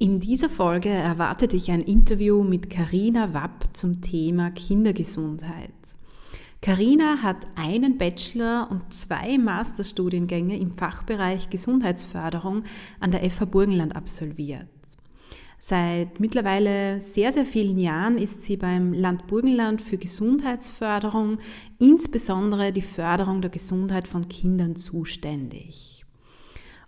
In 0.00 0.20
dieser 0.20 0.48
Folge 0.48 0.90
erwartet 0.90 1.50
dich 1.50 1.72
ein 1.72 1.82
Interview 1.82 2.44
mit 2.44 2.70
Karina 2.70 3.34
Wapp 3.34 3.64
zum 3.72 4.00
Thema 4.00 4.52
Kindergesundheit. 4.52 5.72
Karina 6.62 7.20
hat 7.20 7.48
einen 7.56 7.98
Bachelor 7.98 8.68
und 8.70 8.94
zwei 8.94 9.38
Masterstudiengänge 9.38 10.56
im 10.56 10.70
Fachbereich 10.70 11.50
Gesundheitsförderung 11.50 12.62
an 13.00 13.10
der 13.10 13.28
FH 13.28 13.46
Burgenland 13.46 13.96
absolviert. 13.96 14.68
Seit 15.58 16.20
mittlerweile 16.20 17.00
sehr, 17.00 17.32
sehr 17.32 17.44
vielen 17.44 17.76
Jahren 17.76 18.18
ist 18.18 18.44
sie 18.44 18.56
beim 18.56 18.92
Land 18.92 19.26
Burgenland 19.26 19.82
für 19.82 19.98
Gesundheitsförderung, 19.98 21.38
insbesondere 21.80 22.72
die 22.72 22.82
Förderung 22.82 23.40
der 23.40 23.50
Gesundheit 23.50 24.06
von 24.06 24.28
Kindern 24.28 24.76
zuständig. 24.76 25.97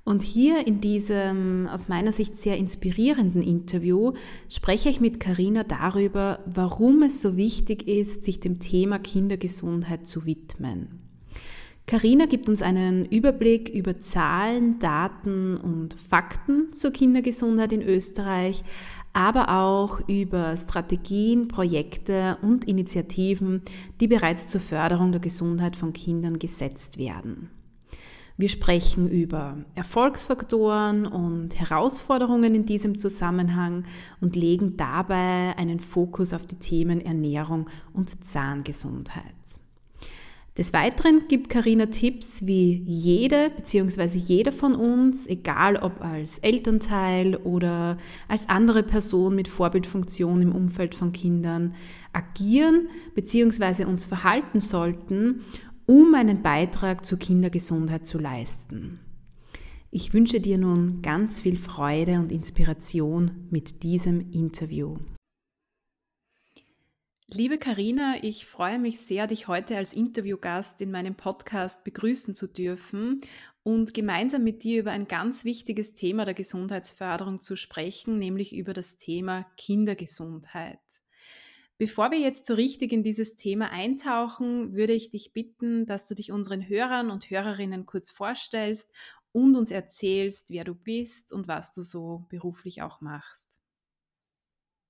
Und 0.04 0.22
hier 0.22 0.66
in 0.66 0.80
diesem 0.80 1.68
aus 1.70 1.88
meiner 1.88 2.10
Sicht 2.10 2.36
sehr 2.36 2.56
inspirierenden 2.56 3.42
Interview 3.42 4.12
spreche 4.48 4.88
ich 4.88 5.00
mit 5.00 5.20
Karina 5.20 5.62
darüber, 5.62 6.40
warum 6.46 7.02
es 7.02 7.20
so 7.20 7.36
wichtig 7.36 7.86
ist, 7.86 8.24
sich 8.24 8.40
dem 8.40 8.58
Thema 8.58 8.98
Kindergesundheit 8.98 10.06
zu 10.06 10.26
widmen. 10.26 11.00
Karina 11.86 12.26
gibt 12.26 12.48
uns 12.48 12.62
einen 12.62 13.04
Überblick 13.04 13.68
über 13.68 14.00
Zahlen, 14.00 14.78
Daten 14.78 15.56
und 15.56 15.92
Fakten 15.94 16.72
zur 16.72 16.92
Kindergesundheit 16.92 17.72
in 17.72 17.82
Österreich, 17.82 18.62
aber 19.12 19.48
auch 19.60 20.00
über 20.08 20.56
Strategien, 20.56 21.48
Projekte 21.48 22.38
und 22.42 22.64
Initiativen, 22.66 23.62
die 24.00 24.06
bereits 24.06 24.46
zur 24.46 24.60
Förderung 24.60 25.10
der 25.10 25.20
Gesundheit 25.20 25.74
von 25.74 25.92
Kindern 25.92 26.38
gesetzt 26.38 26.96
werden. 26.96 27.50
Wir 28.40 28.48
sprechen 28.48 29.06
über 29.10 29.58
Erfolgsfaktoren 29.74 31.04
und 31.04 31.60
Herausforderungen 31.60 32.54
in 32.54 32.64
diesem 32.64 32.96
Zusammenhang 32.96 33.84
und 34.22 34.34
legen 34.34 34.78
dabei 34.78 35.54
einen 35.58 35.78
Fokus 35.78 36.32
auf 36.32 36.46
die 36.46 36.54
Themen 36.54 37.02
Ernährung 37.02 37.68
und 37.92 38.24
Zahngesundheit. 38.24 39.34
Des 40.56 40.72
Weiteren 40.72 41.28
gibt 41.28 41.50
Karina 41.50 41.86
Tipps, 41.86 42.46
wie 42.46 42.82
jede 42.86 43.50
bzw. 43.50 44.16
jeder 44.16 44.52
von 44.52 44.74
uns, 44.74 45.26
egal 45.26 45.76
ob 45.76 46.00
als 46.02 46.38
Elternteil 46.38 47.36
oder 47.36 47.98
als 48.26 48.48
andere 48.48 48.82
Person 48.82 49.36
mit 49.36 49.48
Vorbildfunktion 49.48 50.40
im 50.40 50.52
Umfeld 50.52 50.94
von 50.94 51.12
Kindern, 51.12 51.74
agieren 52.14 52.88
bzw. 53.14 53.84
uns 53.84 54.06
verhalten 54.06 54.60
sollten, 54.62 55.42
um 55.90 56.14
einen 56.14 56.40
Beitrag 56.40 57.04
zur 57.04 57.18
Kindergesundheit 57.18 58.06
zu 58.06 58.18
leisten. 58.18 59.00
Ich 59.90 60.14
wünsche 60.14 60.40
dir 60.40 60.56
nun 60.56 61.02
ganz 61.02 61.40
viel 61.40 61.56
Freude 61.56 62.20
und 62.20 62.30
Inspiration 62.30 63.48
mit 63.50 63.82
diesem 63.82 64.30
Interview. 64.30 64.98
Liebe 67.26 67.58
Karina, 67.58 68.22
ich 68.22 68.46
freue 68.46 68.78
mich 68.78 69.00
sehr, 69.00 69.26
dich 69.26 69.48
heute 69.48 69.76
als 69.76 69.92
Interviewgast 69.92 70.80
in 70.80 70.92
meinem 70.92 71.16
Podcast 71.16 71.82
begrüßen 71.82 72.36
zu 72.36 72.46
dürfen 72.46 73.22
und 73.64 73.92
gemeinsam 73.92 74.44
mit 74.44 74.62
dir 74.62 74.78
über 74.78 74.92
ein 74.92 75.08
ganz 75.08 75.44
wichtiges 75.44 75.96
Thema 75.96 76.24
der 76.24 76.34
Gesundheitsförderung 76.34 77.42
zu 77.42 77.56
sprechen, 77.56 78.16
nämlich 78.16 78.54
über 78.54 78.74
das 78.74 78.96
Thema 78.96 79.44
Kindergesundheit. 79.56 80.78
Bevor 81.80 82.10
wir 82.10 82.18
jetzt 82.18 82.44
so 82.44 82.52
richtig 82.52 82.92
in 82.92 83.02
dieses 83.02 83.36
Thema 83.36 83.70
eintauchen, 83.70 84.74
würde 84.74 84.92
ich 84.92 85.08
dich 85.08 85.32
bitten, 85.32 85.86
dass 85.86 86.04
du 86.04 86.14
dich 86.14 86.30
unseren 86.30 86.68
Hörern 86.68 87.10
und 87.10 87.30
Hörerinnen 87.30 87.86
kurz 87.86 88.10
vorstellst 88.10 88.92
und 89.32 89.56
uns 89.56 89.70
erzählst, 89.70 90.50
wer 90.50 90.64
du 90.64 90.74
bist 90.74 91.32
und 91.32 91.48
was 91.48 91.72
du 91.72 91.80
so 91.80 92.26
beruflich 92.28 92.82
auch 92.82 93.00
machst. 93.00 93.58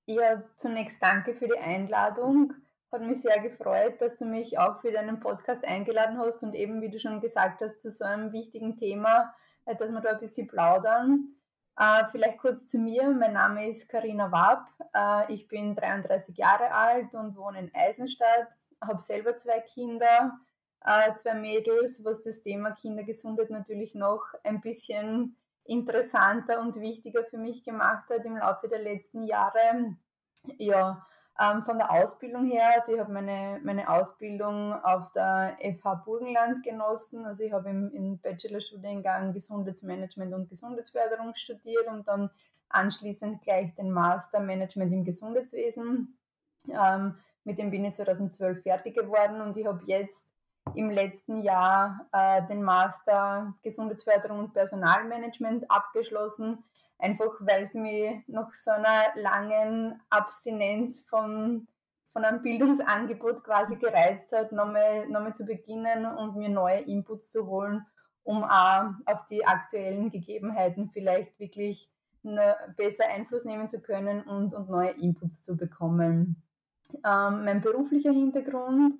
Ja, 0.05 0.43
zunächst 0.57 1.01
danke 1.01 1.33
für 1.33 1.47
die 1.47 1.59
Einladung. 1.59 2.55
Hat 2.91 3.03
mich 3.03 3.21
sehr 3.21 3.39
gefreut, 3.39 4.01
dass 4.01 4.17
du 4.17 4.25
mich 4.25 4.59
auch 4.59 4.81
für 4.81 4.91
deinen 4.91 5.21
Podcast 5.21 5.63
eingeladen 5.63 6.17
hast 6.17 6.43
und 6.43 6.55
eben, 6.55 6.81
wie 6.81 6.89
du 6.89 6.99
schon 6.99 7.21
gesagt 7.21 7.61
hast, 7.61 7.79
zu 7.79 7.89
so 7.89 8.03
einem 8.03 8.33
wichtigen 8.33 8.75
Thema, 8.75 9.33
äh, 9.63 9.77
dass 9.77 9.93
wir 9.93 10.01
da 10.01 10.09
ein 10.09 10.19
bisschen 10.19 10.49
plaudern. 10.49 11.37
Äh, 11.77 12.05
vielleicht 12.11 12.37
kurz 12.39 12.65
zu 12.65 12.79
mir. 12.79 13.09
Mein 13.09 13.33
Name 13.33 13.69
ist 13.69 13.89
Karina 13.89 14.31
Wab. 14.31 14.67
Äh, 14.93 15.33
ich 15.33 15.47
bin 15.47 15.75
33 15.75 16.37
Jahre 16.37 16.71
alt 16.71 17.15
und 17.15 17.35
wohne 17.35 17.59
in 17.59 17.71
Eisenstadt. 17.73 18.49
Habe 18.81 18.99
selber 18.99 19.37
zwei 19.37 19.59
Kinder, 19.61 20.39
äh, 20.83 21.13
zwei 21.15 21.35
Mädels, 21.35 22.03
was 22.03 22.23
das 22.23 22.41
Thema 22.41 22.71
Kindergesundheit 22.71 23.49
natürlich 23.49 23.95
noch 23.95 24.23
ein 24.43 24.61
bisschen 24.61 25.37
interessanter 25.65 26.59
und 26.59 26.79
wichtiger 26.79 27.23
für 27.23 27.37
mich 27.37 27.63
gemacht 27.63 28.09
hat 28.09 28.25
im 28.25 28.37
Laufe 28.37 28.67
der 28.67 28.79
letzten 28.79 29.23
Jahre. 29.23 29.95
Ja, 30.57 31.05
ähm, 31.41 31.63
von 31.63 31.77
der 31.77 31.91
Ausbildung 31.91 32.45
her, 32.45 32.69
also 32.75 32.93
ich 32.93 32.99
habe 32.99 33.11
meine, 33.11 33.59
meine 33.63 33.89
Ausbildung 33.89 34.73
auf 34.83 35.11
der 35.11 35.57
FH 35.59 35.95
Burgenland 36.05 36.61
genossen. 36.63 37.25
Also 37.25 37.43
ich 37.43 37.51
habe 37.51 37.69
im, 37.69 37.91
im 37.91 38.19
Bachelorstudiengang 38.19 39.33
Gesundheitsmanagement 39.33 40.33
und 40.33 40.49
Gesundheitsförderung 40.49 41.33
studiert 41.33 41.87
und 41.87 42.07
dann 42.07 42.29
anschließend 42.69 43.41
gleich 43.41 43.73
den 43.75 43.89
Master 43.91 44.39
Management 44.39 44.93
im 44.93 45.03
Gesundheitswesen. 45.03 46.17
Ähm, 46.69 47.15
mit 47.43 47.57
dem 47.57 47.71
bin 47.71 47.85
ich 47.85 47.93
2012 47.93 48.61
fertig 48.61 48.95
geworden 48.95 49.41
und 49.41 49.57
ich 49.57 49.65
habe 49.65 49.81
jetzt 49.85 50.27
im 50.75 50.91
letzten 50.91 51.39
Jahr 51.41 52.05
äh, 52.11 52.45
den 52.47 52.61
Master 52.61 53.55
Gesundheitsförderung 53.63 54.37
und 54.37 54.53
Personalmanagement 54.53 55.69
abgeschlossen 55.71 56.63
einfach 57.01 57.33
weil 57.41 57.63
es 57.63 57.73
mich 57.73 58.15
nach 58.27 58.51
so 58.51 58.71
einer 58.71 59.05
langen 59.15 60.01
Abstinenz 60.09 61.07
von, 61.09 61.67
von 62.13 62.23
einem 62.23 62.41
Bildungsangebot 62.41 63.43
quasi 63.43 63.75
gereizt 63.75 64.31
hat, 64.33 64.51
nochmal, 64.51 65.07
nochmal 65.07 65.33
zu 65.33 65.45
beginnen 65.45 66.05
und 66.05 66.35
mir 66.35 66.49
neue 66.49 66.81
Inputs 66.81 67.29
zu 67.29 67.47
holen, 67.47 67.85
um 68.23 68.43
auch 68.43 68.91
auf 69.05 69.25
die 69.25 69.45
aktuellen 69.45 70.11
Gegebenheiten 70.11 70.89
vielleicht 70.91 71.39
wirklich 71.39 71.89
besser 72.77 73.05
Einfluss 73.09 73.45
nehmen 73.45 73.67
zu 73.67 73.81
können 73.81 74.21
und, 74.21 74.53
und 74.53 74.69
neue 74.69 74.91
Inputs 74.91 75.41
zu 75.41 75.57
bekommen. 75.57 76.43
Ähm, 77.03 77.45
mein 77.45 77.61
beruflicher 77.61 78.11
Hintergrund, 78.11 78.95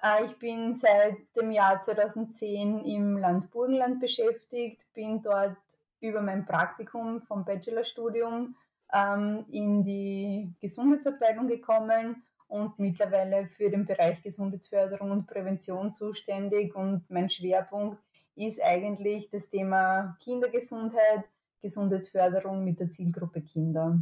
äh, 0.00 0.24
ich 0.24 0.38
bin 0.38 0.74
seit 0.74 1.16
dem 1.36 1.50
Jahr 1.50 1.80
2010 1.80 2.84
im 2.84 3.16
Land 3.16 3.50
Burgenland 3.50 4.00
beschäftigt, 4.00 4.86
bin 4.94 5.22
dort 5.22 5.56
über 6.02 6.20
mein 6.20 6.44
Praktikum 6.44 7.20
vom 7.22 7.44
Bachelorstudium 7.44 8.54
ähm, 8.92 9.44
in 9.50 9.82
die 9.82 10.52
Gesundheitsabteilung 10.60 11.48
gekommen 11.48 12.22
und 12.48 12.78
mittlerweile 12.78 13.46
für 13.46 13.70
den 13.70 13.86
Bereich 13.86 14.22
Gesundheitsförderung 14.22 15.10
und 15.10 15.26
Prävention 15.26 15.92
zuständig. 15.92 16.74
Und 16.74 17.08
mein 17.08 17.30
Schwerpunkt 17.30 17.98
ist 18.34 18.62
eigentlich 18.62 19.30
das 19.30 19.48
Thema 19.48 20.16
Kindergesundheit, 20.20 21.24
Gesundheitsförderung 21.62 22.64
mit 22.64 22.80
der 22.80 22.90
Zielgruppe 22.90 23.40
Kinder. 23.40 23.98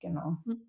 Genau. 0.00 0.38
Mhm, 0.44 0.62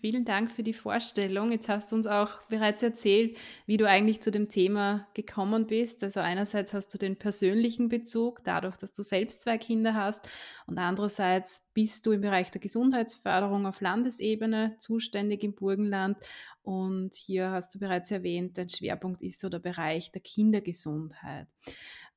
vielen 0.00 0.24
Dank 0.24 0.50
für 0.50 0.64
die 0.64 0.72
Vorstellung. 0.72 1.52
Jetzt 1.52 1.68
hast 1.68 1.92
du 1.92 1.96
uns 1.96 2.06
auch 2.06 2.42
bereits 2.48 2.82
erzählt, 2.82 3.36
wie 3.66 3.76
du 3.76 3.88
eigentlich 3.88 4.20
zu 4.20 4.32
dem 4.32 4.48
Thema 4.48 5.06
gekommen 5.14 5.66
bist. 5.66 6.02
Also 6.02 6.20
einerseits 6.20 6.74
hast 6.74 6.92
du 6.92 6.98
den 6.98 7.16
persönlichen 7.16 7.88
Bezug, 7.88 8.42
dadurch, 8.44 8.76
dass 8.76 8.92
du 8.92 9.02
selbst 9.02 9.42
zwei 9.42 9.56
Kinder 9.56 9.94
hast, 9.94 10.28
und 10.66 10.78
andererseits 10.78 11.62
bist 11.74 12.06
du 12.06 12.12
im 12.12 12.22
Bereich 12.22 12.50
der 12.50 12.60
Gesundheitsförderung 12.60 13.66
auf 13.66 13.80
Landesebene 13.80 14.76
zuständig 14.78 15.44
im 15.44 15.54
Burgenland. 15.54 16.18
Und 16.62 17.14
hier 17.14 17.50
hast 17.50 17.72
du 17.74 17.78
bereits 17.78 18.10
erwähnt, 18.10 18.58
dein 18.58 18.68
Schwerpunkt 18.68 19.22
ist 19.22 19.38
so 19.38 19.48
der 19.48 19.60
Bereich 19.60 20.10
der 20.10 20.22
Kindergesundheit. 20.22 21.46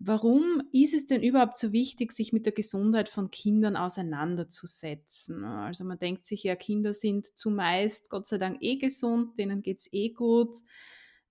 Warum 0.01 0.63
ist 0.71 0.93
es 0.93 1.07
denn 1.07 1.21
überhaupt 1.21 1.57
so 1.57 1.73
wichtig, 1.73 2.13
sich 2.13 2.31
mit 2.31 2.45
der 2.45 2.53
Gesundheit 2.53 3.09
von 3.09 3.31
Kindern 3.31 3.75
auseinanderzusetzen? 3.75 5.43
Also 5.43 5.83
man 5.83 5.99
denkt 5.99 6.25
sich 6.25 6.43
ja, 6.43 6.55
Kinder 6.55 6.93
sind 6.93 7.37
zumeist 7.37 8.09
Gott 8.09 8.25
sei 8.25 8.37
Dank 8.37 8.59
eh 8.61 8.77
gesund, 8.77 9.37
denen 9.37 9.61
geht 9.61 9.79
es 9.79 9.89
eh 9.91 10.11
gut. 10.11 10.55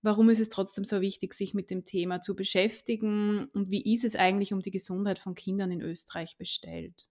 Warum 0.03 0.29
ist 0.29 0.39
es 0.39 0.49
trotzdem 0.49 0.85
so 0.85 1.01
wichtig, 1.01 1.33
sich 1.33 1.55
mit 1.55 1.71
dem 1.71 1.83
Thema 1.83 2.21
zu 2.21 2.35
beschäftigen? 2.35 3.49
Und 3.53 3.71
wie 3.71 3.91
ist 3.93 4.05
es 4.05 4.15
eigentlich 4.15 4.53
um 4.53 4.61
die 4.61 4.71
Gesundheit 4.71 5.17
von 5.17 5.33
Kindern 5.33 5.71
in 5.71 5.81
Österreich 5.81 6.37
bestellt? 6.37 7.09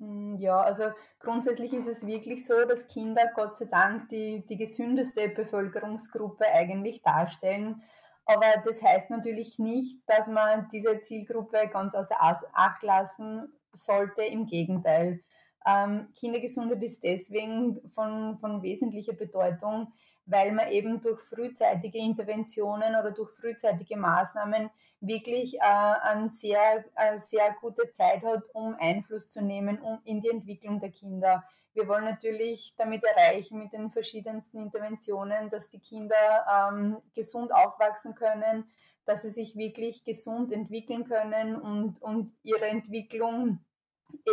Hm, 0.00 0.36
ja, 0.38 0.58
also 0.60 0.84
grundsätzlich 1.20 1.74
ist 1.74 1.86
es 1.86 2.06
wirklich 2.06 2.44
so, 2.46 2.64
dass 2.66 2.88
Kinder 2.88 3.30
Gott 3.34 3.58
sei 3.58 3.66
Dank 3.66 4.08
die, 4.08 4.44
die 4.46 4.56
gesündeste 4.56 5.28
Bevölkerungsgruppe 5.28 6.46
eigentlich 6.46 7.02
darstellen. 7.02 7.82
Aber 8.26 8.60
das 8.64 8.82
heißt 8.82 9.08
natürlich 9.10 9.58
nicht, 9.58 10.02
dass 10.06 10.28
man 10.28 10.68
diese 10.72 11.00
Zielgruppe 11.00 11.68
ganz 11.72 11.94
außer 11.94 12.16
Acht 12.20 12.82
lassen 12.82 13.52
sollte. 13.72 14.22
Im 14.22 14.46
Gegenteil. 14.46 15.20
Ähm, 15.64 16.08
Kindergesundheit 16.18 16.82
ist 16.82 17.02
deswegen 17.02 17.88
von, 17.90 18.36
von 18.38 18.62
wesentlicher 18.62 19.14
Bedeutung, 19.14 19.92
weil 20.24 20.52
man 20.52 20.68
eben 20.68 21.00
durch 21.00 21.20
frühzeitige 21.20 21.98
Interventionen 21.98 22.96
oder 22.96 23.12
durch 23.12 23.30
frühzeitige 23.30 23.96
Maßnahmen 23.96 24.70
wirklich 25.00 25.56
äh, 25.56 25.60
eine 25.60 26.30
sehr, 26.30 26.84
äh, 26.96 27.18
sehr 27.18 27.54
gute 27.60 27.90
Zeit 27.92 28.22
hat, 28.24 28.48
um 28.52 28.74
Einfluss 28.78 29.28
zu 29.28 29.44
nehmen 29.44 29.80
um, 29.80 30.00
in 30.04 30.20
die 30.20 30.30
Entwicklung 30.30 30.80
der 30.80 30.90
Kinder. 30.90 31.44
Wir 31.76 31.88
wollen 31.88 32.06
natürlich 32.06 32.74
damit 32.78 33.04
erreichen 33.04 33.58
mit 33.58 33.74
den 33.74 33.90
verschiedensten 33.90 34.58
Interventionen, 34.58 35.50
dass 35.50 35.68
die 35.68 35.78
Kinder 35.78 36.16
ähm, 36.50 36.96
gesund 37.14 37.52
aufwachsen 37.52 38.14
können, 38.14 38.64
dass 39.04 39.22
sie 39.22 39.28
sich 39.28 39.56
wirklich 39.56 40.02
gesund 40.02 40.52
entwickeln 40.52 41.04
können 41.04 41.54
und, 41.54 42.00
und 42.00 42.32
ihre 42.42 42.66
Entwicklung 42.66 43.58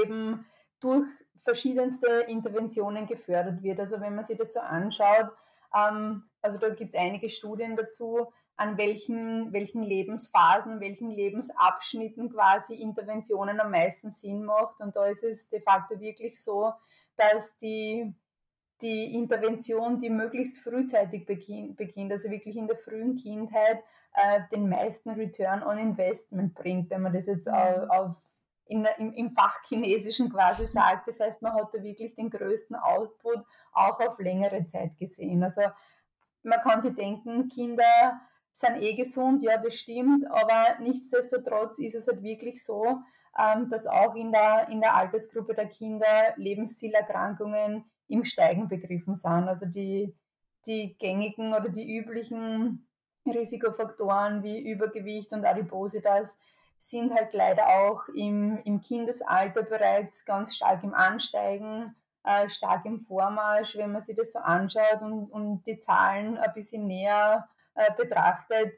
eben 0.02 0.46
durch 0.80 1.06
verschiedenste 1.38 2.08
Interventionen 2.30 3.08
gefördert 3.08 3.62
wird. 3.62 3.78
Also 3.78 4.00
wenn 4.00 4.16
man 4.16 4.24
sich 4.24 4.38
das 4.38 4.54
so 4.54 4.62
anschaut, 4.62 5.30
ähm, 5.76 6.24
also 6.42 6.58
da 6.58 6.70
gibt 6.70 6.94
es 6.94 7.00
einige 7.00 7.30
Studien 7.30 7.76
dazu, 7.76 8.32
an 8.56 8.78
welchen, 8.78 9.52
welchen 9.52 9.84
Lebensphasen, 9.84 10.80
welchen 10.80 11.10
Lebensabschnitten 11.10 12.32
quasi 12.32 12.76
Interventionen 12.76 13.60
am 13.60 13.72
meisten 13.72 14.12
Sinn 14.12 14.46
macht. 14.46 14.80
Und 14.80 14.96
da 14.96 15.08
ist 15.08 15.24
es 15.24 15.50
de 15.50 15.60
facto 15.60 16.00
wirklich 16.00 16.42
so, 16.42 16.72
dass 17.16 17.58
die, 17.58 18.14
die 18.82 19.16
Intervention, 19.16 19.98
die 19.98 20.10
möglichst 20.10 20.60
frühzeitig 20.60 21.26
beginnt, 21.26 22.12
also 22.12 22.30
wirklich 22.30 22.58
in 22.58 22.68
der 22.68 22.78
frühen 22.78 23.16
Kindheit, 23.16 23.84
äh, 24.14 24.42
den 24.52 24.70
meisten 24.70 25.12
Return 25.12 25.64
on 25.64 25.78
Investment 25.78 26.54
bringt, 26.54 26.90
wenn 26.90 27.02
man 27.02 27.14
das 27.14 27.28
jetzt 27.28 27.50
auf, 27.50 27.90
auf 27.90 28.16
in, 28.66 28.88
im, 28.98 29.14
im 29.14 29.32
Fachchinesischen 29.32 30.32
quasi 30.32 30.66
sagt. 30.66 31.08
Das 31.08 31.20
heißt, 31.20 31.42
man 31.42 31.54
hat 31.54 31.74
da 31.74 31.84
wirklich 31.84 32.16
den 32.16 32.30
größten 32.30 32.76
Output 32.76 33.44
auch 33.72 34.00
auf 34.00 34.20
längere 34.20 34.66
Zeit 34.66 34.98
gesehen. 34.98 35.44
Also 35.44 35.62
man 36.44 36.60
kann 36.62 36.82
sich 36.82 36.96
denken, 36.96 37.50
Kinder 37.50 38.22
sind 38.52 38.82
eh 38.82 38.94
gesund, 38.94 39.42
ja, 39.44 39.58
das 39.58 39.76
stimmt, 39.76 40.30
aber 40.30 40.80
nichtsdestotrotz 40.80 41.80
ist 41.80 41.96
es 41.96 42.08
halt 42.08 42.22
wirklich 42.22 42.64
so, 42.64 43.02
dass 43.36 43.88
auch 43.88 44.16
in 44.16 44.32
der, 44.32 44.68
in 44.70 44.80
der 44.80 44.96
Altersgruppe 44.96 45.56
der 45.56 45.68
Kinder 45.68 46.34
Lebenszielerkrankungen 46.36 47.84
im 48.08 48.24
Steigen 48.24 48.68
begriffen 48.68 49.16
sind. 49.16 49.48
Also 49.48 49.66
die, 49.66 50.16
die 50.68 50.96
gängigen 50.98 51.54
oder 51.54 51.70
die 51.70 51.98
üblichen 51.98 52.88
Risikofaktoren 53.26 54.44
wie 54.44 54.72
Übergewicht 54.72 55.34
und 55.34 55.46
Adipositas 55.46 56.40
sind 56.78 57.14
halt 57.14 57.34
leider 57.34 57.68
auch 57.68 58.08
im, 58.10 58.60
im 58.66 58.82
Kindesalter 58.82 59.64
bereits 59.64 60.26
ganz 60.26 60.56
stark 60.56 60.84
im 60.84 60.94
Ansteigen, 60.94 61.96
äh, 62.26 62.50
stark 62.50 62.86
im 62.86 63.00
Vormarsch, 63.00 63.78
wenn 63.78 63.94
man 63.94 64.02
sich 64.02 64.18
das 64.18 64.34
so 64.34 64.40
anschaut 64.40 65.02
und, 65.02 65.32
und 65.32 65.66
die 65.66 65.80
Zahlen 65.80 66.38
ein 66.38 66.54
bisschen 66.54 66.86
näher 66.86 67.48
äh, 67.76 67.90
betrachtet, 67.96 68.74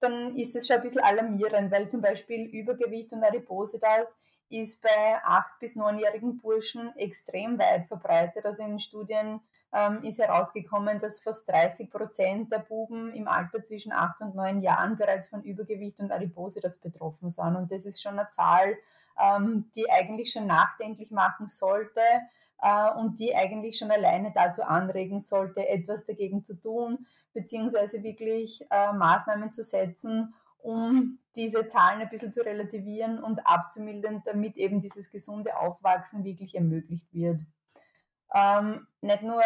dann 0.00 0.36
ist 0.36 0.56
es 0.56 0.66
schon 0.66 0.76
ein 0.76 0.82
bisschen 0.82 1.02
alarmierend, 1.02 1.70
weil 1.70 1.88
zum 1.88 2.00
Beispiel 2.00 2.46
Übergewicht 2.46 3.12
und 3.12 3.22
Adipositas 3.22 4.18
ist 4.48 4.82
bei 4.82 5.22
8- 5.24 5.44
bis 5.60 5.76
9-jährigen 5.76 6.38
Burschen 6.38 6.94
extrem 6.96 7.58
weit 7.58 7.86
verbreitet. 7.86 8.44
Also 8.44 8.64
in 8.64 8.80
Studien 8.80 9.40
ähm, 9.72 10.02
ist 10.02 10.18
herausgekommen, 10.18 10.98
dass 10.98 11.20
fast 11.20 11.48
30 11.48 11.90
Prozent 11.90 12.52
der 12.52 12.58
Buben 12.58 13.12
im 13.12 13.28
Alter 13.28 13.64
zwischen 13.64 13.92
8 13.92 14.22
und 14.22 14.34
9 14.34 14.60
Jahren 14.60 14.96
bereits 14.96 15.28
von 15.28 15.42
Übergewicht 15.42 16.00
und 16.00 16.10
Adipositas 16.10 16.78
betroffen 16.78 17.30
sind. 17.30 17.54
Und 17.54 17.70
das 17.70 17.86
ist 17.86 18.02
schon 18.02 18.18
eine 18.18 18.28
Zahl, 18.30 18.76
ähm, 19.18 19.70
die 19.76 19.88
eigentlich 19.90 20.32
schon 20.32 20.46
nachdenklich 20.46 21.12
machen 21.12 21.46
sollte 21.46 22.00
äh, 22.62 22.90
und 22.92 23.18
die 23.18 23.34
eigentlich 23.34 23.78
schon 23.78 23.90
alleine 23.90 24.32
dazu 24.34 24.62
anregen 24.62 25.20
sollte, 25.20 25.68
etwas 25.68 26.04
dagegen 26.04 26.44
zu 26.44 26.54
tun, 26.54 27.06
beziehungsweise 27.32 28.02
wirklich 28.02 28.64
äh, 28.70 28.92
Maßnahmen 28.92 29.52
zu 29.52 29.62
setzen, 29.62 30.34
um 30.58 31.18
diese 31.36 31.68
Zahlen 31.68 32.00
ein 32.00 32.08
bisschen 32.08 32.32
zu 32.32 32.44
relativieren 32.44 33.22
und 33.22 33.46
abzumildern, 33.46 34.22
damit 34.24 34.56
eben 34.56 34.80
dieses 34.80 35.10
gesunde 35.10 35.56
Aufwachsen 35.56 36.24
wirklich 36.24 36.54
ermöglicht 36.54 37.12
wird. 37.12 37.42
Ähm, 38.32 38.86
nicht 39.00 39.22
nur, 39.22 39.42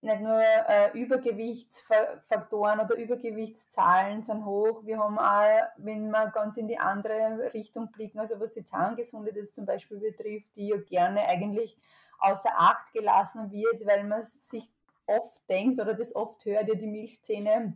nicht 0.00 0.20
nur 0.20 0.40
äh, 0.40 0.96
Übergewichtsfaktoren 0.96 2.80
oder 2.80 2.96
Übergewichtszahlen 2.96 4.22
sind 4.22 4.44
hoch, 4.44 4.84
wir 4.84 4.98
haben 4.98 5.18
auch, 5.18 5.68
wenn 5.76 6.10
wir 6.10 6.30
ganz 6.30 6.56
in 6.56 6.68
die 6.68 6.78
andere 6.78 7.52
Richtung 7.52 7.90
blicken, 7.90 8.20
also 8.20 8.38
was 8.38 8.52
die 8.52 8.64
Zahngesundheit 8.64 9.34
jetzt 9.36 9.54
zum 9.54 9.66
Beispiel 9.66 9.98
betrifft, 9.98 10.54
die 10.54 10.68
ja 10.68 10.76
gerne 10.76 11.26
eigentlich 11.26 11.78
außer 12.18 12.50
Acht 12.56 12.92
gelassen 12.92 13.50
wird, 13.50 13.86
weil 13.86 14.04
man 14.04 14.24
sich 14.24 14.68
oft 15.06 15.48
denkt 15.48 15.80
oder 15.80 15.94
das 15.94 16.14
oft 16.14 16.44
hört, 16.44 16.68
ja 16.68 16.74
die 16.74 16.86
Milchzähne, 16.86 17.74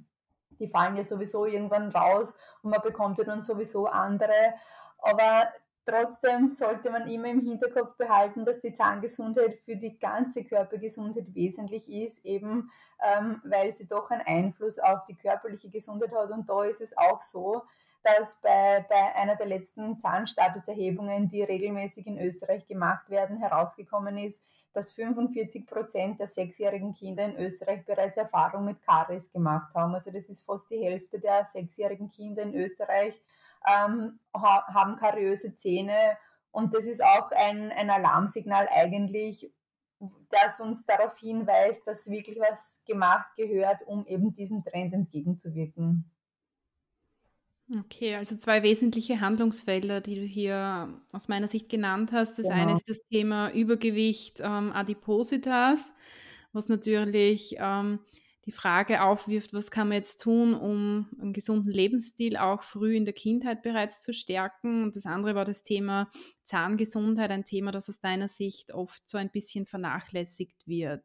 die 0.59 0.69
fallen 0.69 0.97
ja 0.97 1.05
sowieso 1.05 1.47
irgendwann 1.47 1.91
raus 1.91 2.39
und 2.63 2.71
man 2.71 2.83
bekommt 2.83 3.19
ja 3.19 3.25
dann 3.25 3.43
sowieso 3.43 3.87
andere. 3.87 4.55
Aber 4.99 5.49
trotzdem 5.85 6.49
sollte 6.49 6.91
man 6.91 7.09
immer 7.09 7.29
im 7.29 7.41
Hinterkopf 7.41 7.97
behalten, 7.97 8.45
dass 8.45 8.61
die 8.61 8.75
Zahngesundheit 8.75 9.59
für 9.61 9.77
die 9.77 9.99
ganze 9.99 10.45
Körpergesundheit 10.45 11.35
wesentlich 11.35 11.91
ist, 11.91 12.25
eben 12.25 12.71
ähm, 13.01 13.41
weil 13.45 13.73
sie 13.73 13.89
doch 13.89 14.11
einen 14.11 14.27
Einfluss 14.27 14.79
auf 14.79 15.05
die 15.05 15.17
körperliche 15.17 15.71
Gesundheit 15.71 16.13
hat. 16.13 16.31
Und 16.31 16.49
da 16.49 16.65
ist 16.65 16.81
es 16.81 16.97
auch 16.97 17.21
so, 17.21 17.63
dass 18.03 18.41
bei, 18.41 18.85
bei 18.89 19.15
einer 19.15 19.37
der 19.37 19.47
letzten 19.47 19.99
Zahnstatuserhebungen, 19.99 21.29
die 21.29 21.43
regelmäßig 21.43 22.07
in 22.07 22.19
Österreich 22.19 22.67
gemacht 22.67 23.09
werden, 23.11 23.39
herausgekommen 23.39 24.19
ist, 24.19 24.45
dass 24.73 24.93
45 24.93 25.67
Prozent 25.67 26.19
der 26.19 26.27
sechsjährigen 26.27 26.95
Kinder 26.95 27.25
in 27.25 27.37
Österreich 27.37 27.85
bereits 27.85 28.17
Erfahrung 28.17 28.65
mit 28.65 28.83
Karies 28.83 29.31
gemacht 29.31 29.75
haben. 29.75 29.95
Also 29.95 30.11
das 30.11 30.29
ist 30.29 30.43
fast 30.43 30.71
die 30.71 30.83
Hälfte 30.83 31.21
der 31.21 31.45
sechsjährigen 31.45 32.09
Kinder 32.09 32.43
in 32.43 32.55
Österreich 32.55 33.21
ähm, 33.69 34.19
haben 34.35 34.97
kariöse 34.97 35.55
Zähne. 35.55 36.17
Und 36.51 36.75
das 36.75 36.87
ist 36.87 37.03
auch 37.03 37.31
ein, 37.33 37.71
ein 37.71 37.91
Alarmsignal 37.91 38.69
eigentlich, 38.71 39.53
das 40.31 40.61
uns 40.61 40.85
darauf 40.85 41.17
hinweist, 41.19 41.87
dass 41.87 42.11
wirklich 42.11 42.39
was 42.41 42.83
gemacht 42.87 43.31
gehört, 43.37 43.87
um 43.87 44.07
eben 44.07 44.33
diesem 44.33 44.63
Trend 44.65 44.93
entgegenzuwirken. 44.93 46.11
Okay, 47.81 48.17
also 48.17 48.37
zwei 48.37 48.63
wesentliche 48.63 49.21
Handlungsfelder, 49.21 50.03
die 50.03 50.17
du 50.17 50.23
hier 50.23 51.01
aus 51.13 51.29
meiner 51.29 51.49
Sicht 51.49 51.71
genannt 51.71 52.13
hast. 52.13 52.39
Das 52.39 52.47
genau. 52.47 52.61
eine 52.61 52.73
ist 52.75 52.89
das 52.89 53.01
Thema 53.09 53.51
Übergewicht, 53.53 54.41
ähm, 54.41 54.73
Adipositas, 54.73 55.91
was 56.53 56.69
natürlich 56.69 57.57
ähm, 57.59 58.01
die 58.45 58.53
Frage 58.53 59.03
aufwirft, 59.03 59.55
was 59.55 59.71
kann 59.71 59.89
man 59.89 59.99
jetzt 59.99 60.21
tun, 60.21 60.53
um 60.53 61.09
einen 61.19 61.33
gesunden 61.33 61.73
Lebensstil 61.73 62.37
auch 62.37 62.63
früh 62.63 62.97
in 62.97 63.05
der 63.05 63.15
Kindheit 63.15 63.63
bereits 63.63 64.01
zu 64.03 64.13
stärken. 64.13 64.83
Und 64.83 64.97
das 64.97 65.07
andere 65.07 65.35
war 65.35 65.45
das 65.47 65.63
Thema 65.63 66.11
Zahngesundheit, 66.43 67.31
ein 67.31 67.45
Thema, 67.45 67.71
das 67.71 67.89
aus 67.89 68.01
deiner 68.01 68.29
Sicht 68.29 68.73
oft 68.73 69.09
so 69.09 69.17
ein 69.17 69.31
bisschen 69.31 69.65
vernachlässigt 69.65 70.67
wird. 70.67 71.05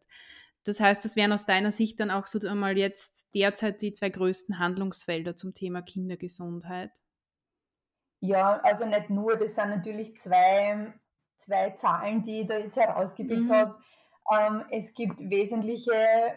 Das 0.68 0.80
heißt, 0.80 1.04
das 1.06 1.16
wären 1.16 1.32
aus 1.32 1.46
deiner 1.46 1.72
Sicht 1.72 2.00
dann 2.00 2.12
auch 2.12 2.28
so 2.28 2.40
einmal 2.48 2.78
jetzt 2.78 3.28
derzeit 3.34 3.82
die 3.82 3.94
zwei 3.94 4.10
größten 4.10 4.60
Handlungsfelder 4.60 5.36
zum 5.36 5.54
Thema 5.54 5.82
Kindergesundheit. 5.82 6.92
Ja, 8.20 8.60
also 8.64 8.86
nicht 8.86 9.10
nur, 9.10 9.38
das 9.38 9.56
sind 9.56 9.70
natürlich 9.70 10.18
zwei, 10.18 10.94
zwei 11.38 11.72
Zahlen, 11.72 12.24
die 12.24 12.42
ich 12.42 12.48
da 12.48 12.58
jetzt 12.58 12.78
herausgepickt 12.78 13.48
mhm. 13.48 13.52
habe. 13.52 13.76
Ähm, 14.30 14.66
es 14.72 14.94
gibt 14.94 15.22
wesentliche 15.30 15.94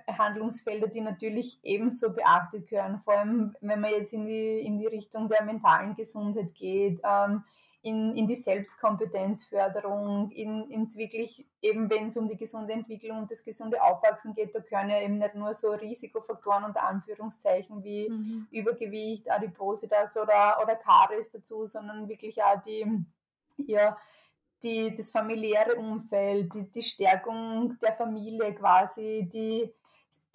Handlungsfelder, 0.06 0.86
die 0.86 1.00
natürlich 1.00 1.58
ebenso 1.64 2.12
beachtet 2.12 2.68
gehören, 2.68 3.00
vor 3.00 3.18
allem 3.18 3.56
wenn 3.60 3.80
man 3.80 3.90
jetzt 3.90 4.12
in 4.12 4.26
die, 4.26 4.60
in 4.60 4.78
die 4.78 4.86
Richtung 4.86 5.28
der 5.28 5.42
mentalen 5.42 5.96
Gesundheit 5.96 6.54
geht, 6.54 7.00
ähm, 7.02 7.42
in, 7.82 8.14
in 8.14 8.28
die 8.28 8.34
Selbstkompetenzförderung, 8.34 10.30
in, 10.32 10.70
ins 10.70 10.98
wirklich, 10.98 11.46
eben 11.62 11.88
wenn 11.88 12.08
es 12.08 12.16
um 12.16 12.28
die 12.28 12.36
gesunde 12.36 12.74
Entwicklung 12.74 13.18
und 13.18 13.30
das 13.30 13.42
gesunde 13.42 13.82
Aufwachsen 13.82 14.34
geht, 14.34 14.54
da 14.54 14.60
gehören 14.60 14.90
ja 14.90 15.00
eben 15.00 15.18
nicht 15.18 15.34
nur 15.34 15.54
so 15.54 15.70
Risikofaktoren 15.70 16.64
unter 16.64 16.82
Anführungszeichen 16.82 17.82
wie 17.82 18.10
mhm. 18.10 18.48
Übergewicht, 18.50 19.30
Adipositas 19.30 20.16
oder, 20.18 20.58
oder 20.62 20.76
Karies 20.76 21.30
dazu, 21.30 21.66
sondern 21.66 22.08
wirklich 22.08 22.42
auch 22.42 22.60
die, 22.60 22.86
ja, 23.56 23.96
die, 24.62 24.94
das 24.94 25.10
familiäre 25.10 25.76
Umfeld, 25.76 26.54
die, 26.54 26.70
die 26.70 26.82
Stärkung 26.82 27.78
der 27.80 27.94
Familie 27.94 28.54
quasi, 28.54 29.26
die, 29.32 29.72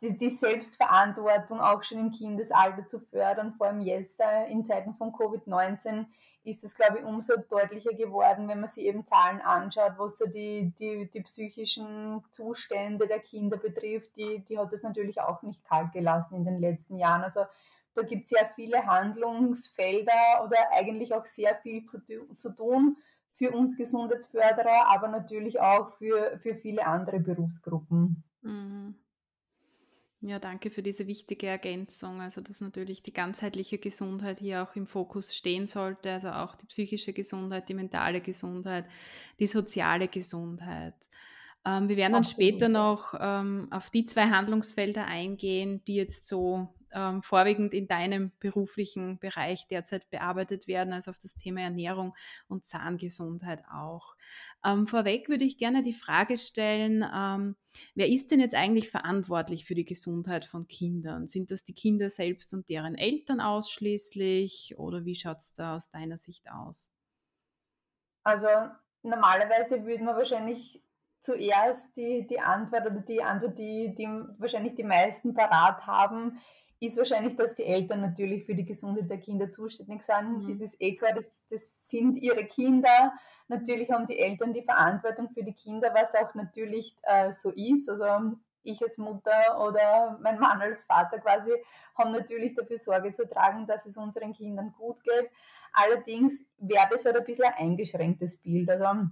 die, 0.01 0.17
die, 0.17 0.29
Selbstverantwortung 0.29 1.59
auch 1.59 1.83
schon 1.83 1.99
im 1.99 2.11
Kindesalter 2.11 2.87
zu 2.87 2.99
fördern, 2.99 3.53
vor 3.53 3.67
allem 3.67 3.81
jetzt 3.81 4.19
äh, 4.19 4.49
in 4.49 4.65
Zeiten 4.65 4.95
von 4.95 5.11
Covid-19 5.11 6.07
ist 6.45 6.63
es, 6.63 6.75
glaube 6.75 6.99
ich, 6.99 7.03
umso 7.03 7.33
deutlicher 7.49 7.93
geworden, 7.93 8.47
wenn 8.47 8.59
man 8.59 8.67
sich 8.67 8.85
eben 8.85 9.05
Zahlen 9.05 9.41
anschaut, 9.41 9.93
was 9.97 10.17
so 10.17 10.27
die, 10.27 10.71
die, 10.79 11.09
die 11.09 11.21
psychischen 11.21 12.23
Zustände 12.31 13.07
der 13.07 13.19
Kinder 13.19 13.57
betrifft. 13.57 14.15
Die, 14.15 14.45
die 14.45 14.57
hat 14.57 14.71
es 14.71 14.83
natürlich 14.83 15.19
auch 15.21 15.41
nicht 15.41 15.65
kalt 15.65 15.91
gelassen 15.91 16.35
in 16.35 16.45
den 16.45 16.59
letzten 16.59 16.97
Jahren. 16.97 17.23
Also 17.23 17.41
da 17.95 18.03
gibt 18.03 18.25
es 18.25 18.29
sehr 18.29 18.47
viele 18.55 18.85
Handlungsfelder 18.85 20.43
oder 20.45 20.57
eigentlich 20.71 21.13
auch 21.15 21.25
sehr 21.25 21.55
viel 21.55 21.85
zu, 21.85 21.99
zu 22.37 22.49
tun 22.51 22.97
für 23.33 23.51
uns 23.51 23.75
Gesundheitsförderer, 23.75 24.87
aber 24.87 25.07
natürlich 25.07 25.59
auch 25.59 25.91
für, 25.97 26.37
für 26.39 26.55
viele 26.55 26.85
andere 26.85 27.19
Berufsgruppen. 27.19 28.23
Mhm. 28.41 28.95
Ja, 30.27 30.39
danke 30.39 30.71
für 30.71 30.81
diese 30.81 31.05
wichtige 31.05 31.45
Ergänzung. 31.45 32.19
Also, 32.19 32.41
dass 32.41 32.59
natürlich 32.59 33.03
die 33.03 33.13
ganzheitliche 33.13 33.77
Gesundheit 33.77 34.39
hier 34.39 34.63
auch 34.63 34.75
im 34.75 34.87
Fokus 34.87 35.35
stehen 35.35 35.67
sollte, 35.67 36.11
also 36.11 36.29
auch 36.29 36.55
die 36.55 36.65
psychische 36.65 37.13
Gesundheit, 37.13 37.69
die 37.69 37.75
mentale 37.75 38.21
Gesundheit, 38.21 38.85
die 39.39 39.45
soziale 39.45 40.07
Gesundheit. 40.07 40.95
Ähm, 41.63 41.89
wir 41.89 41.97
werden 41.97 42.13
dann 42.13 42.23
Absolut. 42.23 42.53
später 42.53 42.69
noch 42.69 43.13
ähm, 43.19 43.67
auf 43.69 43.91
die 43.91 44.07
zwei 44.07 44.27
Handlungsfelder 44.27 45.05
eingehen, 45.05 45.83
die 45.85 45.93
jetzt 45.93 46.25
so 46.25 46.69
ähm, 46.91 47.21
vorwiegend 47.21 47.75
in 47.75 47.87
deinem 47.87 48.31
beruflichen 48.39 49.19
Bereich 49.19 49.67
derzeit 49.67 50.09
bearbeitet 50.09 50.67
werden, 50.67 50.91
also 50.91 51.11
auf 51.11 51.19
das 51.19 51.35
Thema 51.35 51.61
Ernährung 51.61 52.15
und 52.47 52.65
Zahngesundheit 52.65 53.63
auch. 53.71 54.15
Ähm, 54.65 54.87
vorweg 54.87 55.29
würde 55.29 55.45
ich 55.45 55.59
gerne 55.59 55.83
die 55.83 55.93
Frage 55.93 56.39
stellen, 56.39 57.05
ähm, 57.13 57.55
wer 57.93 58.09
ist 58.09 58.31
denn 58.31 58.39
jetzt 58.39 58.55
eigentlich 58.55 58.89
verantwortlich 58.89 59.63
für 59.65 59.75
die 59.75 59.85
Gesundheit 59.85 60.43
von 60.43 60.67
Kindern? 60.67 61.27
Sind 61.27 61.51
das 61.51 61.63
die 61.63 61.73
Kinder 61.73 62.09
selbst 62.09 62.51
und 62.53 62.67
deren 62.67 62.95
Eltern 62.95 63.41
ausschließlich 63.41 64.75
oder 64.79 65.05
wie 65.05 65.15
schaut 65.15 65.37
es 65.37 65.53
da 65.53 65.75
aus 65.75 65.91
deiner 65.91 66.17
Sicht 66.17 66.49
aus? 66.49 66.89
Also 68.23 68.47
normalerweise 69.03 69.85
würde 69.85 70.03
man 70.03 70.15
wahrscheinlich 70.15 70.81
zuerst 71.19 71.95
die, 71.97 72.25
die 72.25 72.39
Antwort 72.39 72.87
oder 72.87 73.01
die 73.01 73.21
Antwort, 73.21 73.59
die, 73.59 73.93
die 73.93 74.07
wahrscheinlich 74.39 74.73
die 74.73 74.83
meisten 74.83 75.35
parat 75.35 75.85
haben, 75.85 76.39
ist 76.79 76.97
wahrscheinlich, 76.97 77.35
dass 77.35 77.55
die 77.55 77.63
Eltern 77.63 78.01
natürlich 78.01 78.45
für 78.45 78.55
die 78.55 78.65
Gesundheit 78.65 79.09
der 79.09 79.19
Kinder 79.19 79.49
zuständig 79.49 80.03
sind. 80.03 80.43
Mhm. 80.43 80.49
Es 80.49 80.61
ist 80.61 80.81
eh 80.81 80.95
klar, 80.95 81.13
das, 81.13 81.43
das 81.49 81.89
sind 81.89 82.17
ihre 82.17 82.45
Kinder. 82.45 83.13
Natürlich 83.47 83.91
haben 83.91 84.05
die 84.05 84.19
Eltern 84.19 84.53
die 84.53 84.63
Verantwortung 84.63 85.29
für 85.29 85.43
die 85.43 85.53
Kinder, 85.53 85.91
was 85.93 86.15
auch 86.15 86.33
natürlich 86.35 86.95
äh, 87.03 87.31
so 87.31 87.51
ist. 87.51 87.89
Also 87.89 88.35
ich 88.63 88.81
als 88.81 88.97
Mutter 88.97 89.61
oder 89.61 90.17
mein 90.21 90.39
Mann 90.39 90.61
als 90.61 90.83
Vater 90.83 91.19
quasi 91.19 91.51
haben 91.97 92.11
natürlich 92.11 92.55
dafür 92.55 92.77
Sorge 92.77 93.13
zu 93.13 93.27
tragen, 93.27 93.67
dass 93.67 93.85
es 93.85 93.97
unseren 93.97 94.33
Kindern 94.33 94.73
gut 94.77 95.03
geht. 95.03 95.29
Allerdings 95.73 96.45
wäre 96.57 96.87
das 96.89 97.05
halt 97.05 97.17
ein 97.17 97.25
bisschen 97.25 97.45
ein 97.45 97.53
eingeschränktes 97.53 98.37
Bild. 98.37 98.69
Also 98.69 99.09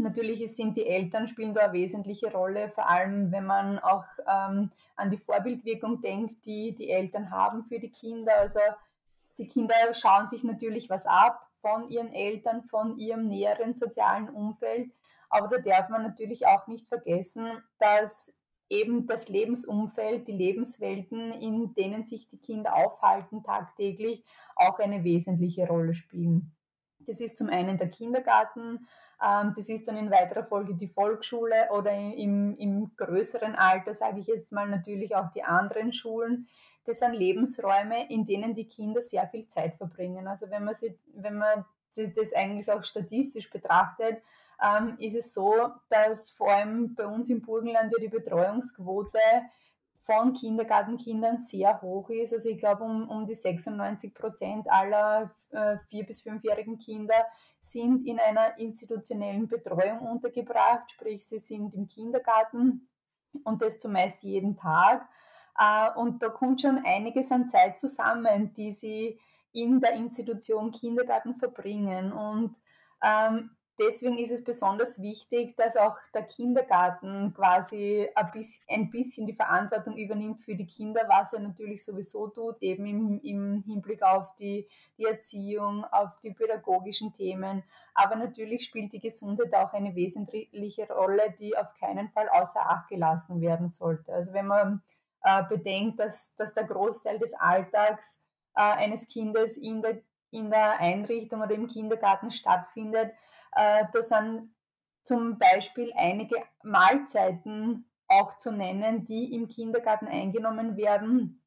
Natürlich 0.00 0.56
sind 0.56 0.78
die 0.78 0.86
Eltern 0.86 1.26
spielen 1.28 1.52
da 1.52 1.64
eine 1.64 1.74
wesentliche 1.74 2.32
Rolle, 2.32 2.70
vor 2.70 2.88
allem 2.88 3.30
wenn 3.32 3.44
man 3.44 3.78
auch 3.78 4.06
ähm, 4.26 4.70
an 4.96 5.10
die 5.10 5.18
Vorbildwirkung 5.18 6.00
denkt, 6.00 6.46
die 6.46 6.74
die 6.74 6.88
Eltern 6.88 7.30
haben 7.30 7.64
für 7.64 7.78
die 7.78 7.90
Kinder. 7.90 8.32
Also 8.38 8.60
die 9.38 9.46
Kinder 9.46 9.74
schauen 9.92 10.26
sich 10.26 10.42
natürlich 10.42 10.88
was 10.88 11.06
ab 11.06 11.46
von 11.60 11.90
ihren 11.90 12.14
Eltern, 12.14 12.62
von 12.64 12.96
ihrem 12.96 13.28
näheren 13.28 13.74
sozialen 13.74 14.30
Umfeld. 14.30 14.90
Aber 15.28 15.48
da 15.48 15.58
darf 15.58 15.90
man 15.90 16.02
natürlich 16.02 16.46
auch 16.46 16.66
nicht 16.66 16.88
vergessen, 16.88 17.62
dass 17.78 18.38
eben 18.70 19.06
das 19.06 19.28
Lebensumfeld, 19.28 20.28
die 20.28 20.32
Lebenswelten, 20.32 21.32
in 21.32 21.74
denen 21.74 22.06
sich 22.06 22.26
die 22.26 22.38
Kinder 22.38 22.74
aufhalten 22.74 23.42
tagtäglich, 23.42 24.24
auch 24.56 24.78
eine 24.78 25.04
wesentliche 25.04 25.66
Rolle 25.66 25.94
spielen. 25.94 26.56
Das 27.06 27.20
ist 27.20 27.36
zum 27.36 27.48
einen 27.48 27.78
der 27.78 27.88
Kindergarten, 27.88 28.86
ähm, 29.22 29.52
das 29.54 29.68
ist 29.68 29.88
dann 29.88 29.96
in 29.96 30.10
weiterer 30.10 30.44
Folge 30.44 30.74
die 30.74 30.88
Volksschule 30.88 31.68
oder 31.70 31.92
im, 31.92 32.56
im 32.56 32.96
größeren 32.96 33.54
Alter, 33.54 33.94
sage 33.94 34.20
ich 34.20 34.26
jetzt 34.26 34.52
mal, 34.52 34.68
natürlich 34.68 35.14
auch 35.14 35.30
die 35.30 35.42
anderen 35.42 35.92
Schulen. 35.92 36.48
Das 36.86 37.00
sind 37.00 37.12
Lebensräume, 37.12 38.10
in 38.10 38.24
denen 38.24 38.54
die 38.54 38.66
Kinder 38.66 39.02
sehr 39.02 39.28
viel 39.28 39.46
Zeit 39.46 39.76
verbringen. 39.76 40.26
Also 40.26 40.50
wenn 40.50 40.64
man, 40.64 40.74
sie, 40.74 40.98
wenn 41.14 41.36
man 41.36 41.64
das 41.94 42.32
eigentlich 42.34 42.70
auch 42.72 42.84
statistisch 42.84 43.50
betrachtet, 43.50 44.22
ähm, 44.62 44.96
ist 44.98 45.16
es 45.16 45.32
so, 45.32 45.54
dass 45.88 46.30
vor 46.30 46.50
allem 46.50 46.94
bei 46.94 47.06
uns 47.06 47.30
im 47.30 47.42
Burgenland 47.42 47.92
ja 47.92 47.98
die 48.00 48.08
Betreuungsquote 48.08 49.18
von 50.00 50.32
Kindergartenkindern 50.32 51.38
sehr 51.38 51.80
hoch 51.82 52.08
ist. 52.10 52.32
Also 52.32 52.48
ich 52.48 52.58
glaube, 52.58 52.84
um, 52.84 53.08
um 53.08 53.26
die 53.26 53.34
96 53.34 54.14
Prozent 54.14 54.70
aller 54.70 55.30
äh, 55.50 55.76
vier- 55.88 56.06
bis 56.06 56.22
fünfjährigen 56.22 56.78
Kinder 56.78 57.26
sind 57.60 58.06
in 58.06 58.18
einer 58.18 58.58
institutionellen 58.58 59.46
Betreuung 59.46 60.00
untergebracht, 60.00 60.90
sprich 60.92 61.26
sie 61.26 61.38
sind 61.38 61.74
im 61.74 61.86
Kindergarten 61.86 62.88
und 63.44 63.60
das 63.60 63.78
zumeist 63.78 64.22
jeden 64.22 64.56
Tag. 64.56 65.06
Äh, 65.58 65.90
und 65.98 66.22
da 66.22 66.30
kommt 66.30 66.62
schon 66.62 66.82
einiges 66.84 67.30
an 67.30 67.48
Zeit 67.48 67.78
zusammen, 67.78 68.54
die 68.54 68.72
sie 68.72 69.20
in 69.52 69.80
der 69.80 69.92
Institution 69.92 70.72
Kindergarten 70.72 71.34
verbringen. 71.34 72.12
Und 72.12 72.58
ähm, 73.02 73.50
deswegen 73.80 74.18
ist 74.18 74.30
es 74.30 74.44
besonders 74.44 75.00
wichtig, 75.00 75.56
dass 75.56 75.76
auch 75.76 75.96
der 76.14 76.24
Kindergarten 76.24 77.32
quasi 77.34 78.08
ein 78.14 78.90
bisschen, 78.90 79.26
die 79.26 79.34
Verantwortung 79.34 79.96
übernimmt 79.96 80.42
für 80.42 80.54
die 80.54 80.66
Kinder, 80.66 81.02
was 81.08 81.32
er 81.32 81.40
natürlich 81.40 81.84
sowieso 81.84 82.28
tut, 82.28 82.62
eben 82.62 82.84
im, 82.86 83.20
im 83.22 83.64
Hinblick 83.66 84.02
auf 84.02 84.34
die, 84.34 84.68
die 84.98 85.04
Erziehung, 85.04 85.84
auf 85.84 86.20
die 86.20 86.32
pädagogischen 86.32 87.12
Themen. 87.12 87.64
Aber 87.94 88.16
natürlich 88.16 88.64
spielt 88.64 88.92
die 88.92 89.00
Gesundheit 89.00 89.54
auch 89.54 89.72
eine 89.72 89.94
wesentliche 89.94 90.86
Rolle, 90.88 91.34
die 91.38 91.56
auf 91.56 91.72
keinen 91.74 92.10
Fall 92.10 92.28
außer 92.28 92.60
Acht 92.60 92.88
gelassen 92.88 93.40
werden 93.40 93.68
sollte. 93.68 94.12
Also 94.12 94.34
wenn 94.34 94.46
man 94.46 94.82
äh, 95.22 95.42
bedenkt, 95.48 95.98
dass, 95.98 96.34
dass 96.36 96.52
der 96.52 96.64
Großteil 96.64 97.18
des 97.18 97.34
Alltags 97.34 98.22
äh, 98.54 98.60
eines 98.60 99.08
Kindes 99.08 99.56
in 99.56 99.80
der, 99.80 100.02
in 100.30 100.50
der 100.50 100.78
Einrichtung 100.80 101.40
oder 101.40 101.54
im 101.54 101.66
Kindergarten 101.66 102.30
stattfindet, 102.30 103.12
äh, 103.52 103.84
da 103.92 104.02
sind 104.02 104.54
zum 105.02 105.38
Beispiel 105.38 105.92
einige 105.96 106.36
Mahlzeiten 106.62 107.86
auch 108.08 108.36
zu 108.36 108.52
nennen, 108.52 109.04
die 109.04 109.34
im 109.34 109.48
Kindergarten 109.48 110.06
eingenommen 110.06 110.76
werden. 110.76 111.42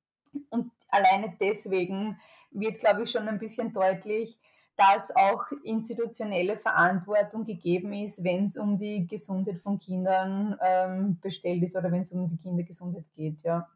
Und 0.50 0.72
alleine 0.88 1.36
deswegen 1.40 2.20
wird, 2.52 2.80
glaube 2.80 3.04
ich, 3.04 3.12
schon 3.12 3.28
ein 3.28 3.40
bisschen 3.40 3.72
deutlich, 3.74 4.40
dass 4.76 5.16
auch 5.16 5.52
institutionelle 5.64 6.58
Verantwortung 6.58 7.46
gegeben 7.46 7.94
ist, 7.94 8.24
wenn 8.24 8.46
es 8.46 8.58
um 8.58 8.80
die 8.80 9.06
Gesundheit 9.06 9.60
von 9.60 9.78
Kindern 9.78 10.58
ähm, 10.62 11.20
bestellt 11.22 11.62
ist 11.64 11.76
oder 11.76 11.92
wenn 11.92 12.02
es 12.02 12.12
um 12.12 12.28
die 12.28 12.38
Kindergesundheit 12.38 13.06
geht, 13.14 13.44
ja. 13.44 13.70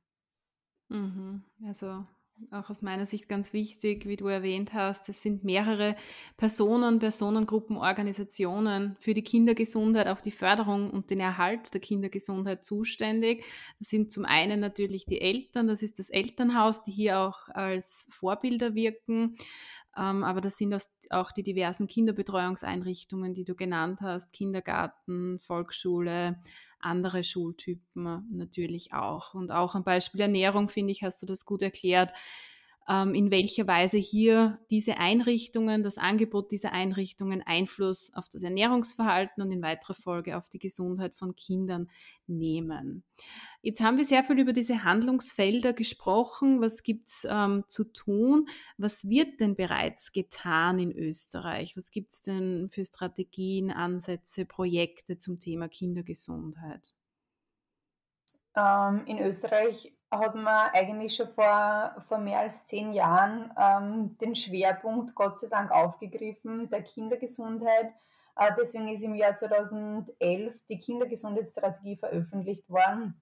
Mhm. 0.89 1.43
Also 1.67 2.05
auch 2.51 2.69
aus 2.69 2.81
meiner 2.81 3.05
Sicht 3.05 3.27
ganz 3.27 3.53
wichtig, 3.53 4.05
wie 4.07 4.15
du 4.15 4.27
erwähnt 4.27 4.73
hast. 4.73 5.09
Es 5.09 5.21
sind 5.21 5.43
mehrere 5.43 5.95
Personen, 6.37 6.99
Personengruppen, 6.99 7.77
Organisationen 7.77 8.95
für 8.99 9.13
die 9.13 9.23
Kindergesundheit, 9.23 10.07
auch 10.07 10.21
die 10.21 10.31
Förderung 10.31 10.91
und 10.91 11.09
den 11.09 11.19
Erhalt 11.19 11.73
der 11.73 11.81
Kindergesundheit 11.81 12.65
zuständig. 12.65 13.43
Das 13.79 13.89
sind 13.89 14.11
zum 14.11 14.25
einen 14.25 14.59
natürlich 14.59 15.05
die 15.05 15.21
Eltern, 15.21 15.67
das 15.67 15.81
ist 15.81 15.99
das 15.99 16.09
Elternhaus, 16.09 16.83
die 16.83 16.91
hier 16.91 17.19
auch 17.19 17.49
als 17.49 18.07
Vorbilder 18.09 18.75
wirken. 18.75 19.37
Ähm, 19.97 20.23
aber 20.23 20.41
das 20.41 20.57
sind 20.57 20.75
auch 21.09 21.31
die 21.31 21.43
diversen 21.43 21.87
Kinderbetreuungseinrichtungen, 21.87 23.33
die 23.33 23.43
du 23.43 23.55
genannt 23.55 23.99
hast, 24.01 24.31
Kindergarten, 24.31 25.39
Volksschule, 25.39 26.39
andere 26.79 27.23
Schultypen 27.23 28.27
natürlich 28.31 28.93
auch. 28.93 29.33
Und 29.33 29.51
auch 29.51 29.75
am 29.75 29.83
Beispiel 29.83 30.21
Ernährung, 30.21 30.69
finde 30.69 30.91
ich, 30.91 31.03
hast 31.03 31.21
du 31.21 31.25
das 31.25 31.45
gut 31.45 31.61
erklärt. 31.61 32.11
Ähm, 32.89 33.13
in 33.13 33.31
welcher 33.31 33.67
Weise 33.67 33.97
hier 33.97 34.59
diese 34.69 34.97
Einrichtungen, 34.97 35.83
das 35.83 35.97
Angebot 35.97 36.51
dieser 36.51 36.71
Einrichtungen 36.71 37.41
Einfluss 37.41 38.11
auf 38.13 38.29
das 38.29 38.43
Ernährungsverhalten 38.43 39.43
und 39.43 39.51
in 39.51 39.61
weiterer 39.61 39.93
Folge 39.93 40.37
auf 40.37 40.49
die 40.49 40.59
Gesundheit 40.59 41.15
von 41.15 41.35
Kindern 41.35 41.89
nehmen. 42.27 43.03
Jetzt 43.61 43.81
haben 43.81 43.97
wir 43.97 44.05
sehr 44.05 44.23
viel 44.23 44.39
über 44.39 44.53
diese 44.53 44.83
Handlungsfelder 44.83 45.73
gesprochen. 45.73 46.61
Was 46.61 46.83
gibt 46.83 47.09
es 47.09 47.27
ähm, 47.29 47.65
zu 47.67 47.83
tun? 47.91 48.47
Was 48.77 49.09
wird 49.09 49.41
denn 49.41 49.55
bereits 49.55 50.13
getan 50.13 50.79
in 50.79 50.91
Österreich? 50.91 51.75
Was 51.75 51.91
gibt 51.91 52.11
es 52.11 52.21
denn 52.21 52.69
für 52.69 52.85
Strategien, 52.85 53.71
Ansätze, 53.71 54.45
Projekte 54.45 55.17
zum 55.17 55.39
Thema 55.39 55.67
Kindergesundheit? 55.67 56.93
Ähm, 58.55 59.03
in 59.05 59.19
Österreich 59.19 59.96
hat 60.09 60.35
man 60.35 60.69
eigentlich 60.73 61.15
schon 61.15 61.27
vor, 61.29 61.95
vor 62.07 62.17
mehr 62.17 62.39
als 62.39 62.65
zehn 62.65 62.93
Jahren 62.93 63.53
ähm, 63.57 64.17
den 64.19 64.35
Schwerpunkt 64.35 65.15
Gott 65.15 65.37
sei 65.37 65.47
Dank 65.47 65.71
aufgegriffen 65.71 66.69
der 66.69 66.83
Kindergesundheit. 66.83 67.93
Äh, 68.37 68.51
deswegen 68.57 68.87
ist 68.87 69.03
im 69.03 69.15
Jahr 69.15 69.35
2011 69.35 70.55
die 70.69 70.79
Kindergesundheitsstrategie 70.79 71.97
veröffentlicht 71.97 72.69
worden. 72.69 73.21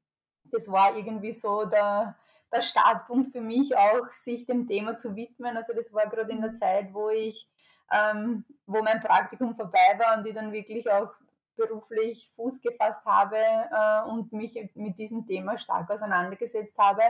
Das 0.51 0.72
war 0.72 0.96
irgendwie 0.96 1.32
so 1.32 1.65
der, 1.65 2.15
der 2.54 2.62
Startpunkt 2.62 3.32
für 3.32 3.42
mich 3.42 3.75
auch, 3.75 4.08
sich 4.10 4.46
dem 4.46 4.68
Thema 4.68 4.98
zu 4.98 5.15
widmen. 5.15 5.58
Also 5.58 5.74
das 5.74 5.92
war 5.94 6.08
gerade 6.08 6.32
in 6.32 6.42
der 6.42 6.54
Zeit, 6.54 6.94
wo 6.94 7.10
ich, 7.10 7.50
ähm, 7.92 8.46
wo 8.68 8.84
mein 8.84 9.00
Praktikum 9.00 9.56
vorbei 9.56 9.98
war 9.98 10.18
und 10.18 10.25
ich 10.27 10.36
dann 10.36 10.51
wirklich 10.51 10.92
auch 10.92 11.10
beruflich 11.55 12.29
Fuß 12.35 12.62
gefasst 12.62 13.05
habe 13.05 13.38
äh, 13.38 14.09
und 14.09 14.31
mich 14.33 14.57
mit 14.75 14.97
diesem 14.97 15.25
Thema 15.25 15.57
stark 15.57 15.89
auseinandergesetzt 15.89 16.77
habe. 16.77 17.03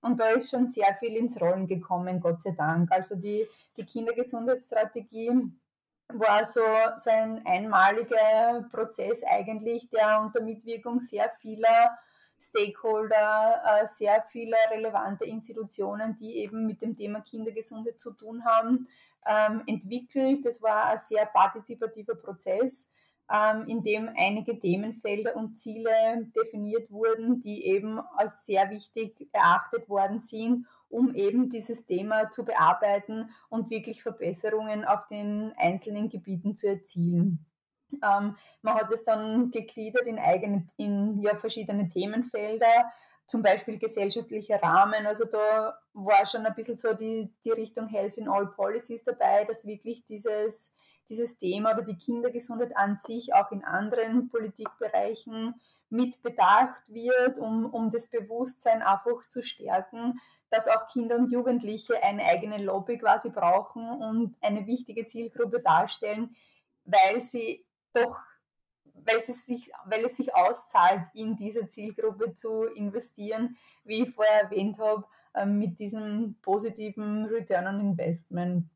Und 0.00 0.20
da 0.20 0.28
ist 0.30 0.50
schon 0.50 0.68
sehr 0.68 0.94
viel 0.96 1.16
ins 1.16 1.40
Rollen 1.40 1.66
gekommen, 1.66 2.20
Gott 2.20 2.42
sei 2.42 2.50
Dank. 2.50 2.92
Also 2.92 3.16
die, 3.16 3.46
die 3.76 3.86
Kindergesundheitsstrategie 3.86 5.30
war 6.08 6.44
so, 6.44 6.60
so 6.96 7.10
ein 7.10 7.44
einmaliger 7.46 8.68
Prozess 8.70 9.24
eigentlich, 9.24 9.88
der 9.90 10.20
unter 10.20 10.42
Mitwirkung 10.42 11.00
sehr 11.00 11.30
vieler 11.40 11.98
Stakeholder, 12.38 13.62
äh, 13.64 13.86
sehr 13.86 14.22
vieler 14.30 14.58
relevanter 14.70 15.24
Institutionen, 15.24 16.14
die 16.16 16.36
eben 16.36 16.66
mit 16.66 16.82
dem 16.82 16.96
Thema 16.96 17.20
Kindergesundheit 17.20 18.00
zu 18.00 18.12
tun 18.12 18.44
haben, 18.44 18.86
ähm, 19.26 19.62
entwickelt. 19.66 20.44
Das 20.44 20.62
war 20.62 20.86
ein 20.86 20.98
sehr 20.98 21.26
partizipativer 21.26 22.14
Prozess 22.14 22.92
ähm, 23.32 23.66
in 23.68 23.82
dem 23.82 24.10
einige 24.16 24.58
Themenfelder 24.58 25.36
und 25.36 25.58
Ziele 25.58 25.90
definiert 26.36 26.90
wurden, 26.90 27.40
die 27.40 27.66
eben 27.66 27.98
als 28.16 28.44
sehr 28.44 28.70
wichtig 28.70 29.28
erachtet 29.32 29.88
worden 29.88 30.20
sind, 30.20 30.66
um 30.88 31.14
eben 31.14 31.48
dieses 31.48 31.86
Thema 31.86 32.30
zu 32.30 32.44
bearbeiten 32.44 33.30
und 33.48 33.70
wirklich 33.70 34.02
Verbesserungen 34.02 34.84
auf 34.84 35.06
den 35.06 35.52
einzelnen 35.56 36.08
Gebieten 36.08 36.54
zu 36.54 36.68
erzielen. 36.68 37.44
Ähm, 38.02 38.36
man 38.62 38.74
hat 38.74 38.92
es 38.92 39.04
dann 39.04 39.50
gegliedert 39.50 40.06
in, 40.06 40.18
eigene, 40.18 40.68
in 40.76 41.20
ja, 41.20 41.34
verschiedene 41.36 41.88
Themenfelder, 41.88 42.92
zum 43.26 43.42
Beispiel 43.42 43.78
gesellschaftlicher 43.78 44.62
Rahmen. 44.62 45.06
Also 45.06 45.24
da 45.24 45.78
war 45.94 46.26
schon 46.26 46.44
ein 46.44 46.54
bisschen 46.54 46.76
so 46.76 46.92
die, 46.92 47.32
die 47.44 47.52
Richtung 47.52 47.86
Health 47.86 48.18
in 48.18 48.28
All 48.28 48.46
Policies 48.48 49.04
dabei, 49.04 49.44
dass 49.44 49.66
wirklich 49.66 50.04
dieses 50.04 50.74
dieses 51.08 51.38
Thema 51.38 51.72
oder 51.72 51.82
die 51.82 51.96
Kindergesundheit 51.96 52.76
an 52.76 52.96
sich 52.96 53.34
auch 53.34 53.52
in 53.52 53.64
anderen 53.64 54.28
Politikbereichen 54.28 55.54
mit 55.90 56.22
bedacht 56.22 56.82
wird, 56.88 57.38
um, 57.38 57.66
um 57.66 57.90
das 57.90 58.08
Bewusstsein 58.08 58.82
einfach 58.82 59.20
zu 59.28 59.42
stärken, 59.42 60.20
dass 60.50 60.68
auch 60.68 60.86
Kinder 60.86 61.16
und 61.16 61.32
Jugendliche 61.32 62.02
eine 62.02 62.24
eigene 62.24 62.62
Lobby 62.62 62.98
quasi 62.98 63.30
brauchen 63.30 63.88
und 63.88 64.36
eine 64.40 64.66
wichtige 64.66 65.06
Zielgruppe 65.06 65.60
darstellen, 65.60 66.36
weil 66.84 67.20
sie 67.20 67.64
doch, 67.92 68.20
weil, 68.94 69.20
sie 69.20 69.32
sich, 69.32 69.70
weil 69.84 70.04
es 70.04 70.16
sich 70.16 70.34
auszahlt, 70.34 71.02
in 71.14 71.36
diese 71.36 71.68
Zielgruppe 71.68 72.34
zu 72.34 72.64
investieren, 72.64 73.56
wie 73.84 74.04
ich 74.04 74.10
vorher 74.10 74.44
erwähnt 74.44 74.78
habe, 74.78 75.04
ähm, 75.34 75.58
mit 75.58 75.78
diesem 75.78 76.36
positiven 76.42 77.26
Return 77.26 77.66
on 77.66 77.80
Investment. 77.80 78.68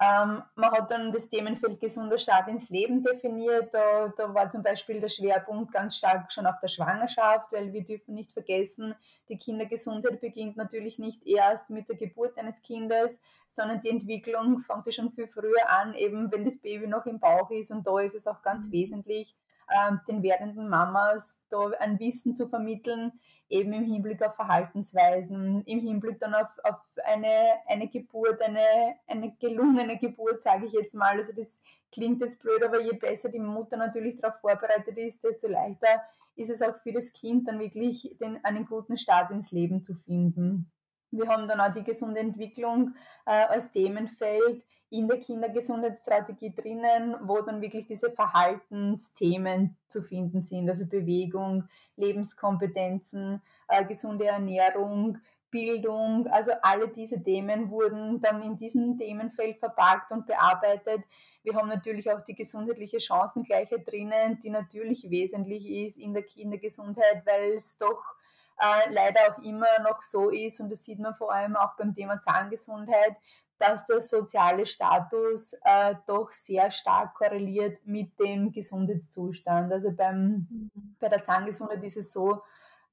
Ähm, 0.00 0.44
man 0.54 0.70
hat 0.70 0.92
dann 0.92 1.10
das 1.10 1.28
Themenfeld 1.28 1.80
gesunder 1.80 2.18
Start 2.18 2.46
ins 2.46 2.70
Leben 2.70 3.02
definiert. 3.02 3.74
Da, 3.74 4.12
da 4.16 4.32
war 4.32 4.48
zum 4.48 4.62
Beispiel 4.62 5.00
der 5.00 5.08
Schwerpunkt 5.08 5.72
ganz 5.72 5.96
stark 5.96 6.32
schon 6.32 6.46
auf 6.46 6.60
der 6.60 6.68
Schwangerschaft, 6.68 7.50
weil 7.50 7.72
wir 7.72 7.84
dürfen 7.84 8.14
nicht 8.14 8.32
vergessen, 8.32 8.94
die 9.28 9.36
Kindergesundheit 9.36 10.20
beginnt 10.20 10.56
natürlich 10.56 11.00
nicht 11.00 11.26
erst 11.26 11.70
mit 11.70 11.88
der 11.88 11.96
Geburt 11.96 12.38
eines 12.38 12.62
Kindes, 12.62 13.22
sondern 13.48 13.80
die 13.80 13.90
Entwicklung 13.90 14.60
fängt 14.60 14.86
ja 14.86 14.92
schon 14.92 15.10
viel 15.10 15.26
früher 15.26 15.68
an, 15.68 15.94
eben 15.94 16.30
wenn 16.30 16.44
das 16.44 16.58
Baby 16.58 16.86
noch 16.86 17.06
im 17.06 17.18
Bauch 17.18 17.50
ist. 17.50 17.72
Und 17.72 17.84
da 17.84 17.98
ist 17.98 18.14
es 18.14 18.28
auch 18.28 18.42
ganz 18.42 18.68
mhm. 18.68 18.72
wesentlich, 18.72 19.36
ähm, 19.68 20.00
den 20.06 20.22
werdenden 20.22 20.68
Mamas 20.68 21.42
da 21.50 21.70
ein 21.80 21.98
Wissen 21.98 22.36
zu 22.36 22.48
vermitteln, 22.48 23.12
eben 23.48 23.72
im 23.72 23.84
Hinblick 23.84 24.22
auf 24.22 24.34
Verhaltensweisen, 24.34 25.62
im 25.64 25.80
Hinblick 25.80 26.18
dann 26.18 26.34
auf, 26.34 26.58
auf 26.64 26.80
eine, 27.04 27.56
eine 27.66 27.88
Geburt, 27.88 28.40
eine, 28.42 28.96
eine 29.06 29.34
gelungene 29.40 29.98
Geburt, 29.98 30.42
sage 30.42 30.66
ich 30.66 30.72
jetzt 30.72 30.94
mal. 30.94 31.16
Also 31.16 31.32
das 31.34 31.62
klingt 31.90 32.20
jetzt 32.20 32.42
blöd, 32.42 32.62
aber 32.62 32.80
je 32.80 32.92
besser 32.92 33.30
die 33.30 33.38
Mutter 33.38 33.76
natürlich 33.76 34.16
darauf 34.16 34.40
vorbereitet 34.40 34.96
ist, 34.98 35.24
desto 35.24 35.48
leichter 35.48 36.02
ist 36.36 36.50
es 36.50 36.62
auch 36.62 36.76
für 36.78 36.92
das 36.92 37.12
Kind 37.12 37.48
dann 37.48 37.58
wirklich 37.58 38.16
den, 38.20 38.42
einen 38.44 38.66
guten 38.66 38.96
Start 38.96 39.30
ins 39.30 39.50
Leben 39.50 39.82
zu 39.82 39.94
finden. 39.94 40.70
Wir 41.10 41.26
haben 41.28 41.48
dann 41.48 41.60
auch 41.60 41.72
die 41.72 41.82
gesunde 41.82 42.20
Entwicklung 42.20 42.94
äh, 43.26 43.30
als 43.30 43.72
Themenfeld 43.72 44.62
in 44.90 45.06
der 45.08 45.20
Kindergesundheitsstrategie 45.20 46.54
drinnen, 46.54 47.16
wo 47.22 47.40
dann 47.40 47.60
wirklich 47.60 47.86
diese 47.86 48.10
Verhaltensthemen 48.10 49.76
zu 49.88 50.02
finden 50.02 50.42
sind, 50.42 50.68
also 50.68 50.86
Bewegung, 50.86 51.68
Lebenskompetenzen, 51.96 53.42
äh, 53.68 53.84
gesunde 53.84 54.26
Ernährung, 54.26 55.18
Bildung, 55.50 56.26
also 56.28 56.52
alle 56.62 56.88
diese 56.88 57.22
Themen 57.22 57.70
wurden 57.70 58.20
dann 58.20 58.42
in 58.42 58.56
diesem 58.56 58.98
Themenfeld 58.98 59.58
verpackt 59.58 60.12
und 60.12 60.26
bearbeitet. 60.26 61.02
Wir 61.42 61.54
haben 61.54 61.68
natürlich 61.68 62.10
auch 62.10 62.20
die 62.20 62.34
gesundheitliche 62.34 63.00
Chancengleichheit 63.00 63.86
drinnen, 63.86 64.38
die 64.40 64.50
natürlich 64.50 65.10
wesentlich 65.10 65.68
ist 65.68 65.98
in 65.98 66.12
der 66.12 66.22
Kindergesundheit, 66.22 67.22
weil 67.24 67.52
es 67.52 67.78
doch 67.78 68.14
äh, 68.60 68.92
leider 68.92 69.20
auch 69.28 69.42
immer 69.42 69.80
noch 69.82 70.02
so 70.02 70.30
ist, 70.30 70.60
und 70.60 70.70
das 70.70 70.84
sieht 70.84 70.98
man 70.98 71.14
vor 71.14 71.32
allem 71.32 71.56
auch 71.56 71.76
beim 71.76 71.94
Thema 71.94 72.20
Zahngesundheit, 72.20 73.16
dass 73.58 73.84
der 73.86 74.00
soziale 74.00 74.66
Status 74.66 75.54
äh, 75.64 75.94
doch 76.06 76.30
sehr 76.32 76.70
stark 76.70 77.14
korreliert 77.14 77.78
mit 77.84 78.18
dem 78.18 78.52
Gesundheitszustand. 78.52 79.72
Also 79.72 79.92
beim, 79.92 80.46
mhm. 80.48 80.70
bei 81.00 81.08
der 81.08 81.22
Zahngesundheit 81.22 81.82
ist 81.82 81.96
es 81.96 82.12
so, 82.12 82.42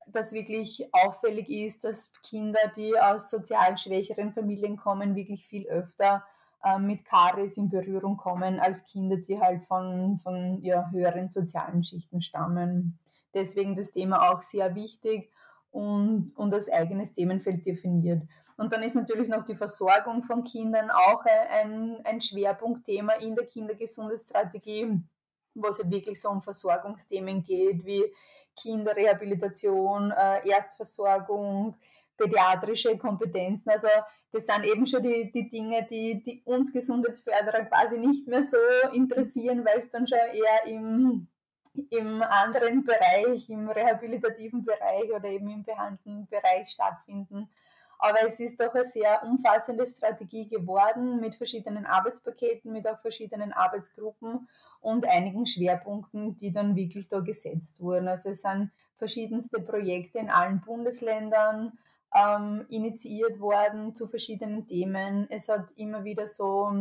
dass 0.08 0.34
wirklich 0.34 0.88
auffällig 0.92 1.50
ist, 1.50 1.84
dass 1.84 2.14
Kinder, 2.24 2.60
die 2.76 3.00
aus 3.00 3.30
sozial 3.30 3.78
schwächeren 3.78 4.34
Familien 4.34 4.78
kommen, 4.78 5.16
wirklich 5.16 5.48
viel 5.48 5.68
öfter 5.68 6.24
äh, 6.64 6.80
mit 6.80 7.06
Karies 7.06 7.58
in 7.58 7.70
Berührung 7.70 8.18
kommen 8.18 8.60
als 8.60 8.86
Kinder, 8.86 9.18
die 9.18 9.40
halt 9.40 9.64
von, 9.64 10.18
von 10.18 10.62
ja, 10.64 10.90
höheren 10.92 11.30
sozialen 11.30 11.84
Schichten 11.84 12.22
stammen. 12.22 13.00
Deswegen 13.34 13.76
das 13.76 13.92
Thema 13.92 14.32
auch 14.32 14.42
sehr 14.42 14.76
wichtig 14.76 15.32
und, 15.76 16.32
und 16.38 16.54
als 16.54 16.72
eigenes 16.72 17.12
Themenfeld 17.12 17.66
definiert. 17.66 18.24
Und 18.56 18.72
dann 18.72 18.82
ist 18.82 18.96
natürlich 18.96 19.28
noch 19.28 19.44
die 19.44 19.56
Versorgung 19.56 20.24
von 20.24 20.46
Kindern 20.46 20.90
auch 20.90 21.26
ein, 21.26 22.00
ein 22.06 22.22
Schwerpunktthema 22.22 23.14
in 23.16 23.36
der 23.36 23.46
Kindergesundheitsstrategie, 23.46 25.02
wo 25.54 25.68
es 25.68 25.80
halt 25.80 25.92
wirklich 25.92 26.22
so 26.22 26.30
um 26.30 26.42
Versorgungsthemen 26.42 27.44
geht, 27.44 27.84
wie 27.84 28.06
Kinderrehabilitation, 28.56 30.12
äh, 30.12 30.50
Erstversorgung, 30.50 31.76
pädiatrische 32.16 32.98
Kompetenzen. 32.98 33.70
Also 33.70 33.90
das 34.32 34.46
sind 34.46 34.64
eben 34.64 34.88
schon 34.88 35.04
die, 35.04 35.30
die 35.30 35.50
Dinge, 35.50 35.86
die, 35.90 36.24
die 36.24 36.42
uns 36.46 36.72
Gesundheitsförderer 36.72 37.66
quasi 37.66 37.98
nicht 37.98 38.26
mehr 38.30 38.44
so 38.44 38.58
interessieren, 38.94 39.66
weil 39.66 39.80
es 39.80 39.90
dann 39.90 40.08
schon 40.08 40.20
eher 40.20 40.74
im, 40.74 41.28
im 41.90 42.22
anderen 42.22 42.84
Bereich, 42.84 43.50
im 43.50 43.70
rehabilitativen 43.70 44.64
Bereich 44.64 45.12
oder 45.14 45.30
eben 45.30 45.50
im 45.50 45.64
behandelnden 45.64 46.28
Bereich 46.28 46.70
stattfinden. 46.70 47.50
Aber 47.98 48.18
es 48.26 48.40
ist 48.40 48.60
doch 48.60 48.74
eine 48.74 48.84
sehr 48.84 49.24
umfassende 49.24 49.88
Strategie 49.88 50.48
geworden 50.48 51.22
mit 51.22 51.36
verschiedenen 51.36 51.86
Arbeitspaketen, 51.86 52.72
mit 52.72 52.88
auch 52.88 53.00
verschiedenen 53.00 53.54
Arbeitsgruppen 53.54 54.48
und 54.82 55.08
einigen 55.08 55.46
Schwerpunkten, 55.46 56.38
die 56.38 56.52
dann 56.52 56.76
wirklich 56.76 57.08
da 57.08 57.22
gesetzt 57.22 57.82
wurden. 57.82 58.08
Also 58.08 58.30
es 58.30 58.42
sind 58.42 58.72
verschiedenste 58.96 59.62
Projekte 59.62 60.20
in 60.20 60.30
allen 60.30 60.62
Bundesländern 60.62 61.78
ähm, 62.14 62.66
initiiert 62.70 63.40
worden 63.40 63.96
zu 63.96 64.08
verschiedenen 64.08 64.68
Themen. 64.68 65.28
Es 65.30 65.50
hat 65.50 65.72
immer 65.76 66.04
wieder 66.04 66.28
so 66.28 66.72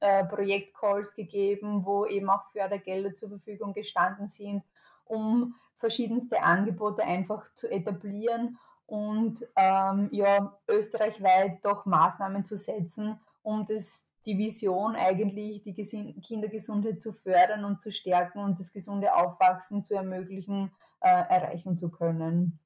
äh, 0.00 0.24
Projektcalls 0.24 1.14
gegeben, 1.14 1.84
wo 1.84 2.06
eben 2.06 2.28
auch 2.30 2.44
Fördergelder 2.52 3.14
zur 3.14 3.30
Verfügung 3.30 3.72
gestanden 3.72 4.28
sind, 4.28 4.64
um 5.04 5.54
verschiedenste 5.76 6.42
Angebote 6.42 7.02
einfach 7.02 7.52
zu 7.54 7.70
etablieren 7.70 8.58
und 8.86 9.46
ähm, 9.56 10.08
ja, 10.12 10.56
österreichweit 10.68 11.64
doch 11.64 11.86
Maßnahmen 11.86 12.44
zu 12.44 12.56
setzen, 12.56 13.18
um 13.42 13.64
das, 13.66 14.06
die 14.26 14.38
Vision 14.38 14.94
eigentlich, 14.96 15.62
die 15.62 15.74
Kindergesundheit 16.22 17.02
zu 17.02 17.12
fördern 17.12 17.64
und 17.64 17.80
zu 17.80 17.90
stärken 17.90 18.40
und 18.40 18.58
das 18.58 18.72
gesunde 18.72 19.14
Aufwachsen 19.14 19.84
zu 19.84 19.94
ermöglichen, 19.94 20.70
äh, 21.00 21.08
erreichen 21.08 21.78
zu 21.78 21.90
können. 21.90 22.58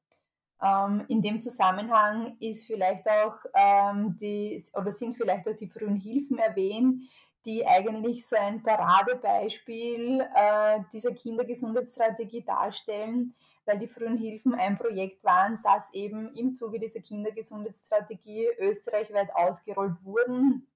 Ähm, 0.63 1.05
in 1.09 1.23
dem 1.23 1.39
Zusammenhang 1.39 2.37
ist 2.41 2.67
vielleicht 2.67 3.09
auch 3.09 3.37
ähm, 3.55 4.17
die 4.21 4.61
oder 4.75 4.93
sind 4.93 5.17
vielleicht 5.17 5.49
auch 5.49 5.55
die 5.55 5.69
frühen 5.69 5.97
Hilfen 5.97 6.39
erwähnt, 6.39 7.03
die 7.47 7.67
eigentlich 7.67 8.27
so 8.27 8.37
ein 8.37 8.63
Paradebeispiel 8.63 10.21
äh, 10.35 10.81
dieser 10.93 11.13
Kindergesundheitsstrategie 11.15 12.43
darstellen, 12.43 13.35
weil 13.67 13.79
die 13.79 13.87
frühen 13.87 14.17
Hilfen 14.17 14.55
ein 14.55 14.77
Projekt 14.79 15.23
waren, 15.25 15.61
das 15.63 15.93
eben 15.95 16.35
im 16.35 16.57
Zuge 16.57 16.81
dieser 16.81 17.01
Kindergesundheitsstrategie 17.01 18.49
österreichweit 18.59 19.31
ausgerollt 19.35 19.97
wurden. 20.03 20.67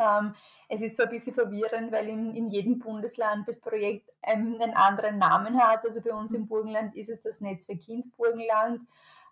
Ähm, 0.00 0.34
es 0.68 0.82
ist 0.82 0.96
so 0.96 1.04
ein 1.04 1.10
bisschen 1.10 1.34
verwirrend, 1.34 1.92
weil 1.92 2.08
in, 2.08 2.34
in 2.34 2.50
jedem 2.50 2.78
Bundesland 2.78 3.48
das 3.48 3.60
Projekt 3.60 4.10
einen, 4.22 4.60
anderen 4.74 5.18
Namen 5.18 5.62
hat. 5.62 5.84
Also 5.84 6.02
bei 6.02 6.12
uns 6.12 6.34
im 6.34 6.46
Burgenland 6.46 6.94
ist 6.94 7.08
es 7.08 7.20
das 7.22 7.40
Netzwerk 7.40 7.80
Kind 7.80 8.14
Burgenland. 8.16 8.80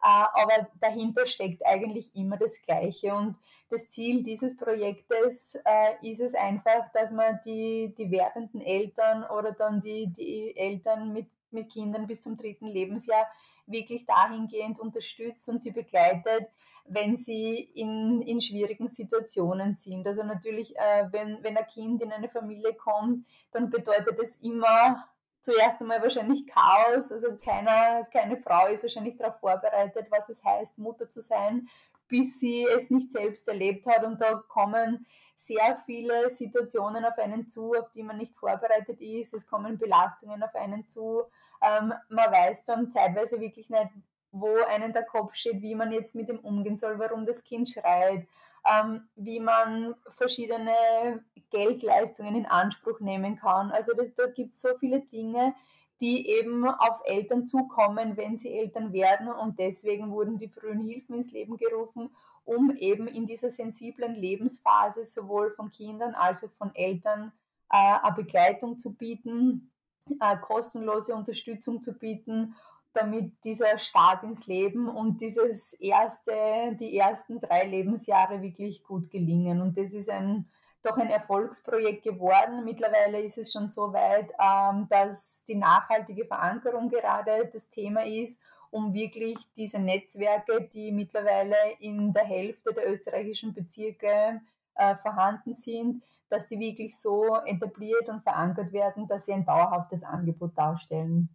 Äh, 0.03 0.43
aber 0.43 0.69
dahinter 0.81 1.27
steckt 1.27 1.65
eigentlich 1.67 2.15
immer 2.15 2.37
das 2.37 2.63
Gleiche. 2.63 3.15
Und 3.15 3.37
das 3.69 3.89
Ziel 3.89 4.23
dieses 4.23 4.57
Projektes 4.57 5.59
äh, 5.65 6.09
ist 6.09 6.21
es 6.21 6.35
einfach, 6.35 6.91
dass 6.93 7.13
man 7.13 7.41
die, 7.45 7.95
die 7.97 8.11
werdenden 8.11 8.61
Eltern 8.61 9.25
oder 9.25 9.53
dann 9.53 9.81
die, 9.81 10.13
die 10.13 10.57
Eltern 10.57 11.13
mit, 11.13 11.27
mit 11.51 11.73
Kindern 11.73 12.07
bis 12.07 12.23
zum 12.23 12.37
dritten 12.37 12.67
Lebensjahr 12.67 13.27
wirklich 13.67 14.07
dahingehend 14.07 14.79
unterstützt 14.79 15.49
und 15.49 15.61
sie 15.61 15.73
begleitet, 15.73 16.49
wenn 16.89 17.17
sie 17.17 17.59
in, 17.75 18.23
in 18.23 18.41
schwierigen 18.41 18.89
Situationen 18.89 19.75
sind. 19.75 20.07
Also 20.07 20.23
natürlich, 20.23 20.77
äh, 20.77 21.09
wenn, 21.11 21.43
wenn 21.43 21.57
ein 21.57 21.67
Kind 21.67 22.03
in 22.03 22.13
eine 22.13 22.29
Familie 22.29 22.75
kommt, 22.75 23.27
dann 23.51 23.71
bedeutet 23.71 24.19
es 24.21 24.37
immer 24.37 25.05
zuerst 25.47 25.81
einmal 25.81 26.03
wahrscheinlich 26.03 26.47
Chaos. 26.47 27.13
Also 27.13 27.37
keiner, 27.37 28.05
keine 28.13 28.37
Frau 28.37 28.67
ist 28.67 28.83
wahrscheinlich 28.83 29.17
darauf 29.17 29.39
vorbereitet, 29.39 30.09
was 30.11 30.29
es 30.29 30.45
heißt, 30.45 30.79
Mutter 30.79 31.09
zu 31.09 31.21
sein, 31.21 31.69
bis 32.09 32.41
sie 32.41 32.65
es 32.65 32.91
nicht 32.91 33.13
selbst 33.13 33.49
erlebt 33.49 33.87
hat. 33.87 34.05
Und 34.05 34.21
da 34.21 34.43
kommen 34.49 35.07
sehr 35.37 35.79
viele 35.87 36.29
Situationen 36.31 37.05
auf 37.05 37.17
einen 37.19 37.49
zu, 37.49 37.75
auf 37.75 37.91
die 37.93 38.03
man 38.03 38.17
nicht 38.17 38.35
vorbereitet 38.37 39.01
ist. 39.01 39.35
Es 39.35 39.47
kommen 39.47 39.79
Belastungen 39.79 40.43
auf 40.43 40.55
einen 40.57 40.89
zu. 40.89 41.23
Ähm, 41.63 41.93
man 42.09 42.33
weiß 42.33 42.65
dann 42.65 42.91
zeitweise 42.91 43.41
wirklich 43.41 43.71
nicht, 43.71 43.91
wo 44.33 44.57
einen 44.69 44.93
der 44.93 45.05
Kopf 45.05 45.35
steht, 45.35 45.63
wie 45.63 45.77
man 45.77 45.93
jetzt 45.93 46.15
mit 46.17 46.29
dem 46.29 46.41
umgehen 46.41 46.77
soll, 46.77 46.99
warum 46.99 47.25
das 47.25 47.45
Kind 47.45 47.69
schreit, 47.69 48.27
ähm, 48.71 49.09
wie 49.17 49.41
man 49.41 49.95
verschiedene 50.17 51.25
Geldleistungen 51.51 52.35
in 52.35 52.47
Anspruch 52.47 53.01
nehmen 53.01 53.37
kann. 53.37 53.71
Also 53.71 53.93
das, 53.95 54.15
da 54.15 54.27
gibt 54.27 54.55
es 54.55 54.61
so 54.61 54.71
viele 54.79 55.01
Dinge, 55.01 55.55
die 56.01 56.29
eben 56.29 56.67
auf 56.67 57.01
Eltern 57.05 57.47
zukommen, 57.47 58.17
wenn 58.17 58.39
sie 58.39 58.53
Eltern 58.53 58.93
werden. 58.93 59.29
Und 59.29 59.59
deswegen 59.59 60.11
wurden 60.11 60.39
die 60.39 60.49
frühen 60.49 60.81
Hilfen 60.81 61.17
ins 61.17 61.33
Leben 61.33 61.57
gerufen, 61.57 62.11
um 62.45 62.75
eben 62.77 63.09
in 63.09 63.27
dieser 63.27 63.51
sensiblen 63.51 64.15
Lebensphase 64.15 65.05
sowohl 65.05 65.51
von 65.53 65.71
Kindern 65.71 66.15
als 66.15 66.45
auch 66.45 66.53
von 66.53 66.75
Eltern 66.75 67.33
äh, 67.71 67.99
eine 68.03 68.15
Begleitung 68.15 68.79
zu 68.79 68.95
bieten, 68.95 69.73
äh, 70.21 70.37
kostenlose 70.37 71.15
Unterstützung 71.15 71.83
zu 71.83 71.99
bieten 71.99 72.55
damit 72.97 73.33
dieser 73.45 73.79
Start 73.79 74.25
ins 74.25 74.47
Leben 74.47 74.89
und 74.89 75.21
dieses 75.21 75.75
erste, 75.75 76.33
die 76.81 76.97
ersten 76.97 77.41
drei 77.41 77.65
Lebensjahre 77.65 78.43
wirklich 78.43 78.83
gut 78.85 79.11
gelingen. 79.11 79.61
Und 79.61 79.77
das 79.77 79.93
ist 79.93 80.11
ein 80.11 80.47
doch 80.87 80.97
ein 80.99 81.09
Erfolgsprojekt 81.09 82.05
geworden. 82.05 82.65
Mittlerweile 82.65 83.21
ist 83.21 83.39
es 83.39 83.53
schon 83.53 83.71
so 83.71 83.93
weit, 83.93 84.31
ähm, 84.41 84.87
dass 84.89 85.45
die 85.45 85.57
nachhaltige 85.57 86.25
Verankerung 86.25 86.89
gerade 86.89 87.49
das 87.53 87.69
Thema 87.69 88.05
ist, 88.07 88.41
um 88.71 88.95
wirklich 88.95 89.37
diese 89.57 89.81
Netzwerke, 89.81 90.69
die 90.73 90.93
mittlerweile 90.93 91.57
in 91.81 92.13
der 92.13 92.25
Hälfte 92.25 92.73
der 92.73 92.91
österreichischen 92.91 93.53
Bezirke 93.53 94.41
äh, 94.77 94.97
vorhanden 94.97 95.55
sind, 95.55 96.03
dass 96.29 96.47
die 96.47 96.59
wirklich 96.59 96.97
so 96.97 97.37
etabliert 97.45 98.09
und 98.09 98.23
verankert 98.23 98.73
werden, 98.73 99.07
dass 99.09 99.27
sie 99.27 99.33
ein 99.33 99.45
dauerhaftes 99.45 100.05
Angebot 100.05 100.57
darstellen. 100.57 101.29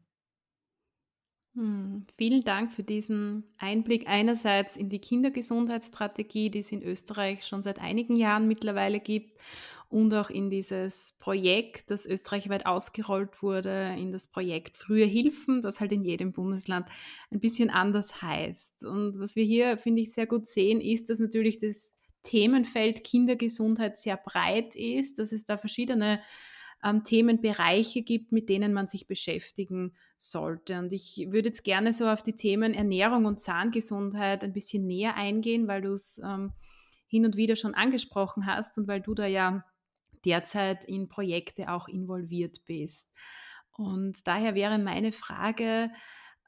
Hm, 1.54 2.06
vielen 2.18 2.46
Dank 2.46 2.72
für 2.72 2.84
diesen 2.84 3.44
Einblick 3.58 4.08
einerseits 4.08 4.78
in 4.78 4.90
die 4.90 5.00
Kindergesundheitsstrategie, 5.00 6.50
die 6.50 6.60
es 6.60 6.72
in 6.72 6.82
Österreich 6.82 7.46
schon 7.46 7.62
seit 7.62 7.80
einigen 7.80 8.16
Jahren 8.16 8.48
mittlerweile 8.48 9.02
gibt 9.02 9.38
und 9.90 10.14
auch 10.14 10.30
in 10.30 10.50
dieses 10.50 11.18
Projekt, 11.20 11.92
das 11.92 12.06
österreichweit 12.06 12.66
ausgerollt 12.66 13.44
wurde, 13.44 13.94
in 13.98 14.14
das 14.14 14.28
Projekt 14.28 14.78
Frühe 14.78 15.04
Hilfen, 15.06 15.62
das 15.62 15.82
halt 15.82 15.92
in 15.92 16.06
jedem 16.06 16.32
Bundesland 16.32 16.88
ein 17.32 17.42
bisschen 17.42 17.70
anders 17.70 18.22
heißt. 18.22 18.86
Und 18.86 19.20
was 19.20 19.36
wir 19.36 19.44
hier, 19.44 19.78
finde 19.78 20.02
ich, 20.04 20.14
sehr 20.14 20.28
gut 20.28 20.48
sehen, 20.48 20.80
ist, 20.80 21.10
dass 21.10 21.20
natürlich 21.20 21.60
das 21.60 21.94
Themenfeld 22.24 23.04
Kindergesundheit 23.04 23.98
sehr 23.98 24.16
breit 24.16 24.74
ist, 24.78 25.20
dass 25.20 25.34
es 25.34 25.44
da 25.44 25.58
verschiedene 25.58 26.22
ähm, 26.84 27.04
Themenbereiche 27.04 28.02
gibt, 28.02 28.32
mit 28.32 28.50
denen 28.50 28.74
man 28.74 28.88
sich 28.88 29.08
beschäftigen 29.08 29.94
sollte. 30.18 30.80
Und 30.80 30.94
ich 30.94 31.28
würde 31.30 31.50
jetzt 31.50 31.64
gerne 31.64 31.94
so 31.94 32.08
auf 32.08 32.24
die 32.24 32.36
Themen 32.36 32.74
Ernährung 32.74 33.26
und 33.26 33.40
Zahngesundheit 33.40 34.44
ein 34.44 34.54
bisschen 34.54 34.86
näher 34.86 35.16
eingehen, 35.16 35.68
weil 35.68 35.82
du 35.82 35.94
es 35.94 36.22
ähm, 36.24 36.54
hin 37.08 37.26
und 37.26 37.36
wieder 37.36 37.56
schon 37.56 37.76
angesprochen 37.76 38.46
hast 38.46 38.78
und 38.78 38.88
weil 38.88 39.02
du 39.02 39.14
da 39.14 39.26
ja 39.26 39.66
derzeit 40.26 40.86
in 40.86 41.10
Projekte 41.10 41.70
auch 41.70 41.88
involviert 41.88 42.62
bist. 42.66 43.10
Und 43.72 44.28
daher 44.28 44.56
wäre 44.56 44.78
meine 44.78 45.12
Frage, 45.12 45.92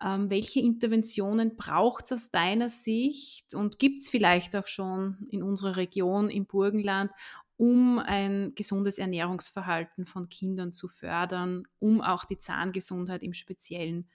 ähm, 0.01 0.29
welche 0.29 0.59
Interventionen 0.59 1.55
braucht 1.55 2.05
es 2.05 2.11
aus 2.11 2.31
deiner 2.31 2.69
Sicht 2.69 3.53
und 3.53 3.79
gibt 3.79 4.01
es 4.01 4.09
vielleicht 4.09 4.55
auch 4.55 4.67
schon 4.67 5.27
in 5.29 5.43
unserer 5.43 5.77
Region 5.77 6.29
im 6.29 6.45
Burgenland, 6.45 7.11
um 7.57 7.99
ein 7.99 8.53
gesundes 8.55 8.97
Ernährungsverhalten 8.97 10.05
von 10.05 10.29
Kindern 10.29 10.73
zu 10.73 10.87
fördern, 10.87 11.67
um 11.79 12.01
auch 12.01 12.25
die 12.25 12.39
Zahngesundheit 12.39 13.23
im 13.23 13.33
Speziellen 13.33 14.09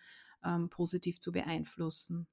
ähm, 0.45 0.69
positiv 0.69 1.21
zu 1.21 1.33
beeinflussen. 1.33 2.27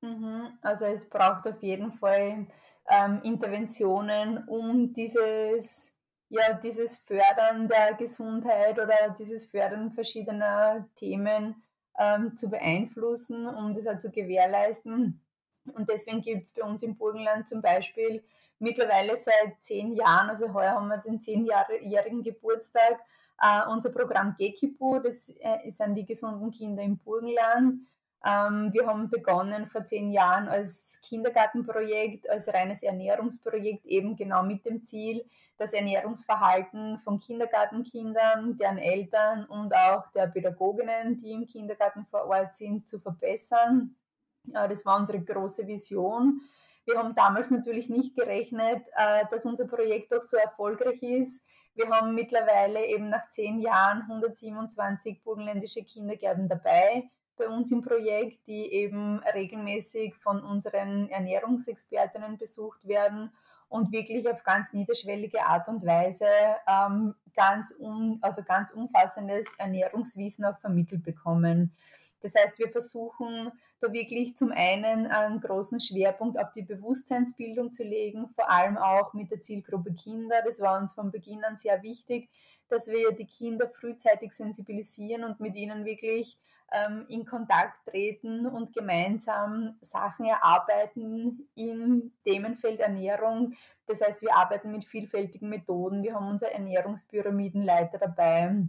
Mhm. 0.00 0.58
Also 0.62 0.84
es 0.84 1.08
braucht 1.08 1.46
auf 1.48 1.62
jeden 1.62 1.92
Fall 1.92 2.46
ähm, 2.88 3.20
Interventionen, 3.22 4.44
um 4.46 4.92
dieses, 4.92 5.94
ja, 6.28 6.52
dieses 6.54 6.98
Fördern 6.98 7.68
der 7.68 7.94
Gesundheit 7.94 8.78
oder 8.78 9.14
dieses 9.18 9.46
Fördern 9.46 9.92
verschiedener 9.92 10.88
Themen 10.94 11.62
ähm, 11.98 12.36
zu 12.36 12.48
beeinflussen, 12.48 13.46
um 13.46 13.74
das 13.74 13.86
halt 13.86 14.00
zu 14.00 14.10
gewährleisten. 14.10 15.20
Und 15.64 15.88
deswegen 15.90 16.22
gibt 16.22 16.44
es 16.44 16.52
bei 16.52 16.62
uns 16.62 16.82
im 16.82 16.96
Burgenland 16.96 17.48
zum 17.48 17.60
Beispiel 17.60 18.22
mittlerweile 18.58 19.16
seit 19.16 19.56
zehn 19.60 19.92
Jahren, 19.92 20.28
also 20.28 20.52
heuer 20.52 20.72
haben 20.72 20.88
wir 20.88 20.98
den 20.98 21.20
zehnjährigen 21.20 22.22
Geburtstag, 22.22 22.98
äh, 23.40 23.70
unser 23.70 23.90
Programm 23.90 24.34
Gekipu, 24.36 24.98
das 24.98 25.32
äh, 25.40 25.70
sind 25.70 25.94
die 25.94 26.04
gesunden 26.04 26.50
Kinder 26.50 26.82
im 26.82 26.98
Burgenland. 26.98 27.82
Ähm, 28.24 28.72
wir 28.72 28.86
haben 28.86 29.10
begonnen 29.10 29.68
vor 29.68 29.84
zehn 29.84 30.10
Jahren 30.10 30.48
als 30.48 31.00
Kindergartenprojekt, 31.02 32.28
als 32.28 32.52
reines 32.52 32.82
Ernährungsprojekt, 32.82 33.86
eben 33.86 34.16
genau 34.16 34.42
mit 34.42 34.66
dem 34.66 34.84
Ziel, 34.84 35.24
das 35.56 35.72
Ernährungsverhalten 35.72 36.98
von 36.98 37.18
Kindergartenkindern, 37.18 38.56
deren 38.56 38.78
Eltern 38.78 39.44
und 39.44 39.72
auch 39.74 40.10
der 40.12 40.26
Pädagoginnen, 40.26 41.16
die 41.16 41.32
im 41.32 41.46
Kindergarten 41.46 42.06
vor 42.06 42.26
Ort 42.26 42.56
sind, 42.56 42.88
zu 42.88 42.98
verbessern. 42.98 43.96
Ja, 44.44 44.66
das 44.66 44.84
war 44.84 44.98
unsere 44.98 45.20
große 45.20 45.66
Vision. 45.66 46.40
Wir 46.88 46.96
haben 46.96 47.14
damals 47.14 47.50
natürlich 47.50 47.90
nicht 47.90 48.16
gerechnet, 48.16 48.82
äh, 48.96 49.26
dass 49.30 49.44
unser 49.44 49.66
Projekt 49.66 50.14
auch 50.14 50.22
so 50.22 50.38
erfolgreich 50.38 51.02
ist. 51.02 51.44
Wir 51.74 51.90
haben 51.90 52.14
mittlerweile 52.14 52.86
eben 52.86 53.10
nach 53.10 53.28
zehn 53.28 53.60
Jahren 53.60 54.00
127 54.08 55.22
burgenländische 55.22 55.84
Kindergärten 55.84 56.48
dabei 56.48 57.10
bei 57.36 57.46
uns 57.46 57.70
im 57.72 57.82
Projekt, 57.82 58.46
die 58.46 58.72
eben 58.72 59.20
regelmäßig 59.34 60.16
von 60.16 60.42
unseren 60.42 61.10
Ernährungsexpertinnen 61.10 62.38
besucht 62.38 62.88
werden 62.88 63.32
und 63.68 63.92
wirklich 63.92 64.26
auf 64.26 64.42
ganz 64.42 64.72
niederschwellige 64.72 65.44
Art 65.44 65.68
und 65.68 65.84
Weise 65.84 66.24
ähm, 66.66 67.14
ganz, 67.36 67.72
um, 67.72 68.18
also 68.22 68.42
ganz 68.44 68.72
umfassendes 68.72 69.56
Ernährungswissen 69.58 70.46
auch 70.46 70.58
vermittelt 70.58 71.04
bekommen. 71.04 71.76
Das 72.20 72.34
heißt, 72.34 72.58
wir 72.58 72.68
versuchen 72.68 73.52
da 73.80 73.92
wirklich 73.92 74.36
zum 74.36 74.50
einen 74.50 75.06
einen 75.06 75.40
großen 75.40 75.80
Schwerpunkt 75.80 76.38
auf 76.38 76.50
die 76.52 76.62
Bewusstseinsbildung 76.62 77.72
zu 77.72 77.84
legen, 77.84 78.28
vor 78.34 78.50
allem 78.50 78.76
auch 78.76 79.14
mit 79.14 79.30
der 79.30 79.40
Zielgruppe 79.40 79.94
Kinder. 79.94 80.42
Das 80.44 80.60
war 80.60 80.80
uns 80.80 80.94
von 80.94 81.12
Beginn 81.12 81.44
an 81.44 81.58
sehr 81.58 81.82
wichtig, 81.82 82.28
dass 82.68 82.88
wir 82.88 83.12
die 83.12 83.26
Kinder 83.26 83.68
frühzeitig 83.68 84.32
sensibilisieren 84.32 85.24
und 85.24 85.40
mit 85.40 85.54
ihnen 85.54 85.84
wirklich 85.84 86.38
ähm, 86.72 87.06
in 87.08 87.24
Kontakt 87.24 87.86
treten 87.86 88.46
und 88.46 88.72
gemeinsam 88.72 89.78
Sachen 89.80 90.26
erarbeiten 90.26 91.48
im 91.54 92.12
Themenfeld 92.24 92.80
Ernährung. 92.80 93.54
Das 93.86 94.02
heißt, 94.02 94.22
wir 94.22 94.36
arbeiten 94.36 94.70
mit 94.70 94.84
vielfältigen 94.84 95.48
Methoden. 95.48 96.02
Wir 96.02 96.14
haben 96.14 96.28
unser 96.28 96.52
Ernährungspyramidenleiter 96.52 97.98
dabei. 97.98 98.66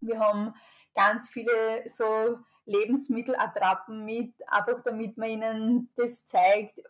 Wir 0.00 0.20
haben 0.20 0.54
ganz 0.94 1.28
viele 1.28 1.50
so 1.86 2.38
Lebensmittelattrappen 2.66 4.04
mit, 4.04 4.34
einfach 4.48 4.82
damit 4.82 5.16
man 5.16 5.30
ihnen 5.30 5.90
das 5.96 6.24
zeigt, 6.24 6.80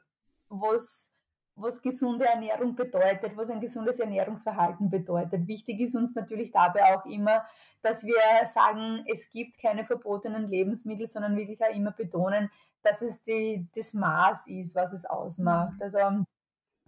was 0.48 1.20
was 1.60 1.82
gesunde 1.82 2.26
Ernährung 2.26 2.74
bedeutet, 2.74 3.36
was 3.36 3.50
ein 3.50 3.60
gesundes 3.60 4.00
Ernährungsverhalten 4.00 4.90
bedeutet. 4.90 5.46
Wichtig 5.46 5.80
ist 5.80 5.94
uns 5.94 6.14
natürlich 6.14 6.52
dabei 6.52 6.96
auch 6.96 7.04
immer, 7.06 7.44
dass 7.82 8.06
wir 8.06 8.46
sagen, 8.46 9.04
es 9.06 9.30
gibt 9.30 9.58
keine 9.58 9.84
verbotenen 9.84 10.46
Lebensmittel, 10.46 11.06
sondern 11.06 11.36
wirklich 11.36 11.62
auch 11.62 11.74
immer 11.74 11.92
betonen, 11.92 12.50
dass 12.82 13.02
es 13.02 13.22
die, 13.22 13.66
das 13.74 13.94
Maß 13.94 14.48
ist, 14.48 14.74
was 14.74 14.92
es 14.92 15.04
ausmacht. 15.04 15.74
Mhm. 15.74 15.82
Also 15.82 15.98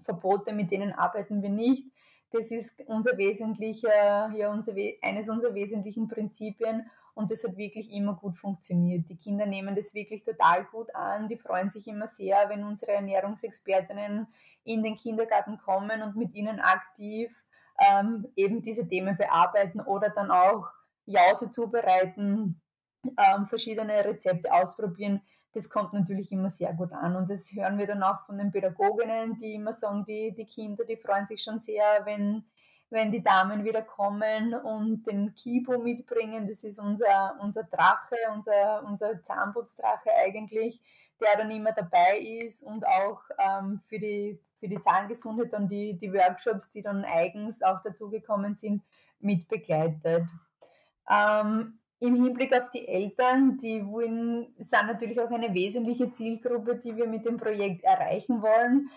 Verbote, 0.03 0.53
mit 0.53 0.71
denen 0.71 0.93
arbeiten 0.93 1.43
wir 1.43 1.51
nicht. 1.51 1.87
Das 2.31 2.51
ist 2.51 2.83
unser 2.87 3.19
wesentlicher, 3.19 4.31
ja, 4.35 4.51
unser, 4.51 4.73
eines 5.03 5.29
unserer 5.29 5.55
wesentlichen 5.55 6.09
Prinzipien 6.09 6.91
und 7.15 7.31
das 7.31 7.45
hat 7.45 7.57
wirklich 7.57 7.93
immer 7.93 8.15
gut 8.15 8.37
funktioniert. 8.39 9.09
Die 9.09 9.17
Kinder 9.17 9.47
nehmen 9.47 9.77
das 9.77 9.95
wirklich 9.95 10.23
total 10.23 10.65
gut 10.65 10.95
an. 10.95 11.29
Die 11.29 11.37
freuen 11.37 11.71
sich 11.71 11.87
immer 11.87 12.07
sehr, 12.07 12.49
wenn 12.49 12.65
unsere 12.65 12.93
Ernährungsexpertinnen 12.93 14.27
in 14.65 14.83
den 14.83 14.97
Kindergarten 14.97 15.59
kommen 15.59 16.03
und 16.03 16.17
mit 16.17 16.35
ihnen 16.35 16.59
aktiv 16.61 17.45
ähm, 17.79 18.27
eben 18.37 18.63
diese 18.63 18.87
Themen 18.87 19.17
bearbeiten 19.17 19.81
oder 19.81 20.11
dann 20.11 20.31
auch 20.31 20.71
Jause 21.05 21.51
zubereiten, 21.51 22.61
ähm, 23.05 23.47
verschiedene 23.47 24.05
Rezepte 24.05 24.53
ausprobieren. 24.53 25.21
Das 25.53 25.69
kommt 25.69 25.93
natürlich 25.93 26.33
immer 26.33 26.49
sehr 26.49 26.73
gut 26.73 26.93
an. 26.93 27.17
Und 27.17 27.29
das 27.29 27.53
hören 27.55 27.77
wir 27.77 27.87
dann 27.87 28.03
auch 28.03 28.25
von 28.25 28.39
den 28.39 28.53
Pädagoginnen, 28.53 29.37
die 29.37 29.55
immer 29.55 29.73
sagen, 29.73 30.05
die, 30.07 30.33
die 30.35 30.47
Kinder, 30.47 30.85
die 30.85 30.97
freuen 30.97 31.27
sich 31.27 31.43
schon 31.43 31.59
sehr, 31.59 31.85
wenn 32.05 32.45
wenn 32.93 33.11
die 33.11 33.23
Damen 33.23 33.65
wieder 33.65 33.83
kommen 33.83 34.55
und 34.55 35.07
den 35.07 35.35
Kibo 35.35 35.79
mitbringen. 35.79 36.47
Das 36.47 36.63
ist 36.63 36.79
unser, 36.79 37.39
unser 37.41 37.65
Drache, 37.65 38.17
unser, 38.35 38.85
unser 38.85 39.23
Zahnputzdrache 39.23 40.11
eigentlich, 40.23 40.81
der 41.21 41.37
dann 41.39 41.51
immer 41.51 41.73
dabei 41.73 42.19
ist 42.19 42.63
und 42.63 42.87
auch 42.87 43.23
ähm, 43.39 43.81
für, 43.89 43.99
die, 43.99 44.39
für 44.61 44.69
die 44.69 44.81
Zahngesundheit 44.81 45.53
dann 45.55 45.69
die, 45.69 45.97
die 45.97 46.13
Workshops, 46.13 46.71
die 46.71 46.83
dann 46.83 47.05
eigens 47.05 47.63
auch 47.63 47.83
dazugekommen 47.83 48.57
sind, 48.57 48.83
mit 49.21 49.49
begleitet. 49.49 50.27
Ähm, 51.09 51.79
Im 52.01 52.23
Hinblick 52.23 52.53
auf 52.55 52.69
die 52.71 52.87
Eltern, 52.87 53.57
die 53.57 53.83
sind 54.59 54.87
natürlich 54.87 55.19
auch 55.19 55.31
eine 55.31 55.55
wesentliche 55.55 56.13
Zielgruppe, 56.13 56.77
die 56.77 56.97
wir 56.97 57.07
mit 57.07 57.25
dem 57.25 57.39
Projekt 57.39 57.85
erreichen 57.85 58.43
wollen. 58.43 58.91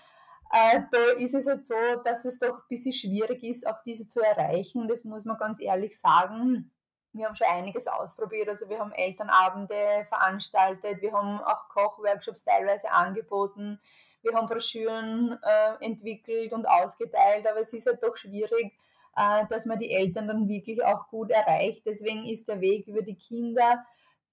Äh, 0.51 0.81
da 0.91 1.11
ist 1.17 1.33
es 1.33 1.47
halt 1.47 1.65
so, 1.65 1.75
dass 2.03 2.25
es 2.25 2.39
doch 2.39 2.55
ein 2.55 2.67
bisschen 2.69 2.93
schwierig 2.93 3.43
ist, 3.43 3.67
auch 3.67 3.81
diese 3.83 4.07
zu 4.07 4.21
erreichen. 4.21 4.87
Das 4.87 5.03
muss 5.03 5.25
man 5.25 5.37
ganz 5.37 5.59
ehrlich 5.59 5.99
sagen. 5.99 6.71
Wir 7.13 7.27
haben 7.27 7.35
schon 7.35 7.47
einiges 7.47 7.87
ausprobiert. 7.87 8.49
Also 8.49 8.69
wir 8.69 8.79
haben 8.79 8.91
Elternabende 8.91 10.05
veranstaltet, 10.09 11.01
wir 11.01 11.13
haben 11.13 11.39
auch 11.39 11.69
Kochworkshops 11.69 12.43
teilweise 12.43 12.91
angeboten, 12.91 13.79
wir 14.21 14.33
haben 14.33 14.47
Broschüren 14.47 15.37
äh, 15.41 15.85
entwickelt 15.85 16.51
und 16.51 16.67
ausgeteilt, 16.67 17.47
aber 17.47 17.61
es 17.61 17.73
ist 17.73 17.85
halt 17.85 18.03
doch 18.03 18.17
schwierig, 18.17 18.73
äh, 19.15 19.45
dass 19.47 19.65
man 19.65 19.79
die 19.79 19.91
Eltern 19.91 20.27
dann 20.27 20.47
wirklich 20.49 20.83
auch 20.83 21.07
gut 21.07 21.29
erreicht. 21.29 21.85
Deswegen 21.85 22.25
ist 22.25 22.47
der 22.47 22.59
Weg 22.59 22.87
über 22.87 23.01
die 23.01 23.15
Kinder 23.15 23.85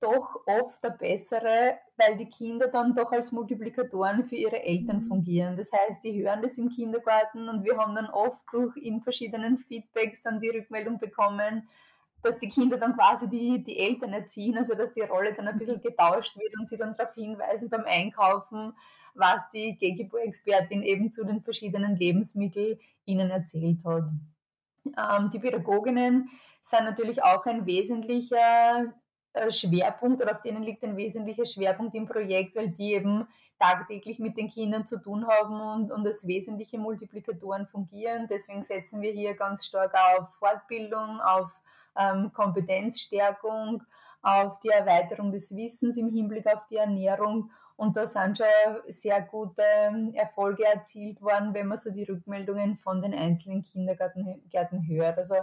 doch 0.03 0.41
oft 0.47 0.83
der 0.83 0.91
bessere, 0.91 1.79
weil 1.97 2.17
die 2.17 2.29
Kinder 2.29 2.69
dann 2.69 2.95
doch 2.95 3.12
als 3.12 3.33
Multiplikatoren 3.33 4.25
für 4.25 4.37
ihre 4.37 4.62
Eltern 4.62 5.05
mhm. 5.05 5.09
fungieren. 5.09 5.57
Das 5.57 5.73
heißt, 5.73 6.03
die 6.05 6.23
hören 6.23 6.43
das 6.43 6.59
im 6.59 6.69
Kindergarten 6.69 7.49
und 7.49 7.65
wir 7.65 7.77
haben 7.77 7.95
dann 7.95 8.11
oft 8.11 8.45
durch 8.53 8.77
in 8.77 9.01
verschiedenen 9.01 9.59
Feedbacks 9.59 10.23
dann 10.23 10.41
die 10.41 10.49
Rückmeldung 10.49 10.99
bekommen, 10.99 11.69
dass 12.23 12.38
die 12.38 12.49
Kinder 12.49 12.79
dann 12.79 12.95
quasi 12.95 13.29
die, 13.29 13.62
die 13.62 13.79
Eltern 13.79 14.12
erziehen, 14.12 14.57
also 14.57 14.75
dass 14.77 14.93
die 14.93 15.01
Rolle 15.01 15.33
dann 15.33 15.49
ein 15.49 15.59
bisschen 15.59 15.81
getauscht 15.81 16.37
wird 16.37 16.57
und 16.59 16.69
sie 16.69 16.77
dann 16.77 16.95
darauf 16.95 17.15
hinweisen 17.15 17.69
beim 17.69 17.85
Einkaufen, 17.85 18.75
was 19.15 19.49
die 19.51 19.77
Gegebo-Expertin 19.77 20.83
eben 20.83 21.11
zu 21.11 21.25
den 21.25 21.43
verschiedenen 21.43 21.97
Lebensmitteln 21.97 22.79
ihnen 23.05 23.31
erzählt 23.31 23.85
hat. 23.85 24.09
Ähm, 24.85 25.31
die 25.31 25.38
Pädagoginnen 25.41 26.31
sind 26.61 26.85
natürlich 26.85 27.23
auch 27.23 27.45
ein 27.47 27.67
wesentlicher 27.67 28.95
Schwerpunkt 29.51 30.21
oder 30.23 30.33
auf 30.33 30.42
denen 30.42 30.62
liegt 30.62 30.85
ein 30.85 30.97
wesentlicher 30.97 31.47
Schwerpunkt 31.47 31.95
im 31.95 32.07
Projekt, 32.07 32.57
weil 32.57 32.68
die 32.68 32.95
eben 32.95 33.27
tagtäglich 33.59 34.18
mit 34.18 34.37
den 34.37 34.49
Kindern 34.49 34.87
zu 34.87 35.01
tun 35.01 35.27
haben 35.27 35.61
und, 35.61 35.92
und 35.92 36.07
als 36.07 36.27
wesentliche 36.27 36.79
Multiplikatoren 36.79 37.66
fungieren. 37.66 38.27
Deswegen 38.29 38.62
setzen 38.62 39.01
wir 39.01 39.12
hier 39.12 39.35
ganz 39.35 39.66
stark 39.66 39.95
auf 39.95 40.35
Fortbildung, 40.35 41.21
auf 41.21 41.53
ähm, 41.97 42.33
Kompetenzstärkung, 42.33 43.83
auf 44.21 44.61
die 44.61 44.68
Erweiterung 44.68 45.33
des 45.33 45.57
Wissens 45.57 45.97
im 45.97 46.11
Hinblick 46.11 46.47
auf 46.47 46.66
die 46.66 46.77
Ernährung. 46.77 47.51
Und 47.77 47.97
da 47.97 48.07
sind 48.07 48.38
schon 48.38 48.47
sehr 48.88 49.23
gute 49.23 49.62
ähm, 49.62 50.12
Erfolge 50.14 50.64
erzielt 50.64 51.23
worden, 51.23 51.55
wenn 51.55 51.68
man 51.68 51.77
so 51.77 51.90
die 51.90 52.05
Rückmeldungen 52.05 52.77
von 52.77 53.01
den 53.01 53.14
einzelnen 53.14 53.62
Kindergärten 53.62 54.87
hört. 54.87 55.18
Also 55.18 55.37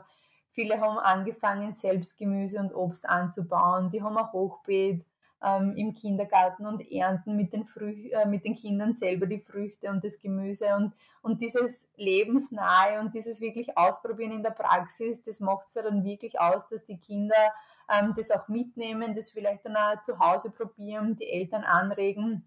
Viele 0.60 0.82
haben 0.82 0.98
angefangen, 0.98 1.74
selbst 1.74 2.17
Gemüse 2.17 2.60
und 2.60 2.76
Obst 2.76 3.08
anzubauen. 3.08 3.89
Die 3.91 4.04
haben 4.04 4.17
ein 4.17 4.30
Hochbeet 4.34 5.06
ähm, 5.41 5.74
im 5.78 5.93
Kindergarten 5.93 6.65
und 6.65 6.82
ernten 6.91 7.38
mit 7.38 7.54
den, 7.54 7.63
Früch 7.63 8.12
äh, 8.12 8.26
mit 8.26 8.43
den 8.43 8.56
Kindern 8.56 8.93
selber 8.93 9.26
die 9.26 9.39
Früchte 9.39 9.89
und 9.89 10.04
das 10.04 10.19
Gemüse. 10.19 10.76
Und, 10.76 10.91
und 11.22 11.39
dieses 11.39 11.89
lebensnahe 11.95 13.00
und 13.00 13.15
dieses 13.15 13.39
wirklich 13.39 13.78
Ausprobieren 13.78 14.34
in 14.34 14.43
der 14.43 14.50
Praxis, 14.50 15.24
das 15.24 15.39
macht 15.39 15.69
es 15.69 15.76
ja 15.76 15.84
dann 15.84 16.04
wirklich 16.04 16.38
aus, 16.41 16.67
dass 16.67 16.84
die 16.84 16.98
Kinder 16.98 17.54
ähm, 17.89 18.13
das 18.13 18.30
auch 18.30 18.50
mitnehmen, 18.50 19.15
das 19.15 19.30
vielleicht 19.30 19.63
dann 19.63 19.78
auch 19.78 20.02
zu 20.02 20.19
Hause 20.19 20.52
probieren, 20.52 21.15
die 21.15 21.30
Eltern 21.30 21.63
anregen 21.63 22.45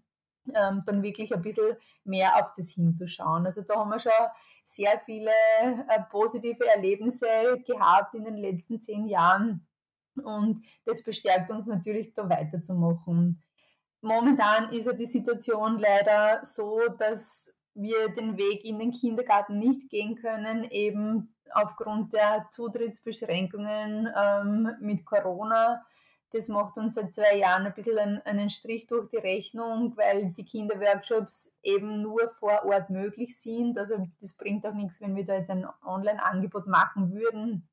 ähm, 0.53 0.83
dann 0.85 1.03
wirklich 1.03 1.33
ein 1.33 1.41
bisschen 1.41 1.75
mehr 2.03 2.35
auf 2.35 2.53
das 2.55 2.71
hinzuschauen. 2.71 3.45
Also 3.45 3.61
da 3.61 3.75
haben 3.75 3.89
wir 3.89 3.99
schon 3.99 4.11
sehr 4.63 4.99
viele 5.05 5.31
äh, 5.89 6.01
positive 6.09 6.65
Erlebnisse 6.67 7.27
gehabt 7.65 8.15
in 8.15 8.23
den 8.23 8.37
letzten 8.37 8.81
zehn 8.81 9.07
Jahren 9.07 9.67
und 10.15 10.61
das 10.85 11.03
bestärkt 11.03 11.49
uns 11.51 11.65
natürlich, 11.65 12.13
da 12.13 12.29
weiterzumachen. 12.29 13.41
Momentan 14.01 14.71
ist 14.71 14.85
ja 14.85 14.93
die 14.93 15.05
Situation 15.05 15.79
leider 15.79 16.39
so, 16.43 16.79
dass 16.97 17.57
wir 17.73 18.09
den 18.09 18.37
Weg 18.37 18.63
in 18.65 18.77
den 18.77 18.91
Kindergarten 18.91 19.57
nicht 19.57 19.89
gehen 19.89 20.15
können, 20.15 20.65
eben 20.69 21.33
aufgrund 21.51 22.13
der 22.13 22.47
Zutrittsbeschränkungen 22.49 24.09
ähm, 24.15 24.75
mit 24.79 25.05
Corona 25.05 25.83
das 26.33 26.49
macht 26.49 26.77
uns 26.79 26.95
seit 26.95 27.13
zwei 27.13 27.37
Jahren 27.37 27.67
ein 27.67 27.75
bisschen 27.75 27.99
einen, 27.99 28.21
einen 28.23 28.49
Strich 28.49 28.87
durch 28.87 29.07
die 29.07 29.17
Rechnung, 29.17 29.95
weil 29.95 30.33
die 30.33 30.45
Kinderworkshops 30.45 31.55
eben 31.61 32.01
nur 32.01 32.27
vor 32.31 32.65
Ort 32.65 32.89
möglich 32.89 33.39
sind. 33.39 33.77
Also 33.77 34.07
das 34.19 34.35
bringt 34.35 34.65
auch 34.65 34.73
nichts, 34.73 34.99
wenn 34.99 35.15
wir 35.15 35.25
da 35.25 35.35
jetzt 35.35 35.51
ein 35.51 35.67
Online-Angebot 35.85 36.65
machen 36.65 37.13
würden. 37.13 37.69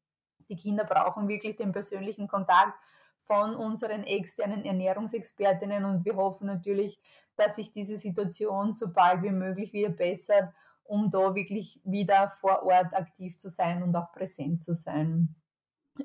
Die 0.50 0.56
Kinder 0.56 0.84
brauchen 0.84 1.26
wirklich 1.26 1.56
den 1.56 1.72
persönlichen 1.72 2.28
Kontakt 2.28 2.78
von 3.20 3.56
unseren 3.56 4.04
externen 4.04 4.66
Ernährungsexpertinnen 4.66 5.86
und 5.86 6.04
wir 6.04 6.16
hoffen 6.16 6.46
natürlich, 6.46 7.00
dass 7.36 7.56
sich 7.56 7.72
diese 7.72 7.96
Situation 7.96 8.74
so 8.74 8.92
bald 8.92 9.22
wie 9.22 9.30
möglich 9.30 9.72
wieder 9.72 9.88
bessert, 9.88 10.52
um 10.84 11.10
da 11.10 11.34
wirklich 11.34 11.80
wieder 11.84 12.28
vor 12.28 12.64
Ort 12.64 12.92
aktiv 12.92 13.38
zu 13.38 13.48
sein 13.48 13.82
und 13.82 13.96
auch 13.96 14.12
präsent 14.12 14.62
zu 14.62 14.74
sein. 14.74 15.34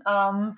Ähm, 0.07 0.57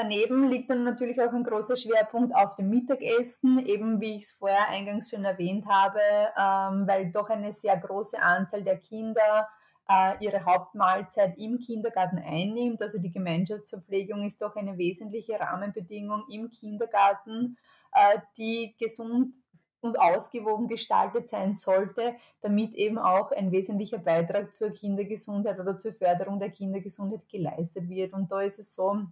Daneben 0.00 0.48
liegt 0.48 0.70
dann 0.70 0.82
natürlich 0.82 1.20
auch 1.20 1.34
ein 1.34 1.44
großer 1.44 1.76
Schwerpunkt 1.76 2.34
auf 2.34 2.54
dem 2.54 2.70
Mittagessen, 2.70 3.58
eben 3.58 4.00
wie 4.00 4.14
ich 4.14 4.22
es 4.22 4.32
vorher 4.32 4.70
eingangs 4.70 5.10
schon 5.10 5.26
erwähnt 5.26 5.66
habe, 5.66 6.00
ähm, 6.00 6.88
weil 6.88 7.12
doch 7.12 7.28
eine 7.28 7.52
sehr 7.52 7.76
große 7.76 8.18
Anzahl 8.18 8.64
der 8.64 8.78
Kinder 8.78 9.46
äh, 9.90 10.14
ihre 10.24 10.46
Hauptmahlzeit 10.46 11.36
im 11.36 11.58
Kindergarten 11.58 12.16
einnimmt. 12.16 12.80
Also 12.80 12.98
die 12.98 13.12
Gemeinschaftsverpflegung 13.12 14.24
ist 14.24 14.40
doch 14.40 14.56
eine 14.56 14.78
wesentliche 14.78 15.38
Rahmenbedingung 15.38 16.24
im 16.30 16.50
Kindergarten, 16.50 17.58
äh, 17.92 18.20
die 18.38 18.74
gesund 18.80 19.36
und 19.82 20.00
ausgewogen 20.00 20.68
gestaltet 20.68 21.28
sein 21.28 21.54
sollte, 21.54 22.14
damit 22.40 22.72
eben 22.72 22.96
auch 22.96 23.32
ein 23.32 23.52
wesentlicher 23.52 23.98
Beitrag 23.98 24.54
zur 24.54 24.70
Kindergesundheit 24.70 25.60
oder 25.60 25.78
zur 25.78 25.92
Förderung 25.92 26.38
der 26.40 26.50
Kindergesundheit 26.50 27.28
geleistet 27.28 27.90
wird. 27.90 28.14
Und 28.14 28.32
da 28.32 28.40
ist 28.40 28.58
es 28.58 28.74
so, 28.74 29.02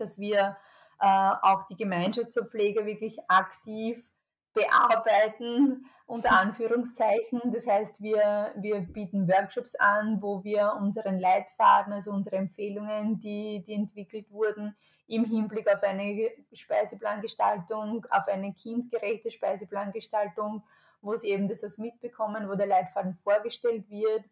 dass 0.00 0.18
wir 0.18 0.56
äh, 1.00 1.30
auch 1.42 1.66
die 1.66 1.76
Gemeinschaftspflege 1.76 2.86
wirklich 2.86 3.18
aktiv 3.28 4.10
bearbeiten, 4.52 5.86
unter 6.06 6.32
Anführungszeichen. 6.32 7.40
Das 7.52 7.66
heißt, 7.66 8.02
wir, 8.02 8.52
wir 8.56 8.80
bieten 8.80 9.28
Workshops 9.28 9.76
an, 9.76 10.20
wo 10.20 10.42
wir 10.42 10.74
unseren 10.80 11.18
Leitfaden, 11.18 11.92
also 11.92 12.10
unsere 12.10 12.36
Empfehlungen, 12.36 13.20
die, 13.20 13.62
die 13.62 13.74
entwickelt 13.74 14.30
wurden, 14.30 14.76
im 15.06 15.24
Hinblick 15.24 15.72
auf 15.72 15.82
eine 15.82 16.30
Speiseplangestaltung, 16.52 18.06
auf 18.10 18.28
eine 18.28 18.52
kindgerechte 18.52 19.30
Speiseplangestaltung, 19.30 20.62
wo 21.00 21.16
sie 21.16 21.30
eben 21.30 21.48
das 21.48 21.62
was 21.62 21.78
mitbekommen, 21.78 22.48
wo 22.48 22.54
der 22.54 22.66
Leitfaden 22.66 23.14
vorgestellt 23.14 23.88
wird. 23.88 24.24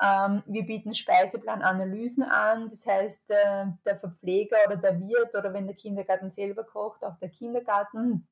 Ähm, 0.00 0.42
wir 0.46 0.64
bieten 0.64 0.94
Speiseplananalysen 0.94 2.24
an, 2.24 2.70
das 2.70 2.86
heißt, 2.86 3.30
äh, 3.30 3.66
der 3.84 3.96
Verpfleger 3.96 4.56
oder 4.66 4.76
der 4.76 4.98
Wirt 4.98 5.34
oder 5.34 5.52
wenn 5.52 5.66
der 5.66 5.76
Kindergarten 5.76 6.30
selber 6.30 6.64
kocht, 6.64 7.04
auch 7.04 7.16
der 7.18 7.28
Kindergarten 7.28 8.26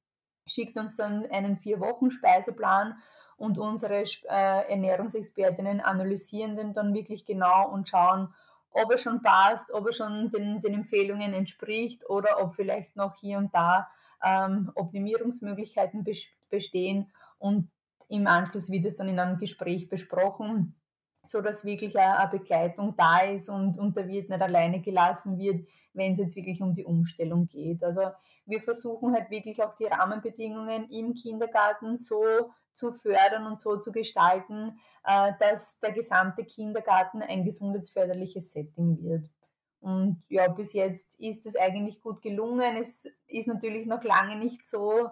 schickt 0.47 0.77
uns 0.79 0.97
dann 0.97 1.27
einen 1.27 1.57
vier 1.57 1.81
Wochen 1.81 2.11
Speiseplan 2.11 2.97
und 3.37 3.59
unsere 3.59 4.03
äh, 4.03 4.71
Ernährungsexpertinnen 4.71 5.81
analysieren 5.81 6.57
den 6.57 6.73
dann 6.73 6.95
wirklich 6.95 7.25
genau 7.25 7.71
und 7.71 7.89
schauen, 7.89 8.35
ob 8.71 8.91
er 8.91 8.99
schon 8.99 9.23
passt, 9.23 9.73
ob 9.73 9.87
er 9.87 9.93
schon 9.93 10.31
den, 10.31 10.61
den 10.61 10.75
Empfehlungen 10.75 11.35
entspricht 11.35 12.09
oder 12.09 12.43
ob 12.43 12.55
vielleicht 12.55 12.97
noch 12.97 13.17
hier 13.17 13.39
und 13.39 13.55
da 13.55 13.89
ähm, 14.23 14.71
Optimierungsmöglichkeiten 14.75 16.05
bestehen 16.51 17.11
und 17.39 17.71
im 18.09 18.27
Anschluss 18.27 18.71
wird 18.71 18.87
es 18.87 18.97
dann 18.97 19.09
in 19.09 19.19
einem 19.19 19.39
Gespräch 19.39 19.89
besprochen, 19.89 20.80
so 21.23 21.41
dass 21.41 21.65
wirklich 21.65 21.99
eine, 21.99 22.29
Begleitung 22.31 22.95
da 22.97 23.21
ist 23.21 23.49
und, 23.49 23.79
und 23.79 23.97
der 23.97 24.09
Wirt 24.09 24.31
nicht 24.31 24.43
alleine 24.43 24.81
gelassen 24.81 25.39
wird, 25.39 25.67
wenn 25.93 26.13
es 26.13 26.19
jetzt 26.19 26.37
wirklich 26.37 26.63
um 26.63 26.75
die 26.75 26.85
Umstellung 26.85 27.47
geht. 27.47 27.83
Also 27.85 28.03
wir 28.47 28.61
versuchen 28.61 29.15
halt 29.15 29.31
wirklich 29.31 29.63
auch 29.63 29.75
die 29.75 29.87
Rahmenbedingungen 29.87 30.89
im 30.91 31.15
Kindergarten 31.15 31.97
so 31.97 32.23
zu 32.73 32.93
fördern 32.93 33.47
und 33.47 33.61
so 33.61 33.77
zu 33.77 33.93
gestalten, 33.93 34.79
äh, 35.05 35.33
dass 35.41 35.81
der 35.81 35.93
gesamte 35.93 36.45
Kindergarten 36.45 37.23
ein 37.23 37.45
gesundheitsförderliches 37.45 38.53
Setting 38.53 39.03
wird. 39.03 39.29
Und 39.81 40.23
ja, 40.29 40.49
bis 40.49 40.75
jetzt 40.75 41.19
ist 41.19 41.47
es 41.47 41.57
eigentlich 41.57 42.03
gut 42.03 42.21
gelungen. 42.23 42.77
Es 42.77 43.07
ist 43.27 43.49
natürlich 43.49 43.87
noch 43.87 44.05
lange 44.05 44.37
nicht 44.37 44.69
so, 44.69 45.09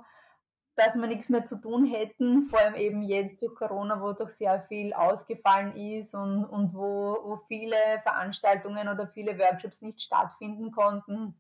dass 0.79 0.97
wir 0.97 1.07
nichts 1.07 1.29
mehr 1.31 1.45
zu 1.45 1.61
tun 1.61 1.85
hätten, 1.85 2.43
vor 2.43 2.61
allem 2.61 2.75
eben 2.75 3.03
jetzt 3.03 3.43
durch 3.43 3.55
Corona, 3.55 4.01
wo 4.01 4.13
doch 4.13 4.29
sehr 4.29 4.63
viel 4.63 4.93
ausgefallen 4.93 5.75
ist 5.77 6.15
und, 6.15 6.45
und 6.45 6.75
wo, 6.75 7.19
wo 7.25 7.37
viele 7.49 7.77
Veranstaltungen 8.03 8.89
oder 8.89 9.09
viele 9.09 9.39
Workshops 9.39 9.83
nicht 9.83 10.01
stattfinden 10.01 10.71
konnten 10.71 11.35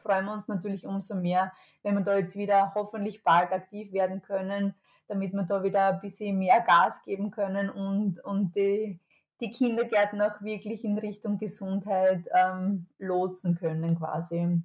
freuen 0.00 0.26
wir 0.26 0.32
uns 0.32 0.48
natürlich 0.48 0.86
umso 0.86 1.14
mehr, 1.14 1.52
wenn 1.82 1.94
wir 1.94 2.02
da 2.02 2.16
jetzt 2.16 2.36
wieder 2.36 2.72
hoffentlich 2.74 3.22
bald 3.22 3.52
aktiv 3.52 3.92
werden 3.92 4.22
können, 4.22 4.74
damit 5.08 5.32
wir 5.32 5.42
da 5.42 5.62
wieder 5.62 5.88
ein 5.88 6.00
bisschen 6.00 6.38
mehr 6.38 6.60
Gas 6.60 7.04
geben 7.04 7.30
können 7.30 7.70
und, 7.70 8.22
und 8.24 8.56
die, 8.56 9.00
die 9.40 9.50
Kindergärten 9.50 10.20
auch 10.20 10.40
wirklich 10.42 10.84
in 10.84 10.98
Richtung 10.98 11.38
Gesundheit 11.38 12.28
ähm, 12.34 12.86
lotsen 12.98 13.56
können 13.56 13.98
quasi. 13.98 14.62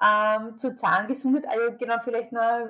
Ähm, 0.00 0.56
zur 0.56 0.76
Zahngesundheit, 0.76 1.46
also 1.50 1.76
genau 1.76 1.96
vielleicht 2.02 2.32
noch 2.32 2.68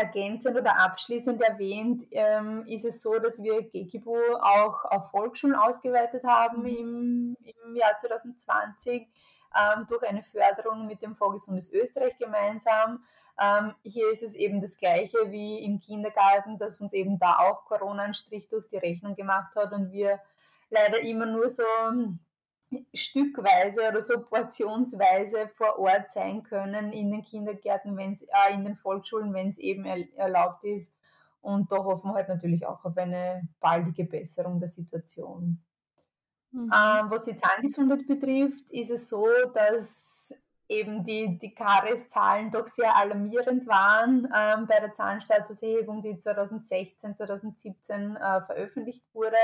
ergänzend 0.00 0.56
oder 0.56 0.78
abschließend 0.78 1.40
erwähnt, 1.42 2.06
ähm, 2.10 2.64
ist 2.66 2.84
es 2.84 3.02
so, 3.02 3.18
dass 3.18 3.42
wir 3.42 3.62
GEGIBO 3.62 4.16
auch 4.40 4.84
auf 4.84 5.10
Volksschulen 5.10 5.54
ausgeweitet 5.54 6.24
haben 6.24 6.62
mhm. 6.62 6.66
im, 6.66 7.36
im 7.64 7.76
Jahr 7.76 7.96
2020 7.98 9.06
ähm, 9.56 9.86
durch 9.88 10.02
eine 10.08 10.22
Förderung 10.22 10.86
mit 10.86 11.02
dem 11.02 11.14
Fonds 11.14 11.44
Gesundes 11.44 11.72
Österreich 11.72 12.16
gemeinsam. 12.16 13.04
Ähm, 13.40 13.74
hier 13.82 14.10
ist 14.10 14.22
es 14.22 14.34
eben 14.34 14.60
das 14.60 14.76
Gleiche 14.76 15.18
wie 15.30 15.62
im 15.64 15.80
Kindergarten, 15.80 16.58
dass 16.58 16.80
uns 16.80 16.92
eben 16.92 17.18
da 17.18 17.38
auch 17.38 17.64
Corona 17.64 18.04
einen 18.04 18.14
Strich 18.14 18.48
durch 18.48 18.68
die 18.68 18.78
Rechnung 18.78 19.14
gemacht 19.14 19.54
hat 19.56 19.72
und 19.72 19.92
wir 19.92 20.20
leider 20.70 21.00
immer 21.00 21.26
nur 21.26 21.48
so 21.48 21.64
stückweise 22.94 23.88
oder 23.88 24.00
so 24.00 24.20
portionsweise 24.20 25.48
vor 25.48 25.78
Ort 25.78 26.10
sein 26.10 26.42
können 26.42 26.92
in 26.92 27.10
den 27.10 27.22
Kindergärten, 27.22 27.96
wenn 27.96 28.14
äh, 28.14 28.54
in 28.54 28.64
den 28.64 28.76
Volksschulen, 28.76 29.34
wenn 29.34 29.50
es 29.50 29.58
eben 29.58 29.84
erlaubt 29.84 30.64
ist. 30.64 30.94
Und 31.40 31.72
da 31.72 31.76
hoffen 31.78 32.10
wir 32.10 32.14
halt 32.14 32.28
natürlich 32.28 32.66
auch 32.66 32.84
auf 32.84 32.96
eine 32.96 33.48
baldige 33.60 34.04
Besserung 34.04 34.60
der 34.60 34.68
Situation. 34.68 35.62
Mhm. 36.52 36.70
Ähm, 36.72 37.10
was 37.10 37.22
die 37.24 37.36
Zahngesundheit 37.36 38.06
betrifft, 38.06 38.70
ist 38.70 38.90
es 38.90 39.08
so, 39.08 39.26
dass 39.54 40.34
eben 40.68 41.02
die, 41.02 41.38
die 41.38 41.54
Karies-Zahlen 41.54 42.50
doch 42.50 42.66
sehr 42.66 42.94
alarmierend 42.94 43.66
waren 43.66 44.28
ähm, 44.34 44.66
bei 44.66 44.78
der 44.78 44.92
Zahnstatuserhebung, 44.92 46.02
die 46.02 46.18
2016, 46.18 47.16
2017 47.16 48.16
äh, 48.16 48.42
veröffentlicht 48.42 49.04
wurde. 49.12 49.36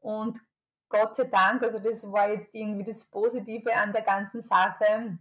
Und 0.00 0.40
Gott 0.88 1.16
sei 1.16 1.24
Dank, 1.24 1.62
also 1.62 1.78
das 1.78 2.10
war 2.10 2.30
jetzt 2.30 2.54
irgendwie 2.54 2.84
das 2.84 3.10
Positive 3.10 3.74
an 3.74 3.92
der 3.92 4.02
ganzen 4.02 4.40
Sache, 4.40 5.18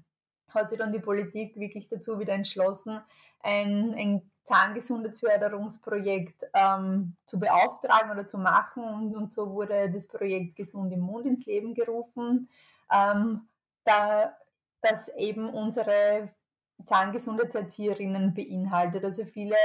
hat 0.53 0.69
sich 0.69 0.77
dann 0.77 0.93
die 0.93 0.99
Politik 0.99 1.57
wirklich 1.57 1.89
dazu 1.89 2.19
wieder 2.19 2.33
entschlossen, 2.33 3.01
ein, 3.41 3.93
ein 3.95 4.31
Zahngesundheitsförderungsprojekt 4.47 6.45
ähm, 6.53 7.17
zu 7.25 7.37
beauftragen 7.39 8.11
oder 8.11 8.27
zu 8.27 8.37
machen. 8.37 8.83
Und, 8.83 9.15
und, 9.15 9.33
so 9.33 9.51
wurde 9.51 9.91
das 9.91 10.07
Projekt 10.07 10.55
Gesund 10.55 10.93
im 10.93 11.01
Mund 11.01 11.25
ins 11.25 11.45
Leben 11.45 11.73
gerufen, 11.73 12.47
ähm, 12.91 13.49
da, 13.83 14.37
das 14.81 15.09
eben 15.09 15.49
unsere 15.49 16.29
Zahngesundheitserzieherinnen 16.85 18.33
beinhaltet. 18.33 19.03
Also 19.03 19.25
viele 19.25 19.57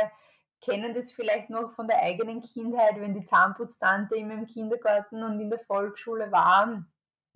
kennen 0.62 0.94
das 0.94 1.12
vielleicht 1.12 1.50
noch 1.50 1.72
von 1.72 1.88
der 1.88 2.00
eigenen 2.02 2.40
Kindheit, 2.40 2.98
wenn 3.00 3.14
die 3.14 3.24
Zahnputztante 3.24 4.14
immer 4.14 4.34
im 4.34 4.46
Kindergarten 4.46 5.22
und 5.22 5.40
in 5.40 5.50
der 5.50 5.58
Volksschule 5.58 6.30
war, 6.30 6.84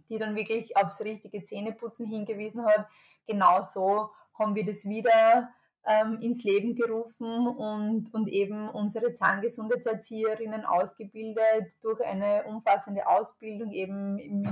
die 0.08 0.18
dann 0.18 0.36
wirklich 0.36 0.76
aufs 0.76 1.04
richtige 1.04 1.44
Zähneputzen 1.44 2.06
hingewiesen 2.06 2.64
hat. 2.64 2.86
Genauso 3.26 4.10
haben 4.38 4.54
wir 4.54 4.64
das 4.64 4.88
wieder 4.88 5.50
ähm, 5.84 6.20
ins 6.20 6.44
Leben 6.44 6.76
gerufen 6.76 7.48
und, 7.48 8.14
und 8.14 8.28
eben 8.28 8.68
unsere 8.68 9.12
Zahngesundheitserzieherinnen 9.12 10.64
ausgebildet 10.64 11.74
durch 11.82 12.00
eine 12.04 12.44
umfassende 12.44 13.08
Ausbildung 13.08 13.72
eben 13.72 14.14
mit 14.14 14.48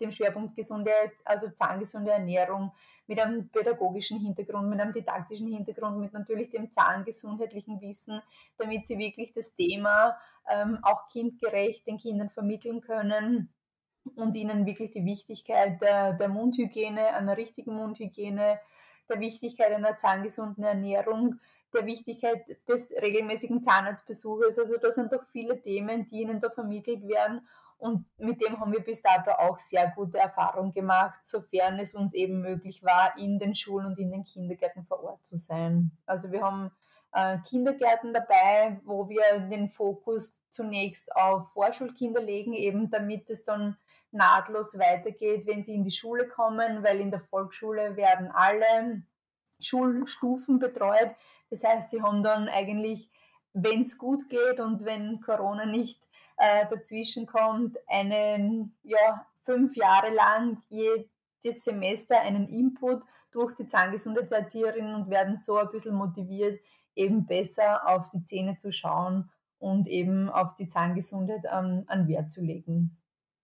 dem 0.00 0.12
Schwerpunkt 0.12 0.56
Gesundheit, 0.56 1.12
also 1.24 1.48
zahngesunde 1.50 2.12
Ernährung, 2.12 2.72
mit 3.06 3.20
einem 3.20 3.48
pädagogischen 3.48 4.20
Hintergrund, 4.20 4.68
mit 4.68 4.80
einem 4.80 4.92
didaktischen 4.92 5.48
Hintergrund, 5.48 5.98
mit 5.98 6.12
natürlich 6.12 6.50
dem 6.50 6.70
zahngesundheitlichen 6.70 7.80
Wissen, 7.80 8.22
damit 8.56 8.86
sie 8.86 8.98
wirklich 8.98 9.32
das 9.32 9.54
Thema 9.54 10.16
ähm, 10.48 10.78
auch 10.82 11.08
kindgerecht 11.08 11.86
den 11.86 11.98
Kindern 11.98 12.30
vermitteln 12.30 12.80
können 12.80 13.52
und 14.16 14.34
ihnen 14.34 14.64
wirklich 14.64 14.92
die 14.92 15.04
Wichtigkeit 15.04 15.80
der, 15.82 16.14
der 16.14 16.28
Mundhygiene, 16.28 17.08
einer 17.08 17.36
richtigen 17.36 17.74
Mundhygiene, 17.74 18.60
der 19.08 19.20
Wichtigkeit 19.20 19.72
einer 19.72 19.96
zahngesunden 19.96 20.64
Ernährung, 20.64 21.40
der 21.74 21.86
Wichtigkeit 21.86 22.44
des 22.68 22.90
regelmäßigen 22.90 23.62
Zahnarztbesuches. 23.62 24.58
Also 24.58 24.76
da 24.80 24.90
sind 24.90 25.12
doch 25.12 25.24
viele 25.32 25.60
Themen, 25.60 26.06
die 26.06 26.22
ihnen 26.22 26.40
da 26.40 26.50
vermittelt 26.50 27.06
werden. 27.06 27.46
Und 27.80 28.04
mit 28.18 28.42
dem 28.42 28.60
haben 28.60 28.72
wir 28.72 28.80
bis 28.80 29.00
dato 29.00 29.30
auch 29.30 29.58
sehr 29.58 29.90
gute 29.96 30.18
Erfahrungen 30.18 30.72
gemacht, 30.72 31.20
sofern 31.22 31.78
es 31.78 31.94
uns 31.94 32.12
eben 32.12 32.40
möglich 32.40 32.84
war, 32.84 33.16
in 33.16 33.38
den 33.38 33.54
Schulen 33.54 33.86
und 33.86 33.98
in 33.98 34.12
den 34.12 34.24
Kindergärten 34.24 34.84
vor 34.84 35.02
Ort 35.02 35.24
zu 35.24 35.36
sein. 35.36 35.90
Also 36.04 36.30
wir 36.30 36.42
haben 36.42 36.70
äh, 37.12 37.38
Kindergärten 37.38 38.12
dabei, 38.12 38.80
wo 38.84 39.08
wir 39.08 39.22
den 39.48 39.70
Fokus 39.70 40.38
zunächst 40.50 41.16
auf 41.16 41.50
Vorschulkinder 41.52 42.20
legen, 42.20 42.52
eben 42.52 42.90
damit 42.90 43.30
es 43.30 43.44
dann 43.44 43.76
nahtlos 44.12 44.78
weitergeht, 44.78 45.46
wenn 45.46 45.64
sie 45.64 45.74
in 45.74 45.84
die 45.84 45.90
Schule 45.90 46.28
kommen, 46.28 46.82
weil 46.82 47.00
in 47.00 47.10
der 47.10 47.20
Volksschule 47.20 47.96
werden 47.96 48.30
alle 48.30 49.02
Schulstufen 49.60 50.58
betreut. 50.58 51.14
Das 51.48 51.64
heißt, 51.64 51.90
sie 51.90 52.02
haben 52.02 52.22
dann 52.22 52.48
eigentlich, 52.48 53.10
wenn 53.52 53.82
es 53.82 53.98
gut 53.98 54.28
geht 54.28 54.60
und 54.60 54.84
wenn 54.84 55.20
Corona 55.20 55.66
nicht 55.66 56.09
äh, 56.40 56.66
dazwischen 56.70 57.26
kommt, 57.26 57.76
einen, 57.86 58.74
ja, 58.82 59.26
fünf 59.42 59.76
Jahre 59.76 60.12
lang 60.12 60.62
jedes 60.70 61.64
Semester 61.64 62.18
einen 62.20 62.48
Input 62.48 63.02
durch 63.30 63.54
die 63.54 63.66
Zahngesundheitserzieherinnen 63.66 64.94
und 64.94 65.10
werden 65.10 65.36
so 65.36 65.56
ein 65.58 65.70
bisschen 65.70 65.94
motiviert, 65.94 66.60
eben 66.94 67.26
besser 67.26 67.86
auf 67.86 68.08
die 68.08 68.24
Zähne 68.24 68.56
zu 68.56 68.72
schauen 68.72 69.30
und 69.58 69.86
eben 69.86 70.30
auf 70.30 70.54
die 70.54 70.68
Zahngesundheit 70.68 71.46
an, 71.46 71.84
an 71.86 72.08
Wert 72.08 72.30
zu 72.30 72.40
legen. 72.40 72.96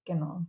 Genau. 0.05 0.41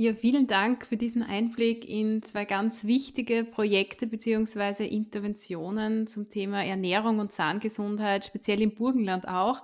Ja, 0.00 0.14
vielen 0.14 0.46
Dank 0.46 0.86
für 0.86 0.96
diesen 0.96 1.24
Einblick 1.24 1.84
in 1.84 2.22
zwei 2.22 2.44
ganz 2.44 2.84
wichtige 2.84 3.42
Projekte 3.42 4.06
bzw. 4.06 4.86
Interventionen 4.86 6.06
zum 6.06 6.30
Thema 6.30 6.64
Ernährung 6.64 7.18
und 7.18 7.32
Zahngesundheit, 7.32 8.24
speziell 8.24 8.62
im 8.62 8.76
Burgenland 8.76 9.26
auch. 9.26 9.60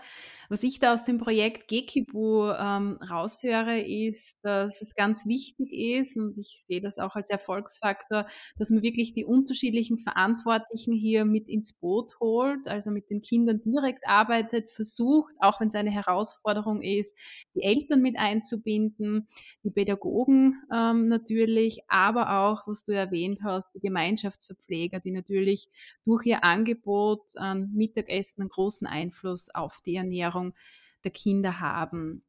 Was 0.49 0.63
ich 0.63 0.79
da 0.79 0.93
aus 0.93 1.05
dem 1.05 1.19
Projekt 1.19 1.69
Gekibu 1.69 2.51
ähm, 2.51 2.99
raushöre, 3.09 3.81
ist, 3.81 4.39
dass 4.43 4.81
es 4.83 4.95
ganz 4.95 5.27
wichtig 5.27 5.73
ist 5.73 6.17
und 6.17 6.37
ich 6.39 6.65
sehe 6.67 6.81
das 6.81 6.99
auch 6.99 7.17
als 7.17 7.31
Erfolgsfaktor, 7.31 8.27
dass 8.59 8.71
man 8.71 8.83
wirklich 8.83 9.15
die 9.15 9.25
unterschiedlichen 9.25 9.99
Verantwortlichen 9.99 10.95
hier 10.95 11.25
mit 11.25 11.49
ins 11.49 11.73
Boot 11.73 12.19
holt, 12.21 12.67
also 12.67 12.91
mit 12.91 13.11
den 13.11 13.23
Kindern 13.23 13.63
direkt 13.65 14.07
arbeitet, 14.07 14.71
versucht, 14.73 15.33
auch 15.41 15.61
wenn 15.61 15.69
es 15.69 15.75
eine 15.75 15.91
Herausforderung 15.91 16.83
ist, 16.83 17.17
die 17.55 17.63
Eltern 17.63 18.03
mit 18.03 18.19
einzubinden, 18.19 19.29
die 19.63 19.71
Pädagogen 19.71 20.63
ähm, 20.73 21.07
natürlich, 21.07 21.81
aber 21.89 22.39
auch, 22.41 22.67
was 22.67 22.85
du 22.85 22.93
erwähnt 22.93 23.41
hast, 23.43 23.75
die 23.75 23.81
Gemeinschaftsverpfleger, 23.81 25.01
die 25.01 25.13
natürlich 25.13 25.69
durch 26.05 26.27
ihr 26.27 26.45
Angebot 26.45 27.37
an 27.37 27.71
Mittagessen 27.75 28.43
einen 28.43 28.51
großen 28.51 28.87
Einfluss 28.87 29.49
auf 29.55 29.81
die 29.85 29.97
Ernährung 29.97 30.34
der 31.05 31.11
Kinder 31.11 31.61
haben. 31.61 32.25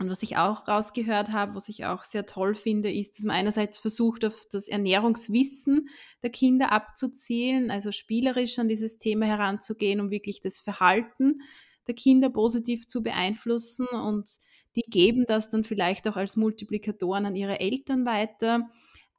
Und 0.00 0.08
was 0.08 0.22
ich 0.22 0.38
auch 0.38 0.66
rausgehört 0.66 1.30
habe, 1.30 1.54
was 1.54 1.68
ich 1.68 1.84
auch 1.84 2.04
sehr 2.04 2.24
toll 2.24 2.54
finde, 2.54 2.90
ist, 2.90 3.18
dass 3.18 3.26
man 3.26 3.36
einerseits 3.36 3.76
versucht, 3.76 4.24
auf 4.24 4.44
das 4.50 4.66
Ernährungswissen 4.66 5.90
der 6.22 6.30
Kinder 6.30 6.72
abzuzielen, 6.72 7.70
also 7.70 7.92
spielerisch 7.92 8.58
an 8.58 8.68
dieses 8.68 8.96
Thema 8.96 9.26
heranzugehen, 9.26 10.00
um 10.00 10.10
wirklich 10.10 10.40
das 10.40 10.58
Verhalten 10.58 11.42
der 11.86 11.94
Kinder 11.94 12.30
positiv 12.30 12.86
zu 12.86 13.02
beeinflussen. 13.02 13.86
Und 13.88 14.30
die 14.74 14.84
geben 14.88 15.26
das 15.26 15.50
dann 15.50 15.64
vielleicht 15.64 16.08
auch 16.08 16.16
als 16.16 16.34
Multiplikatoren 16.34 17.26
an 17.26 17.36
ihre 17.36 17.60
Eltern 17.60 18.06
weiter. 18.06 18.70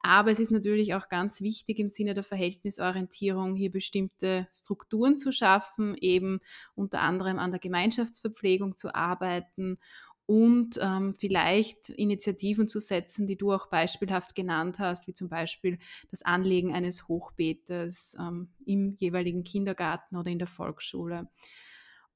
Aber 0.02 0.32
es 0.32 0.40
ist 0.40 0.50
natürlich 0.50 0.94
auch 0.94 1.08
ganz 1.08 1.40
wichtig 1.40 1.78
im 1.78 1.88
Sinne 1.88 2.14
der 2.14 2.24
Verhältnisorientierung, 2.24 3.54
hier 3.54 3.70
bestimmte 3.70 4.48
Strukturen 4.52 5.16
zu 5.16 5.32
schaffen, 5.32 5.96
eben 5.96 6.40
unter 6.74 7.00
anderem 7.00 7.38
an 7.38 7.52
der 7.52 7.60
Gemeinschaftsverpflegung 7.60 8.76
zu 8.76 8.94
arbeiten 8.94 9.78
und 10.26 10.78
ähm, 10.80 11.14
vielleicht 11.14 11.90
Initiativen 11.90 12.68
zu 12.68 12.80
setzen, 12.80 13.26
die 13.26 13.36
du 13.36 13.52
auch 13.52 13.68
beispielhaft 13.68 14.34
genannt 14.34 14.78
hast, 14.78 15.06
wie 15.06 15.14
zum 15.14 15.28
Beispiel 15.28 15.78
das 16.10 16.22
Anlegen 16.22 16.74
eines 16.74 17.06
Hochbeetes 17.08 18.16
ähm, 18.18 18.48
im 18.64 18.96
jeweiligen 18.98 19.44
Kindergarten 19.44 20.16
oder 20.16 20.30
in 20.30 20.38
der 20.38 20.48
Volksschule. 20.48 21.28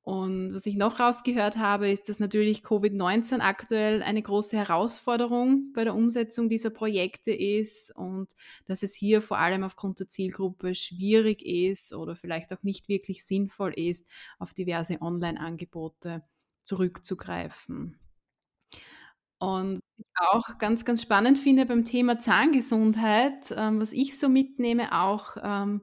Und 0.07 0.54
was 0.54 0.66
ich 0.66 0.76
noch 0.76 1.00
rausgehört 1.00 1.57
habe, 1.57 1.90
ist, 1.90 2.09
dass 2.09 2.20
natürlich 2.20 2.61
Covid-19 2.61 3.40
aktuell 3.40 4.04
eine 4.04 4.22
große 4.22 4.57
Herausforderung 4.57 5.72
bei 5.74 5.82
der 5.82 5.96
Umsetzung 5.96 6.48
dieser 6.48 6.70
Projekte 6.70 7.32
ist 7.32 7.90
und 7.96 8.30
dass 8.66 8.84
es 8.84 8.94
hier 8.94 9.20
vor 9.20 9.38
allem 9.38 9.64
aufgrund 9.64 9.98
der 9.98 10.07
Zielgruppe 10.07 10.76
schwierig 10.76 11.44
ist 11.44 11.92
oder 11.92 12.14
vielleicht 12.14 12.52
auch 12.52 12.62
nicht 12.62 12.88
wirklich 12.88 13.26
sinnvoll 13.26 13.72
ist, 13.72 14.07
auf 14.38 14.54
diverse 14.54 15.02
Online-Angebote 15.02 16.22
zurückzugreifen. 16.62 17.98
Und 19.38 19.80
was 19.80 20.07
ich 20.07 20.28
auch 20.30 20.59
ganz, 20.59 20.84
ganz 20.84 21.02
spannend 21.02 21.36
finde 21.36 21.66
beim 21.66 21.84
Thema 21.84 22.20
Zahngesundheit, 22.20 23.52
ähm, 23.57 23.80
was 23.80 23.90
ich 23.90 24.16
so 24.16 24.28
mitnehme, 24.28 24.96
auch 24.96 25.36
ähm, 25.42 25.82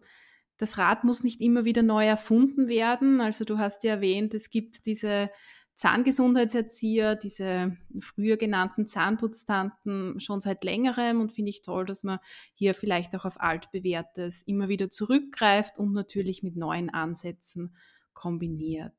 das 0.58 0.78
Rad 0.78 1.04
muss 1.04 1.24
nicht 1.24 1.42
immer 1.42 1.66
wieder 1.66 1.82
neu 1.82 2.06
erfunden 2.06 2.68
werden. 2.68 3.22
Also 3.22 3.46
du 3.46 3.58
hast 3.58 3.84
ja 3.84 3.94
erwähnt, 3.96 4.34
es 4.34 4.50
gibt 4.50 4.86
diese 4.86 5.30
Zahngesundheitserzieher, 5.76 7.16
diese 7.16 7.76
früher 8.00 8.38
genannten 8.38 8.86
Zahnputztanten 8.86 10.20
schon 10.20 10.40
seit 10.40 10.64
längerem 10.64 11.20
und 11.20 11.32
finde 11.32 11.50
ich 11.50 11.64
toll, 11.64 11.86
dass 11.86 12.04
man 12.04 12.20
hier 12.54 12.76
vielleicht 12.76 13.16
auch 13.16 13.26
auf 13.26 13.42
altbewährtes 13.42 14.44
immer 14.44 14.70
wieder 14.70 14.90
zurückgreift 14.92 15.80
und 15.80 15.94
natürlich 15.94 16.44
mit 16.44 16.56
neuen 16.56 16.92
Ansätzen 16.92 17.76
kombiniert. 18.14 18.94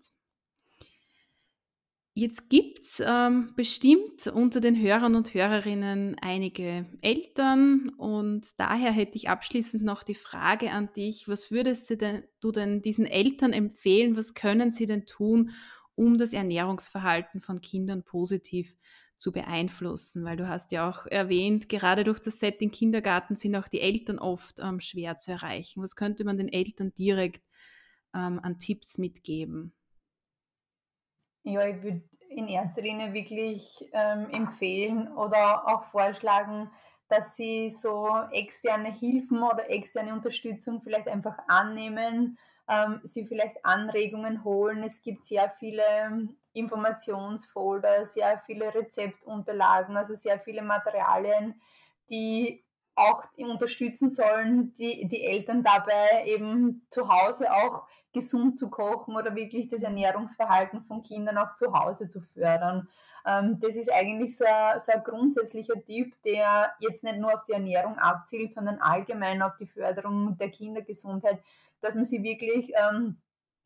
Jetzt 2.16 2.48
gibt 2.48 2.78
es 2.78 3.02
ähm, 3.04 3.52
bestimmt 3.56 4.28
unter 4.28 4.60
den 4.60 4.80
Hörern 4.80 5.16
und 5.16 5.34
Hörerinnen 5.34 6.14
einige 6.20 6.86
Eltern 7.00 7.88
und 7.88 8.48
daher 8.56 8.92
hätte 8.92 9.16
ich 9.16 9.28
abschließend 9.28 9.82
noch 9.82 10.04
die 10.04 10.14
Frage 10.14 10.70
an 10.70 10.92
dich, 10.92 11.26
was 11.26 11.50
würdest 11.50 11.90
du 11.90 11.96
denn, 11.96 12.22
du 12.38 12.52
denn 12.52 12.82
diesen 12.82 13.04
Eltern 13.04 13.52
empfehlen, 13.52 14.16
was 14.16 14.34
können 14.34 14.70
sie 14.70 14.86
denn 14.86 15.06
tun, 15.06 15.50
um 15.96 16.16
das 16.16 16.32
Ernährungsverhalten 16.32 17.40
von 17.40 17.60
Kindern 17.60 18.04
positiv 18.04 18.76
zu 19.16 19.32
beeinflussen? 19.32 20.24
Weil 20.24 20.36
du 20.36 20.48
hast 20.48 20.70
ja 20.70 20.88
auch 20.88 21.06
erwähnt, 21.06 21.68
gerade 21.68 22.04
durch 22.04 22.20
das 22.20 22.38
Setting 22.38 22.70
Kindergarten 22.70 23.34
sind 23.34 23.56
auch 23.56 23.66
die 23.66 23.80
Eltern 23.80 24.20
oft 24.20 24.60
ähm, 24.60 24.78
schwer 24.78 25.18
zu 25.18 25.32
erreichen. 25.32 25.82
Was 25.82 25.96
könnte 25.96 26.22
man 26.22 26.38
den 26.38 26.48
Eltern 26.48 26.94
direkt 26.94 27.42
ähm, 28.14 28.38
an 28.40 28.60
Tipps 28.60 28.98
mitgeben? 28.98 29.74
Ja, 31.44 31.66
ich 31.66 31.82
würde 31.82 32.02
in 32.30 32.48
erster 32.48 32.82
Linie 32.82 33.12
wirklich 33.12 33.84
ähm, 33.92 34.28
empfehlen 34.30 35.08
oder 35.14 35.68
auch 35.68 35.84
vorschlagen, 35.84 36.70
dass 37.08 37.36
sie 37.36 37.68
so 37.68 38.08
externe 38.32 38.90
Hilfen 38.90 39.42
oder 39.42 39.70
externe 39.70 40.12
Unterstützung 40.14 40.80
vielleicht 40.80 41.06
einfach 41.06 41.36
annehmen, 41.46 42.38
ähm, 42.68 43.00
sie 43.04 43.26
vielleicht 43.26 43.64
Anregungen 43.64 44.42
holen. 44.42 44.82
Es 44.82 45.02
gibt 45.02 45.26
sehr 45.26 45.50
viele 45.50 46.30
Informationsfolder, 46.54 48.06
sehr 48.06 48.38
viele 48.38 48.74
Rezeptunterlagen, 48.74 49.96
also 49.96 50.14
sehr 50.14 50.40
viele 50.40 50.62
Materialien, 50.62 51.60
die 52.10 52.64
auch 52.96 53.24
unterstützen 53.36 54.08
sollen, 54.08 54.72
die, 54.74 55.06
die 55.08 55.24
Eltern 55.24 55.62
dabei 55.62 56.24
eben 56.26 56.86
zu 56.90 57.08
Hause 57.08 57.52
auch 57.52 57.84
gesund 58.12 58.58
zu 58.58 58.70
kochen 58.70 59.16
oder 59.16 59.34
wirklich 59.34 59.68
das 59.68 59.82
Ernährungsverhalten 59.82 60.82
von 60.84 61.02
Kindern 61.02 61.36
auch 61.38 61.54
zu 61.56 61.72
Hause 61.72 62.08
zu 62.08 62.20
fördern. 62.20 62.88
Ähm, 63.26 63.58
das 63.60 63.76
ist 63.76 63.92
eigentlich 63.92 64.36
so 64.36 64.44
ein, 64.44 64.78
so 64.78 64.92
ein 64.92 65.02
grundsätzlicher 65.02 65.74
Tipp, 65.84 66.14
der 66.24 66.72
jetzt 66.78 67.02
nicht 67.02 67.18
nur 67.18 67.34
auf 67.34 67.44
die 67.44 67.52
Ernährung 67.52 67.98
abzielt, 67.98 68.52
sondern 68.52 68.80
allgemein 68.80 69.42
auf 69.42 69.56
die 69.56 69.66
Förderung 69.66 70.36
der 70.38 70.50
Kindergesundheit, 70.50 71.42
dass 71.80 71.96
man 71.96 72.04
sie 72.04 72.22
wirklich 72.22 72.72
ähm, 72.76 73.16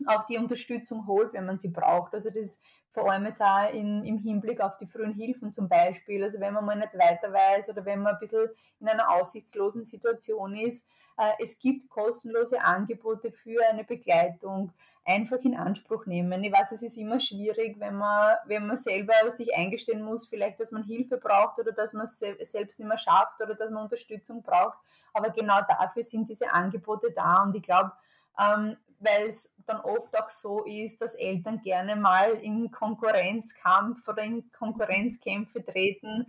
auch 0.06 0.24
die 0.26 0.38
Unterstützung 0.38 1.06
holt, 1.06 1.32
wenn 1.32 1.46
man 1.46 1.58
sie 1.58 1.70
braucht. 1.70 2.14
Also 2.14 2.30
das 2.30 2.60
vor 2.90 3.10
allem 3.10 3.26
jetzt 3.26 3.42
auch 3.42 3.72
in, 3.72 4.04
im 4.04 4.18
Hinblick 4.18 4.60
auf 4.60 4.76
die 4.78 4.86
frühen 4.86 5.12
Hilfen 5.12 5.52
zum 5.52 5.68
Beispiel. 5.68 6.22
Also 6.22 6.40
wenn 6.40 6.54
man 6.54 6.64
mal 6.64 6.76
nicht 6.76 6.94
weiter 6.94 7.32
weiß 7.32 7.68
oder 7.70 7.84
wenn 7.84 8.00
man 8.00 8.14
ein 8.14 8.20
bisschen 8.20 8.48
in 8.80 8.88
einer 8.88 9.10
aussichtslosen 9.10 9.84
Situation 9.84 10.56
ist, 10.56 10.86
äh, 11.18 11.32
es 11.40 11.58
gibt 11.58 11.88
kostenlose 11.90 12.62
Angebote 12.62 13.32
für 13.32 13.60
eine 13.68 13.84
Begleitung. 13.84 14.72
Einfach 15.04 15.38
in 15.38 15.56
Anspruch 15.56 16.04
nehmen. 16.04 16.44
Ich 16.44 16.52
weiß, 16.52 16.72
es 16.72 16.82
ist 16.82 16.98
immer 16.98 17.18
schwierig, 17.18 17.80
wenn 17.80 17.96
man, 17.96 18.36
wenn 18.44 18.66
man 18.66 18.76
selber 18.76 19.14
sich 19.30 19.56
eingestehen 19.56 20.02
muss, 20.02 20.26
vielleicht, 20.26 20.60
dass 20.60 20.70
man 20.70 20.82
Hilfe 20.82 21.16
braucht 21.16 21.58
oder 21.58 21.72
dass 21.72 21.94
man 21.94 22.04
es 22.04 22.18
selbst 22.18 22.78
nicht 22.78 22.88
mehr 22.88 22.98
schafft 22.98 23.40
oder 23.40 23.54
dass 23.54 23.70
man 23.70 23.84
Unterstützung 23.84 24.42
braucht. 24.42 24.76
Aber 25.14 25.30
genau 25.30 25.60
dafür 25.66 26.02
sind 26.02 26.28
diese 26.28 26.52
Angebote 26.52 27.10
da. 27.10 27.42
Und 27.42 27.56
ich 27.56 27.62
glaube, 27.62 27.92
ähm, 28.38 28.76
weil 29.00 29.26
es 29.28 29.56
dann 29.66 29.80
oft 29.80 30.18
auch 30.18 30.28
so 30.28 30.64
ist, 30.64 31.00
dass 31.00 31.14
Eltern 31.14 31.60
gerne 31.62 31.96
mal 31.96 32.32
in 32.32 32.70
Konkurrenzkampf 32.70 34.06
oder 34.08 34.22
in 34.22 34.50
Konkurrenzkämpfe 34.52 35.64
treten, 35.64 36.26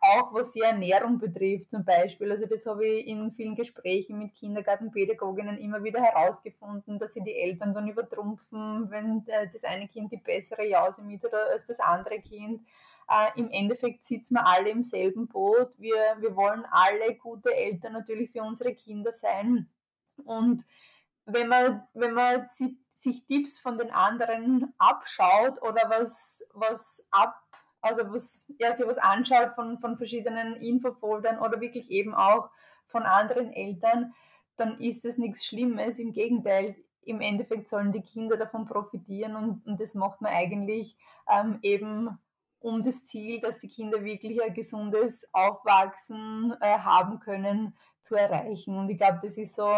auch 0.00 0.32
was 0.32 0.52
die 0.52 0.60
Ernährung 0.60 1.18
betrifft 1.18 1.70
zum 1.70 1.84
Beispiel. 1.84 2.30
Also 2.30 2.46
das 2.46 2.66
habe 2.66 2.86
ich 2.86 3.06
in 3.06 3.32
vielen 3.32 3.56
Gesprächen 3.56 4.18
mit 4.18 4.34
Kindergartenpädagoginnen 4.34 5.58
immer 5.58 5.82
wieder 5.82 6.00
herausgefunden, 6.00 6.98
dass 6.98 7.14
sie 7.14 7.22
die 7.22 7.36
Eltern 7.36 7.72
dann 7.72 7.88
übertrumpfen, 7.88 8.90
wenn 8.90 9.24
das 9.24 9.64
eine 9.64 9.88
Kind 9.88 10.12
die 10.12 10.18
bessere 10.18 10.66
Jause 10.66 11.04
mit 11.04 11.24
oder 11.24 11.50
als 11.50 11.66
das 11.66 11.80
andere 11.80 12.20
Kind. 12.20 12.62
Äh, 13.08 13.40
Im 13.40 13.50
Endeffekt 13.50 14.04
sitzen 14.04 14.34
wir 14.34 14.46
alle 14.46 14.70
im 14.70 14.82
selben 14.82 15.28
Boot. 15.28 15.78
Wir, 15.80 16.16
wir 16.20 16.36
wollen 16.36 16.64
alle 16.70 17.14
gute 17.16 17.54
Eltern 17.54 17.94
natürlich 17.94 18.30
für 18.30 18.42
unsere 18.42 18.74
Kinder 18.74 19.12
sein. 19.12 19.68
Und 20.24 20.64
wenn 21.28 21.48
man, 21.48 21.86
wenn 21.94 22.14
man 22.14 22.46
sich, 22.48 23.26
Tipps 23.26 23.60
von 23.60 23.78
den 23.78 23.92
anderen 23.92 24.74
abschaut 24.78 25.62
oder 25.62 25.82
was, 25.88 26.48
was 26.52 27.06
ab, 27.12 27.40
also 27.80 28.02
was, 28.12 28.52
ja, 28.58 28.72
sich 28.72 28.88
was 28.88 28.98
anschaut 28.98 29.54
von, 29.54 29.78
von 29.78 29.96
verschiedenen 29.96 30.56
Infofoldern 30.56 31.38
oder 31.38 31.60
wirklich 31.60 31.92
eben 31.92 32.12
auch 32.12 32.50
von 32.86 33.04
anderen 33.04 33.52
Eltern, 33.52 34.14
dann 34.56 34.80
ist 34.80 35.04
es 35.04 35.16
nichts 35.16 35.46
Schlimmes. 35.46 36.00
Im 36.00 36.12
Gegenteil, 36.12 36.74
im 37.02 37.20
Endeffekt 37.20 37.68
sollen 37.68 37.92
die 37.92 38.02
Kinder 38.02 38.36
davon 38.36 38.66
profitieren 38.66 39.36
und, 39.36 39.64
und 39.64 39.80
das 39.80 39.94
macht 39.94 40.20
man 40.20 40.32
eigentlich 40.32 40.96
ähm, 41.30 41.60
eben 41.62 42.18
um 42.58 42.82
das 42.82 43.04
Ziel, 43.04 43.40
dass 43.40 43.60
die 43.60 43.68
Kinder 43.68 44.02
wirklich 44.02 44.42
ein 44.42 44.54
gesundes 44.54 45.32
Aufwachsen 45.32 46.56
äh, 46.60 46.78
haben 46.78 47.20
können, 47.20 47.76
zu 48.00 48.16
erreichen. 48.16 48.76
Und 48.76 48.88
ich 48.90 48.96
glaube, 48.96 49.20
das 49.22 49.38
ist 49.38 49.54
so 49.54 49.70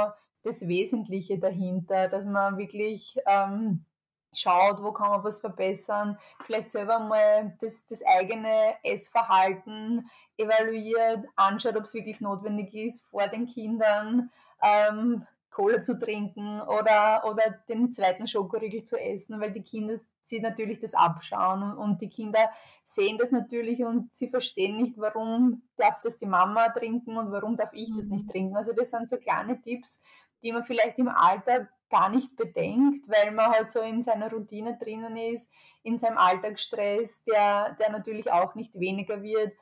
das 0.43 0.69
Wesentliche 0.69 1.39
dahinter, 1.39 2.09
dass 2.09 2.27
man 2.27 2.59
wirklich 2.59 3.17
ähm, 3.27 3.85
schaut, 4.33 4.83
wo 4.83 4.93
kann 4.93 5.11
man 5.11 5.25
was 5.25 5.41
verbessern, 5.41 6.19
vielleicht 6.43 6.71
selber 6.71 6.99
mal 7.01 7.57
das, 7.61 7.87
das 7.87 8.05
eigene 8.05 8.75
Essverhalten 8.83 10.09
evaluiert, 10.37 11.27
anschaut, 11.37 11.77
ob 11.77 11.85
es 11.85 11.95
wirklich 11.95 12.21
notwendig 12.21 12.75
ist, 12.75 13.09
vor 13.09 13.27
den 13.29 13.47
Kindern 13.47 14.31
ähm, 14.63 15.27
Cola 15.51 15.83
zu 15.83 15.99
trinken 15.99 16.61
oder, 16.63 17.25
oder 17.25 17.51
den 17.69 17.93
zweiten 17.93 18.29
Schokoriegel 18.29 18.85
zu 18.85 18.97
essen, 18.97 19.41
weil 19.41 19.53
die 19.53 19.63
Kinder 19.63 19.99
sie 20.23 20.41
natürlich 20.41 20.79
das 20.79 20.95
abschauen 20.95 21.63
und, 21.63 21.77
und, 21.77 22.01
die 22.01 22.09
Kinder 22.09 22.51
sehen 22.85 23.19
das 23.19 23.33
natürlich 23.33 23.83
und 23.83 24.15
sie 24.15 24.29
verstehen 24.29 24.81
nicht, 24.81 24.97
warum 24.97 25.63
darf 25.77 26.01
das 26.01 26.19
die 26.19 26.27
Mama 26.27 26.69
trinken 26.69 27.17
und 27.17 27.33
warum 27.33 27.57
darf 27.57 27.73
ich 27.73 27.91
das 27.97 28.07
nicht 28.07 28.27
mhm. 28.27 28.31
trinken. 28.31 28.57
Also 28.57 28.73
das 28.73 28.93
sind 28.93 29.09
so 29.09 29.17
kleine 29.17 29.61
Tipps, 29.61 30.03
die 30.43 30.53
man 30.53 30.65
vielleicht 30.65 30.99
im 30.99 31.09
Alltag 31.09 31.69
gar 31.91 32.09
nicht 32.09 32.37
bedenkt, 32.37 33.09
weil 33.09 33.33
man 33.33 33.51
halt 33.51 33.71
so 33.71 33.81
in 33.81 34.03
seiner 34.03 34.31
Routine 34.31 34.79
drinnen 34.79 35.17
ist, 35.17 35.53
in 35.83 35.99
seinem 35.99 36.19
Alltagsstress, 36.19 37.25
der, 37.25 37.77
der 37.81 37.91
natürlich 37.91 38.31
auch 38.31 38.55
nicht 38.55 38.79
weniger 38.79 39.23
wird. 39.23 39.53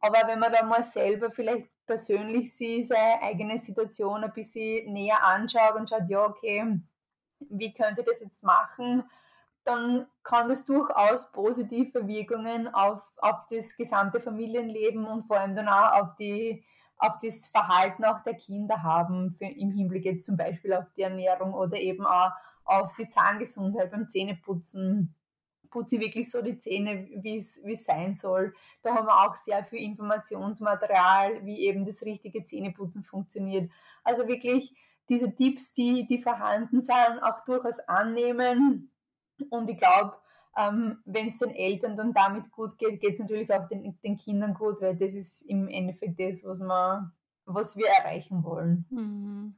Aber 0.00 0.28
wenn 0.28 0.38
man 0.38 0.52
da 0.52 0.64
mal 0.64 0.84
selber 0.84 1.30
vielleicht 1.30 1.66
persönlich 1.86 2.54
sich 2.54 2.86
seine 2.86 3.22
eigene 3.22 3.58
Situation 3.58 4.22
ein 4.22 4.32
bisschen 4.32 4.92
näher 4.92 5.24
anschaut 5.24 5.74
und 5.74 5.88
schaut, 5.88 6.08
ja, 6.08 6.24
okay, 6.24 6.80
wie 7.40 7.72
könnte 7.72 8.02
ich 8.02 8.06
das 8.06 8.20
jetzt 8.20 8.44
machen, 8.44 9.04
dann 9.64 10.06
kann 10.22 10.48
das 10.48 10.64
durchaus 10.64 11.32
positive 11.32 12.06
Wirkungen 12.06 12.68
auf, 12.68 13.02
auf 13.18 13.46
das 13.50 13.76
gesamte 13.76 14.20
Familienleben 14.20 15.04
und 15.06 15.24
vor 15.24 15.38
allem 15.38 15.54
dann 15.54 15.68
auch 15.68 16.00
auf, 16.00 16.14
die, 16.16 16.64
auf 16.98 17.18
das 17.22 17.48
Verhalten 17.48 18.04
auch 18.04 18.22
der 18.22 18.34
Kinder 18.34 18.82
haben, 18.82 19.32
für, 19.32 19.46
im 19.46 19.70
Hinblick 19.70 20.04
jetzt 20.04 20.26
zum 20.26 20.36
Beispiel 20.36 20.74
auf 20.74 20.86
die 20.96 21.02
Ernährung 21.02 21.54
oder 21.54 21.78
eben 21.78 22.04
auch 22.04 22.32
auf 22.64 22.94
die 22.94 23.08
Zahngesundheit 23.08 23.90
beim 23.90 24.08
Zähneputzen. 24.08 25.14
Putze 25.70 25.96
ich 25.96 26.02
wirklich 26.02 26.30
so 26.30 26.42
die 26.42 26.58
Zähne, 26.58 27.08
wie 27.22 27.36
es 27.36 27.84
sein 27.84 28.14
soll. 28.14 28.54
Da 28.82 28.94
haben 28.94 29.06
wir 29.06 29.26
auch 29.26 29.34
sehr 29.34 29.64
viel 29.64 29.80
Informationsmaterial, 29.80 31.44
wie 31.44 31.60
eben 31.60 31.84
das 31.84 32.02
richtige 32.02 32.44
Zähneputzen 32.44 33.04
funktioniert. 33.04 33.70
Also 34.02 34.26
wirklich 34.28 34.74
diese 35.08 35.34
Tipps, 35.34 35.72
die, 35.74 36.06
die 36.06 36.22
vorhanden 36.22 36.80
sind, 36.80 37.22
auch 37.22 37.44
durchaus 37.44 37.80
annehmen. 37.80 38.90
Und 39.50 39.68
ich 39.68 39.78
glaube, 39.78 40.16
ähm, 40.58 40.98
wenn 41.04 41.28
es 41.28 41.38
den 41.38 41.50
Eltern 41.50 41.96
dann 41.96 42.12
damit 42.12 42.50
gut 42.50 42.76
geht, 42.78 43.00
geht 43.00 43.14
es 43.14 43.20
natürlich 43.20 43.52
auch 43.52 43.68
den, 43.68 43.96
den 44.02 44.16
Kindern 44.16 44.54
gut, 44.54 44.80
weil 44.80 44.96
das 44.96 45.14
ist 45.14 45.42
im 45.42 45.68
Endeffekt 45.68 46.18
das, 46.18 46.44
was, 46.44 46.58
wir, 46.60 47.12
was 47.46 47.76
wir 47.76 47.86
erreichen 47.86 48.42
wollen. 48.42 48.84
Mhm. 48.90 49.54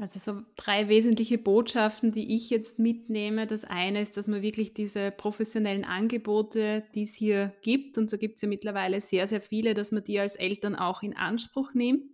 Also 0.00 0.20
so 0.20 0.42
drei 0.54 0.88
wesentliche 0.88 1.38
Botschaften, 1.38 2.12
die 2.12 2.36
ich 2.36 2.50
jetzt 2.50 2.78
mitnehme. 2.78 3.48
Das 3.48 3.64
eine 3.64 4.00
ist, 4.00 4.16
dass 4.16 4.28
man 4.28 4.42
wirklich 4.42 4.72
diese 4.72 5.10
professionellen 5.10 5.84
Angebote, 5.84 6.84
die 6.94 7.02
es 7.02 7.14
hier 7.14 7.52
gibt, 7.62 7.98
und 7.98 8.08
so 8.08 8.16
gibt 8.16 8.36
es 8.36 8.42
ja 8.42 8.48
mittlerweile 8.48 9.00
sehr, 9.00 9.26
sehr 9.26 9.40
viele, 9.40 9.74
dass 9.74 9.90
man 9.90 10.04
die 10.04 10.20
als 10.20 10.36
Eltern 10.36 10.76
auch 10.76 11.02
in 11.02 11.16
Anspruch 11.16 11.74
nimmt. 11.74 12.04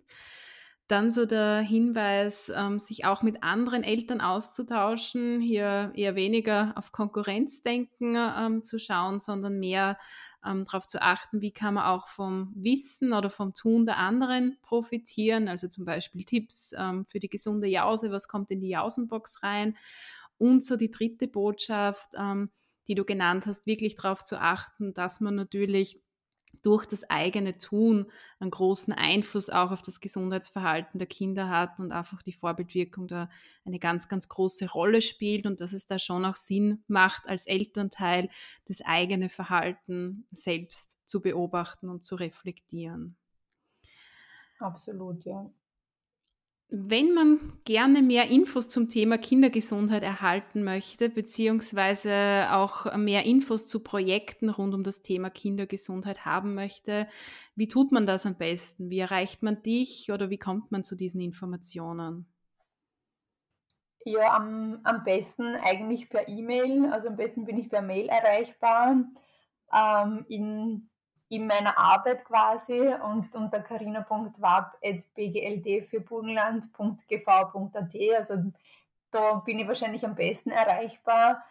Dann 0.87 1.11
so 1.11 1.25
der 1.25 1.61
Hinweis, 1.61 2.53
ähm, 2.55 2.79
sich 2.79 3.07
auch 3.07 3.23
mit 3.23 3.43
anderen 3.43 3.83
Eltern 3.83 4.21
auszutauschen, 4.21 5.41
hier 5.41 5.93
eher 5.95 6.15
weniger 6.15 6.75
auf 6.77 6.93
Konkurrenzdenken 6.93 8.17
ähm, 8.17 8.63
zu 8.63 8.79
schauen, 8.79 9.19
sondern 9.21 9.59
mehr 9.59 9.99
ähm, 10.45 10.65
darauf 10.65 10.87
zu 10.87 11.01
achten, 11.01 11.41
wie 11.41 11.53
kann 11.53 11.75
man 11.75 11.85
auch 11.85 12.09
vom 12.09 12.53
Wissen 12.55 13.13
oder 13.13 13.31
vom 13.31 13.55
Tun 13.55 13.87
der 13.87 13.97
anderen 13.97 14.59
profitieren. 14.63 15.49
Also 15.49 15.69
zum 15.69 15.85
Beispiel 15.85 16.25
Tipps 16.25 16.73
ähm, 16.77 17.07
für 17.07 17.19
die 17.19 17.31
gesunde 17.31 17.67
Jause, 17.67 18.11
was 18.11 18.29
kommt 18.29 18.51
in 18.51 18.61
die 18.61 18.69
Jausenbox 18.69 19.43
rein. 19.43 19.77
Und 20.37 20.63
so 20.63 20.77
die 20.77 20.91
dritte 20.91 21.29
Botschaft, 21.29 22.11
ähm, 22.19 22.51
die 22.89 22.95
du 22.95 23.05
genannt 23.05 23.47
hast, 23.47 23.67
wirklich 23.67 23.95
darauf 23.95 24.25
zu 24.25 24.39
achten, 24.39 24.93
dass 24.93 25.21
man 25.21 25.35
natürlich 25.35 26.04
durch 26.63 26.87
das 26.87 27.09
eigene 27.11 27.59
Tun 27.59 28.11
einen 28.39 28.51
großen 28.51 28.93
Einfluss 28.93 29.51
auch 29.51 29.71
auf 29.71 29.83
das 29.83 30.01
Gesundheitsverhalten 30.01 30.99
der 30.99 31.07
Kinder 31.07 31.49
hat 31.49 31.81
und 31.81 31.93
einfach 31.93 32.23
die 32.23 32.33
Vorbildwirkung 32.33 33.09
da 33.09 33.29
eine 33.65 33.79
ganz, 33.79 34.09
ganz 34.09 34.29
große 34.29 34.71
Rolle 34.71 35.03
spielt 35.03 35.47
und 35.47 35.61
dass 35.61 35.73
es 35.73 35.87
da 35.87 35.99
schon 35.99 36.25
auch 36.25 36.37
Sinn 36.37 36.85
macht, 36.87 37.27
als 37.27 37.47
Elternteil 37.47 38.29
das 38.67 38.81
eigene 38.83 39.29
Verhalten 39.29 40.27
selbst 40.31 40.99
zu 41.07 41.21
beobachten 41.21 41.89
und 41.89 42.05
zu 42.05 42.15
reflektieren. 42.17 43.17
Absolut, 44.59 45.25
ja. 45.25 45.49
Wenn 46.77 47.15
man 47.15 47.53
gerne 47.65 48.03
mehr 48.03 48.31
Infos 48.31 48.69
zum 48.69 48.89
Thema 48.89 49.17
Kindergesundheit 49.17 50.03
erhalten 50.03 50.65
möchte, 50.65 51.09
beziehungsweise 51.09 52.49
auch 52.51 52.97
mehr 52.97 53.25
Infos 53.25 53.69
zu 53.69 53.85
Projekten 53.85 54.49
rund 54.49 54.75
um 54.75 54.83
das 54.83 55.01
Thema 55.01 55.31
Kindergesundheit 55.31 56.25
haben 56.25 56.57
möchte, 56.57 57.07
wie 57.55 57.69
tut 57.69 57.93
man 57.93 58.07
das 58.07 58.27
am 58.27 58.37
besten? 58.37 58.91
Wie 58.91 58.99
erreicht 58.99 59.45
man 59.45 59.63
dich 59.63 60.11
oder 60.11 60.31
wie 60.31 60.39
kommt 60.39 60.73
man 60.73 60.83
zu 60.83 60.97
diesen 60.97 61.21
Informationen? 61.21 62.27
Ja, 64.05 64.35
am, 64.35 64.81
am 64.83 65.05
besten 65.05 65.55
eigentlich 65.55 66.11
per 66.11 66.29
E-Mail. 66.29 66.87
Also 66.87 67.07
am 67.07 67.17
besten 67.17 67.45
bin 67.45 67.57
ich 67.57 67.71
per 67.71 67.83
Mail 67.83 68.09
erreichbar. 68.09 68.97
Ähm, 69.73 70.27
in 70.29 70.91
in 71.35 71.47
meiner 71.47 71.79
Arbeit 71.79 72.25
quasi 72.25 72.81
und 72.81 73.35
unter 73.35 73.61
carina.wab.bgld 73.61 75.87
für 75.87 76.01
burgenland.gv.at. 76.01 77.95
Also 78.17 78.35
da 79.11 79.35
bin 79.37 79.59
ich 79.59 79.67
wahrscheinlich 79.67 80.05
am 80.05 80.15
besten 80.15 80.51
erreichbar. 80.51 81.43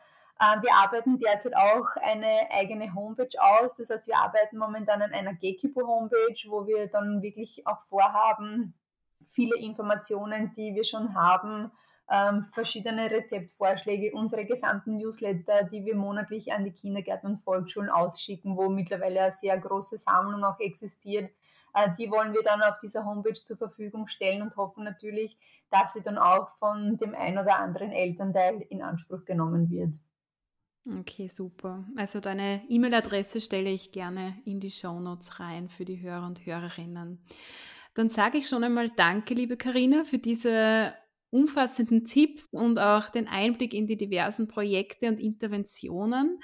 Ähm, 0.41 0.61
wir 0.61 0.73
arbeiten 0.73 1.17
derzeit 1.17 1.55
auch 1.55 1.95
eine 2.01 2.51
eigene 2.51 2.93
Homepage 2.93 3.39
aus. 3.39 3.77
Das 3.77 3.89
heißt, 3.89 4.07
wir 4.07 4.17
arbeiten 4.17 4.57
momentan 4.57 5.01
an 5.01 5.13
einer 5.13 5.34
Gekipo-Homepage, 5.34 6.47
wo 6.47 6.67
wir 6.67 6.88
dann 6.88 7.21
wirklich 7.21 7.65
auch 7.67 7.81
vorhaben, 7.84 8.73
viele 9.29 9.57
Informationen, 9.57 10.51
die 10.53 10.75
wir 10.75 10.84
schon 10.84 11.15
haben, 11.15 11.71
ähm, 12.10 12.45
verschiedene 12.51 13.10
Rezeptvorschläge, 13.10 14.12
unsere 14.14 14.45
gesamten 14.45 14.97
Newsletter, 14.97 15.64
die 15.64 15.86
wir 15.86 15.95
monatlich 15.95 16.51
an 16.51 16.66
die 16.66 16.74
Kindergärten 16.74 17.32
und 17.32 17.38
Volksschulen 17.38 17.89
ausschicken, 17.89 18.58
wo 18.58 18.70
mittlerweile 18.70 19.22
eine 19.22 19.32
sehr 19.32 19.58
große 19.58 19.97
Sammlung 19.97 20.43
auch 20.43 20.60
existiert. 20.60 21.32
Äh, 21.74 21.93
die 21.97 22.12
wollen 22.12 22.34
wir 22.34 22.43
dann 22.43 22.62
auf 22.62 22.78
dieser 22.80 23.06
Homepage 23.06 23.34
zur 23.34 23.58
Verfügung 23.58 24.08
stellen 24.08 24.41
und 24.41 24.56
hoffen 24.58 24.84
natürlich, 24.84 25.38
dass 25.70 25.93
sie 25.93 26.01
dann 26.01 26.18
auch 26.18 26.51
von 26.58 26.97
dem 26.97 27.16
ein 27.16 27.38
oder 27.38 27.60
anderen 27.60 27.91
Elternteil 27.91 28.62
in 28.70 28.82
Anspruch 28.82 29.26
genommen 29.26 29.70
wird. 29.70 29.97
Okay, 30.99 31.30
super. 31.30 31.86
Also 31.95 32.20
deine 32.20 32.62
E-Mail-Adresse 32.68 33.39
stelle 33.39 33.70
ich 33.70 33.93
gerne 33.93 34.38
in 34.43 34.60
die 34.60 34.72
Show 34.72 34.99
Notes 34.99 35.39
rein 35.39 35.70
für 35.70 35.86
die 35.86 36.01
Hörer 36.01 36.28
und 36.28 36.45
Hörerinnen. 36.45 37.24
Dann 37.93 38.10
sage 38.10 38.39
ich 38.39 38.49
schon 38.49 38.64
einmal 38.64 38.89
Danke, 38.89 39.34
liebe 39.34 39.56
Karina, 39.56 40.04
für 40.04 40.18
diese 40.18 40.93
umfassenden 41.34 42.05
Tipps 42.05 42.47
und 42.51 42.77
auch 42.77 43.09
den 43.09 43.27
Einblick 43.27 43.73
in 43.73 43.88
die 43.88 43.97
diversen 43.97 44.47
Projekte 44.47 45.07
und 45.07 45.19
Interventionen. 45.19 46.39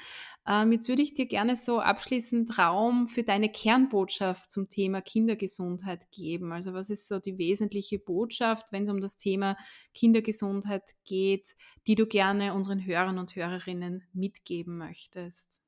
Ähm, 0.48 0.72
jetzt 0.72 0.90
würde 0.90 1.04
ich 1.04 1.14
dir 1.14 1.28
gerne 1.28 1.56
so 1.56 1.80
abschließend 1.80 2.58
Raum 2.58 3.08
für 3.08 3.24
deine 3.24 3.52
Kernbotschaft 3.52 4.52
zum 4.52 4.70
Thema 4.70 5.02
Kindergesundheit 5.02 6.10
geben. 6.12 6.52
Also 6.52 6.74
was 6.74 6.90
ist 6.90 7.08
so 7.08 7.20
die 7.20 7.38
wesentliche 7.38 8.00
Botschaft, 8.00 8.72
wenn 8.72 8.84
es 8.84 8.90
um 8.90 9.00
das 9.00 9.18
Thema 9.18 9.58
Kindergesundheit 9.94 10.96
geht, 11.06 11.56
die 11.86 11.96
du 11.96 12.08
gerne 12.08 12.56
unseren 12.56 12.84
Hörern 12.84 13.20
und 13.20 13.36
Hörerinnen 13.36 14.04
mitgeben 14.12 14.78
möchtest? 14.78 15.60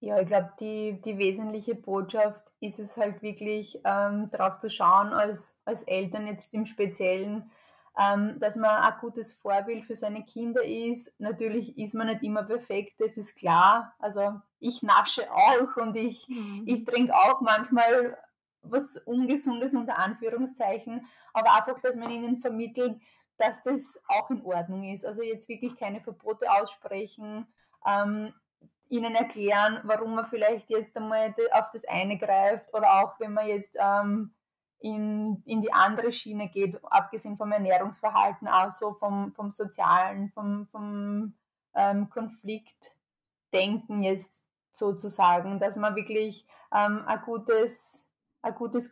Ja, 0.00 0.20
ich 0.20 0.26
glaube, 0.26 0.50
die, 0.60 1.00
die 1.00 1.16
wesentliche 1.16 1.74
Botschaft 1.74 2.52
ist 2.60 2.80
es 2.80 2.96
halt 2.96 3.22
wirklich, 3.22 3.76
ähm, 3.84 4.28
darauf 4.30 4.58
zu 4.58 4.68
schauen, 4.68 5.08
als, 5.08 5.60
als 5.64 5.84
Eltern 5.84 6.26
jetzt 6.26 6.52
im 6.52 6.66
Speziellen, 6.66 7.50
ähm, 7.98 8.38
dass 8.40 8.56
man 8.56 8.70
ein 8.70 8.98
gutes 9.00 9.32
Vorbild 9.32 9.84
für 9.84 9.94
seine 9.94 10.24
Kinder 10.24 10.62
ist. 10.62 11.18
Natürlich 11.18 11.78
ist 11.78 11.94
man 11.94 12.08
nicht 12.08 12.22
immer 12.22 12.42
perfekt, 12.42 13.00
das 13.00 13.16
ist 13.16 13.36
klar. 13.38 13.94
Also 13.98 14.40
ich 14.60 14.82
nasche 14.82 15.30
auch 15.32 15.76
und 15.76 15.96
ich, 15.96 16.28
mhm. 16.28 16.64
ich 16.66 16.84
trinke 16.84 17.14
auch 17.14 17.40
manchmal 17.40 18.18
was 18.62 18.98
Ungesundes 18.98 19.74
unter 19.74 19.98
Anführungszeichen, 19.98 21.06
aber 21.32 21.54
einfach, 21.54 21.80
dass 21.80 21.96
man 21.96 22.10
ihnen 22.10 22.38
vermittelt, 22.38 23.00
dass 23.38 23.62
das 23.62 24.02
auch 24.08 24.30
in 24.30 24.44
Ordnung 24.44 24.84
ist. 24.84 25.06
Also 25.06 25.22
jetzt 25.22 25.48
wirklich 25.48 25.76
keine 25.76 26.00
Verbote 26.00 26.50
aussprechen, 26.50 27.46
ähm, 27.86 28.32
ihnen 28.88 29.14
erklären, 29.14 29.80
warum 29.84 30.14
man 30.14 30.26
vielleicht 30.26 30.70
jetzt 30.70 30.96
einmal 30.96 31.34
auf 31.52 31.70
das 31.70 31.84
eine 31.86 32.18
greift 32.18 32.72
oder 32.74 33.02
auch 33.02 33.18
wenn 33.20 33.32
man 33.32 33.46
jetzt 33.46 33.76
ähm, 33.78 34.34
in, 34.78 35.42
in 35.44 35.62
die 35.62 35.72
andere 35.72 36.12
Schiene 36.12 36.48
geht, 36.48 36.78
abgesehen 36.84 37.36
vom 37.36 37.52
Ernährungsverhalten, 37.52 38.48
auch 38.48 38.70
so 38.70 38.92
vom, 38.94 39.32
vom 39.32 39.50
Sozialen, 39.50 40.30
vom, 40.30 40.66
vom 40.66 41.34
ähm, 41.74 42.10
Konfliktdenken 42.10 44.02
jetzt 44.02 44.44
sozusagen, 44.70 45.58
dass 45.58 45.76
man 45.76 45.96
wirklich 45.96 46.46
ähm, 46.72 47.02
ein 47.06 47.20
gutes, 47.24 48.12
ein 48.42 48.54
gutes 48.54 48.90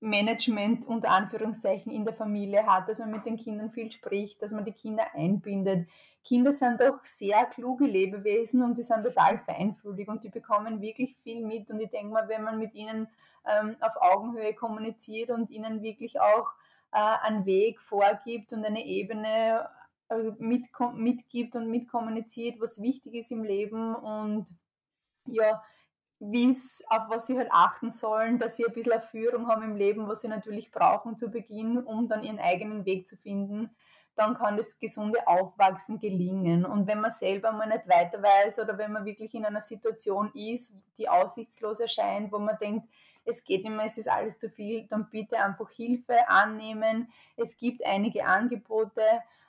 Konfliktmanagement 0.00 0.86
unter 0.86 1.10
Anführungszeichen 1.10 1.92
in 1.92 2.04
der 2.04 2.14
Familie 2.14 2.66
hat, 2.66 2.88
dass 2.88 3.00
man 3.00 3.10
mit 3.10 3.26
den 3.26 3.36
Kindern 3.36 3.70
viel 3.70 3.90
spricht, 3.90 4.42
dass 4.42 4.52
man 4.52 4.64
die 4.64 4.72
Kinder 4.72 5.04
einbindet. 5.14 5.88
Kinder 6.24 6.52
sind 6.52 6.80
doch 6.80 7.02
sehr 7.04 7.46
kluge 7.46 7.86
Lebewesen 7.86 8.62
und 8.62 8.76
die 8.78 8.82
sind 8.82 9.04
total 9.04 9.38
feinfühlig 9.38 10.08
und 10.08 10.24
die 10.24 10.28
bekommen 10.28 10.80
wirklich 10.80 11.16
viel 11.16 11.44
mit. 11.44 11.70
Und 11.70 11.80
ich 11.80 11.90
denke 11.90 12.12
mal, 12.12 12.28
wenn 12.28 12.44
man 12.44 12.58
mit 12.58 12.74
ihnen 12.74 13.08
ähm, 13.46 13.76
auf 13.80 13.96
Augenhöhe 13.96 14.54
kommuniziert 14.54 15.30
und 15.30 15.50
ihnen 15.50 15.82
wirklich 15.82 16.20
auch 16.20 16.48
äh, 16.92 16.98
einen 17.22 17.46
Weg 17.46 17.80
vorgibt 17.80 18.52
und 18.52 18.64
eine 18.64 18.84
Ebene 18.84 19.68
also 20.08 20.34
mit, 20.38 20.66
mitgibt 20.94 21.56
und 21.56 21.70
mitkommuniziert, 21.70 22.60
was 22.60 22.82
wichtig 22.82 23.14
ist 23.14 23.30
im 23.30 23.44
Leben 23.44 23.94
und 23.94 24.48
ja, 25.26 25.62
wie 26.20 26.48
es, 26.48 26.82
auf 26.88 27.08
was 27.08 27.26
sie 27.26 27.38
halt 27.38 27.50
achten 27.52 27.90
sollen, 27.90 28.38
dass 28.38 28.56
sie 28.56 28.66
ein 28.66 28.72
bisschen 28.72 28.92
eine 28.92 29.00
Führung 29.00 29.46
haben 29.46 29.62
im 29.62 29.76
Leben, 29.76 30.08
was 30.08 30.22
sie 30.22 30.28
natürlich 30.28 30.72
brauchen 30.72 31.16
zu 31.16 31.30
Beginn, 31.30 31.78
um 31.78 32.08
dann 32.08 32.24
ihren 32.24 32.40
eigenen 32.40 32.84
Weg 32.84 33.06
zu 33.06 33.16
finden, 33.16 33.70
dann 34.16 34.34
kann 34.34 34.56
das 34.56 34.80
gesunde 34.80 35.28
Aufwachsen 35.28 36.00
gelingen. 36.00 36.64
Und 36.64 36.88
wenn 36.88 37.00
man 37.00 37.12
selber 37.12 37.52
mal 37.52 37.68
nicht 37.68 37.88
weiter 37.88 38.20
weiß 38.20 38.58
oder 38.58 38.76
wenn 38.76 38.92
man 38.92 39.04
wirklich 39.04 39.32
in 39.34 39.44
einer 39.44 39.60
Situation 39.60 40.32
ist, 40.34 40.82
die 40.98 41.08
aussichtslos 41.08 41.78
erscheint, 41.78 42.32
wo 42.32 42.38
man 42.38 42.58
denkt, 42.58 42.88
es 43.24 43.44
geht 43.44 43.62
nicht 43.62 43.76
mehr, 43.76 43.84
es 43.84 43.98
ist 43.98 44.10
alles 44.10 44.38
zu 44.38 44.50
viel, 44.50 44.86
dann 44.88 45.08
bitte 45.10 45.38
einfach 45.38 45.70
Hilfe 45.70 46.28
annehmen. 46.28 47.12
Es 47.36 47.58
gibt 47.58 47.84
einige 47.86 48.26
Angebote, 48.26 49.02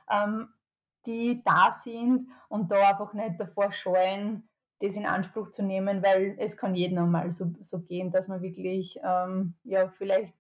ähm, 0.10 0.54
die 1.06 1.42
da 1.44 1.72
sind 1.72 2.28
und 2.50 2.72
da 2.72 2.90
einfach 2.90 3.14
nicht 3.14 3.40
davor 3.40 3.72
scheuen, 3.72 4.49
das 4.80 4.96
in 4.96 5.06
Anspruch 5.06 5.50
zu 5.50 5.64
nehmen, 5.64 6.04
weil 6.04 6.36
es 6.40 6.58
kann 6.58 6.76
jedem 6.76 7.00
einmal 7.00 7.32
so, 7.32 7.52
so 7.62 7.80
gehen, 7.82 8.12
dass 8.12 8.28
man 8.28 8.42
wirklich 8.42 9.00
ähm, 9.04 9.56
ja 9.64 9.88
vielleicht 9.90 10.36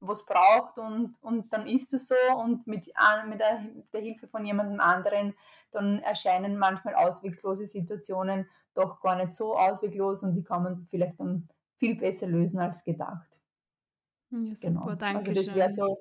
was 0.00 0.26
braucht 0.26 0.78
und, 0.78 1.20
und 1.22 1.52
dann 1.52 1.66
ist 1.66 1.92
es 1.92 2.08
so 2.08 2.14
und 2.36 2.66
mit, 2.66 2.86
mit 3.28 3.40
der, 3.40 3.64
der 3.92 4.00
Hilfe 4.00 4.28
von 4.28 4.46
jemandem 4.46 4.80
anderen, 4.80 5.34
dann 5.72 5.98
erscheinen 6.00 6.56
manchmal 6.56 6.94
auswegslose 6.94 7.66
Situationen 7.66 8.48
doch 8.74 9.00
gar 9.00 9.16
nicht 9.16 9.34
so 9.34 9.56
ausweglos 9.56 10.22
und 10.22 10.34
die 10.34 10.44
kann 10.44 10.62
man 10.62 10.86
vielleicht 10.88 11.18
dann 11.18 11.48
viel 11.78 11.96
besser 11.96 12.28
lösen 12.28 12.60
als 12.60 12.84
gedacht. 12.84 13.40
Ja, 14.30 14.38
super, 14.38 14.56
genau. 14.60 14.94
danke. 14.94 15.30
Also 15.30 15.32
das 15.32 15.54
wäre 15.54 15.70
so 15.70 15.98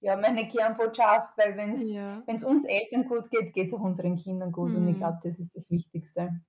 ja, 0.00 0.16
meine 0.16 0.46
Kernbotschaft, 0.48 1.36
weil 1.36 1.56
wenn 1.56 1.72
es 1.72 1.90
ja. 1.90 2.22
uns 2.26 2.64
Eltern 2.64 3.08
gut 3.08 3.30
geht, 3.30 3.52
geht 3.52 3.68
es 3.68 3.74
auch 3.74 3.80
unseren 3.80 4.16
Kindern 4.16 4.52
gut 4.52 4.70
mhm. 4.70 4.76
und 4.76 4.88
ich 4.88 4.94
mhm. 4.94 5.00
glaube, 5.00 5.18
das 5.22 5.38
ist 5.38 5.56
das 5.56 5.70
Wichtigste. 5.70 6.40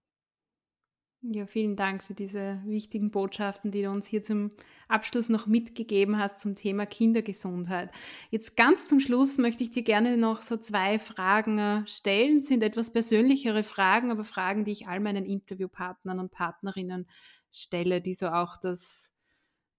Ja, 1.22 1.46
vielen 1.46 1.76
Dank 1.76 2.02
für 2.02 2.14
diese 2.14 2.62
wichtigen 2.66 3.12
Botschaften, 3.12 3.72
die 3.72 3.82
du 3.82 3.90
uns 3.90 4.08
hier 4.08 4.24
zum 4.24 4.50
Abschluss 4.88 5.28
noch 5.28 5.48
mitgegeben 5.48 6.18
hast 6.18 6.40
zum 6.40 6.56
Thema 6.56 6.86
Kindergesundheit. 6.86 7.92
Jetzt 8.32 8.56
ganz 8.56 8.88
zum 8.88 9.02
Schluss 9.02 9.38
möchte 9.38 9.62
ich 9.62 9.70
dir 9.70 9.84
gerne 9.84 10.16
noch 10.16 10.42
so 10.42 10.56
zwei 10.56 10.98
Fragen 10.98 11.60
äh, 11.60 11.88
stellen. 11.88 12.40
Das 12.40 12.48
sind 12.48 12.64
etwas 12.64 12.94
persönlichere 12.94 13.64
Fragen, 13.64 14.12
aber 14.12 14.24
Fragen, 14.24 14.64
die 14.64 14.72
ich 14.72 14.88
all 14.88 15.02
meinen 15.02 15.26
Interviewpartnern 15.26 16.20
und 16.20 16.32
Partnerinnen 16.32 17.06
stelle, 17.52 18.00
die 18.00 18.14
so 18.14 18.30
auch 18.30 18.56
das 18.56 19.12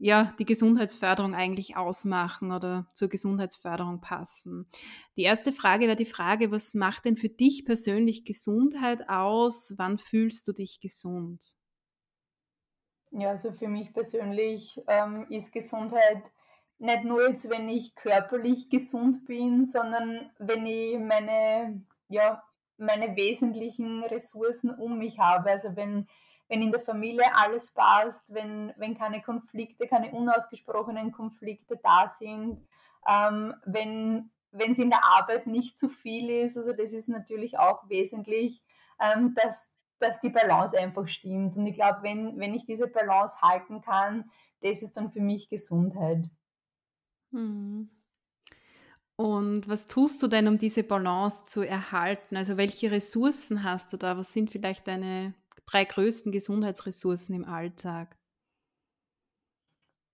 ja, 0.02 0.34
die 0.38 0.46
Gesundheitsförderung 0.46 1.34
eigentlich 1.34 1.76
ausmachen 1.76 2.52
oder 2.52 2.86
zur 2.94 3.08
Gesundheitsförderung 3.08 4.00
passen. 4.00 4.66
Die 5.16 5.22
erste 5.22 5.52
Frage 5.52 5.86
wäre 5.86 5.96
die 5.96 6.06
Frage, 6.06 6.50
was 6.50 6.72
macht 6.72 7.04
denn 7.04 7.18
für 7.18 7.28
dich 7.28 7.66
persönlich 7.66 8.24
Gesundheit 8.24 9.10
aus? 9.10 9.74
Wann 9.76 9.98
fühlst 9.98 10.48
du 10.48 10.52
dich 10.52 10.80
gesund? 10.80 11.44
Ja, 13.10 13.28
also 13.28 13.52
für 13.52 13.68
mich 13.68 13.92
persönlich 13.92 14.80
ähm, 14.88 15.26
ist 15.28 15.52
Gesundheit 15.52 16.22
nicht 16.78 17.04
nur 17.04 17.28
jetzt, 17.28 17.50
wenn 17.50 17.68
ich 17.68 17.94
körperlich 17.94 18.70
gesund 18.70 19.26
bin, 19.26 19.66
sondern 19.66 20.30
wenn 20.38 20.64
ich 20.64 20.98
meine, 20.98 21.84
ja, 22.08 22.42
meine 22.78 23.16
wesentlichen 23.16 24.02
Ressourcen 24.04 24.70
um 24.70 24.96
mich 24.96 25.18
habe. 25.18 25.50
Also 25.50 25.76
wenn 25.76 26.06
wenn 26.50 26.60
in 26.60 26.72
der 26.72 26.80
Familie 26.80 27.34
alles 27.34 27.72
passt, 27.72 28.34
wenn, 28.34 28.74
wenn 28.76 28.98
keine 28.98 29.22
Konflikte, 29.22 29.86
keine 29.86 30.10
unausgesprochenen 30.10 31.12
Konflikte 31.12 31.80
da 31.82 32.08
sind, 32.08 32.66
ähm, 33.08 33.54
wenn 33.64 34.30
wenn 34.52 34.72
es 34.72 34.78
in 34.78 34.90
der 34.90 35.04
Arbeit 35.04 35.46
nicht 35.46 35.78
zu 35.78 35.88
viel 35.88 36.28
ist, 36.28 36.56
also 36.56 36.72
das 36.72 36.92
ist 36.92 37.08
natürlich 37.08 37.58
auch 37.58 37.88
wesentlich, 37.88 38.62
ähm, 39.00 39.34
dass, 39.34 39.70
dass 39.98 40.20
die 40.20 40.30
Balance 40.30 40.78
einfach 40.78 41.06
stimmt. 41.08 41.56
Und 41.56 41.66
ich 41.66 41.74
glaube, 41.74 42.00
wenn, 42.02 42.38
wenn 42.38 42.54
ich 42.54 42.66
diese 42.66 42.88
Balance 42.88 43.40
halten 43.42 43.80
kann, 43.80 44.30
das 44.60 44.82
ist 44.82 44.96
dann 44.96 45.10
für 45.10 45.20
mich 45.20 45.48
Gesundheit. 45.48 46.28
Hm. 47.30 47.90
Und 49.16 49.68
was 49.68 49.86
tust 49.86 50.22
du 50.22 50.28
denn, 50.28 50.48
um 50.48 50.58
diese 50.58 50.82
Balance 50.82 51.44
zu 51.44 51.62
erhalten? 51.62 52.36
Also 52.36 52.56
welche 52.56 52.90
Ressourcen 52.90 53.62
hast 53.62 53.92
du 53.92 53.98
da? 53.98 54.16
Was 54.16 54.32
sind 54.32 54.50
vielleicht 54.50 54.88
deine 54.88 55.34
drei 55.70 55.84
größten 55.84 56.32
Gesundheitsressourcen 56.32 57.34
im 57.34 57.44
Alltag? 57.44 58.16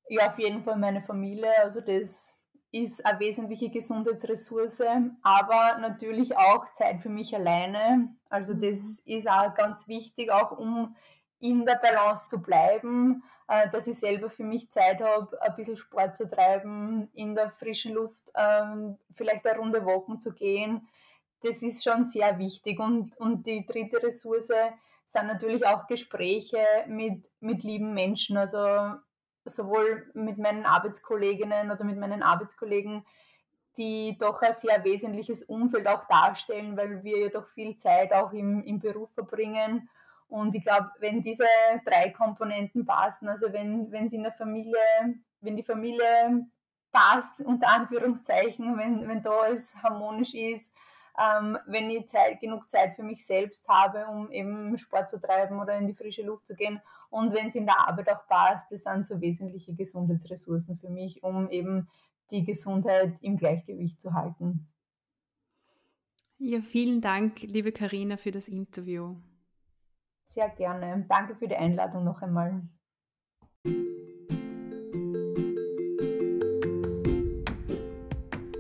Ja, 0.09 0.29
auf 0.29 0.39
jeden 0.39 0.63
Fall 0.63 0.77
meine 0.77 1.03
Familie. 1.03 1.51
Also 1.63 1.81
das 1.81 2.43
ist 2.71 3.05
eine 3.07 3.21
wesentliche 3.21 3.71
Gesundheitsressource, 3.71 4.83
aber 5.23 5.79
natürlich 5.81 6.37
auch 6.37 6.73
Zeit 6.73 7.01
für 7.01 7.09
mich 7.09 7.35
alleine. 7.35 8.15
Also 8.29 8.55
mhm. 8.55 8.61
das 8.61 9.01
ist 9.01 9.29
auch 9.29 9.55
ganz 9.55 9.89
wichtig, 9.89 10.31
auch 10.31 10.53
um 10.53 10.95
in 11.41 11.65
der 11.65 11.77
Balance 11.77 12.27
zu 12.27 12.43
bleiben, 12.43 13.23
äh, 13.49 13.69
dass 13.71 13.87
ich 13.87 13.99
selber 13.99 14.31
für 14.31 14.45
mich 14.45 14.71
Zeit 14.71 15.01
habe, 15.01 15.41
ein 15.43 15.55
bisschen 15.57 15.77
Sport 15.77 16.15
zu 16.15 16.29
treiben, 16.29 17.09
in 17.15 17.35
der 17.35 17.51
frischen 17.51 17.95
Luft 17.95 18.31
ähm, 18.35 18.99
vielleicht 19.13 19.47
eine 19.47 19.59
Runde 19.59 19.85
walken 19.85 20.19
zu 20.19 20.35
gehen. 20.35 20.89
Das 21.43 21.63
ist 21.63 21.85
schon 21.85 22.05
sehr 22.05 22.39
wichtig. 22.39 22.79
Und, 22.79 23.17
und 23.19 23.47
die 23.47 23.67
dritte 23.67 24.03
Ressource 24.03 24.51
sind 25.07 25.29
natürlich 25.29 25.67
auch 25.67 25.87
Gespräche 25.87 26.59
mit, 26.89 27.31
mit 27.41 27.63
lieben 27.63 27.95
Menschen, 27.95 28.37
also 28.37 28.97
sowohl 29.45 30.11
mit 30.15 30.37
meinen 30.37 30.67
Arbeitskolleginnen 30.67 31.71
oder 31.71 31.85
mit 31.85 31.97
meinen 31.97 32.23
Arbeitskollegen, 32.25 33.07
die 33.79 34.17
doch 34.19 34.43
ein 34.43 34.53
sehr 34.53 34.83
wesentliches 34.85 35.45
Umfeld 35.45 35.87
auch 35.87 36.07
darstellen, 36.07 36.77
weil 36.77 37.05
wir 37.05 37.19
ja 37.21 37.29
doch 37.29 37.47
viel 37.47 37.77
Zeit 37.77 38.13
auch 38.13 38.33
im, 38.33 38.63
im 38.65 38.81
Beruf 38.81 39.13
verbringen. 39.13 39.89
Und 40.29 40.57
ich 40.57 40.63
glaube, 40.63 40.91
wenn 40.99 41.23
diese 41.23 41.47
drei 41.85 42.11
Komponenten 42.11 42.85
passen, 42.85 43.29
also 43.29 43.53
wenn 43.53 43.93
es 43.93 44.13
in 44.13 44.25
der 44.25 44.33
Familie, 44.33 44.81
wenn 45.41 45.57
die 45.57 45.63
Familie 45.63 46.47
passt, 46.91 47.41
unter 47.43 47.69
Anführungszeichen, 47.69 48.77
wenn, 48.77 49.07
wenn 49.07 49.23
da 49.23 49.31
alles 49.31 49.77
harmonisch 49.83 50.35
ist, 50.35 50.75
ähm, 51.19 51.59
wenn 51.67 51.91
ich 51.91 52.09
Zeit, 52.09 52.41
genug 52.41 52.69
Zeit 52.69 52.95
für 52.95 53.03
mich 53.03 53.25
selbst 53.25 53.69
habe, 53.69 54.07
um 54.07 54.31
eben 54.31 54.77
Sport 54.77 55.09
zu 55.09 55.21
treiben 55.21 55.61
oder 55.61 55.77
in 55.79 55.87
die 55.87 55.95
frische 55.95 56.23
Luft 56.23 56.47
zu 56.47 56.55
gehen. 56.55 56.81
Und 57.11 57.33
wenn 57.33 57.49
es 57.49 57.55
in 57.55 57.67
der 57.67 57.89
Arbeit 57.89 58.11
auch 58.11 58.27
passt, 58.27 58.71
das 58.71 58.83
sind 58.83 59.07
so 59.07 59.21
wesentliche 59.21 59.75
Gesundheitsressourcen 59.75 60.79
für 60.79 60.91
mich, 60.91 61.23
um 61.23 61.49
eben 61.51 61.89
die 62.31 62.45
Gesundheit 62.45 63.19
im 63.23 63.37
Gleichgewicht 63.37 64.01
zu 64.01 64.15
halten. 64.15 64.69
Ja, 66.39 66.61
vielen 66.61 67.01
Dank, 67.01 67.41
liebe 67.43 67.73
Karina, 67.73 68.17
für 68.17 68.31
das 68.31 68.49
Interview. 68.49 69.17
Sehr 70.25 70.51
gerne. 70.51 71.07
Danke 71.09 71.35
für 71.35 71.49
die 71.49 71.57
Einladung 71.57 72.05
noch 72.05 72.21
einmal. 72.21 72.63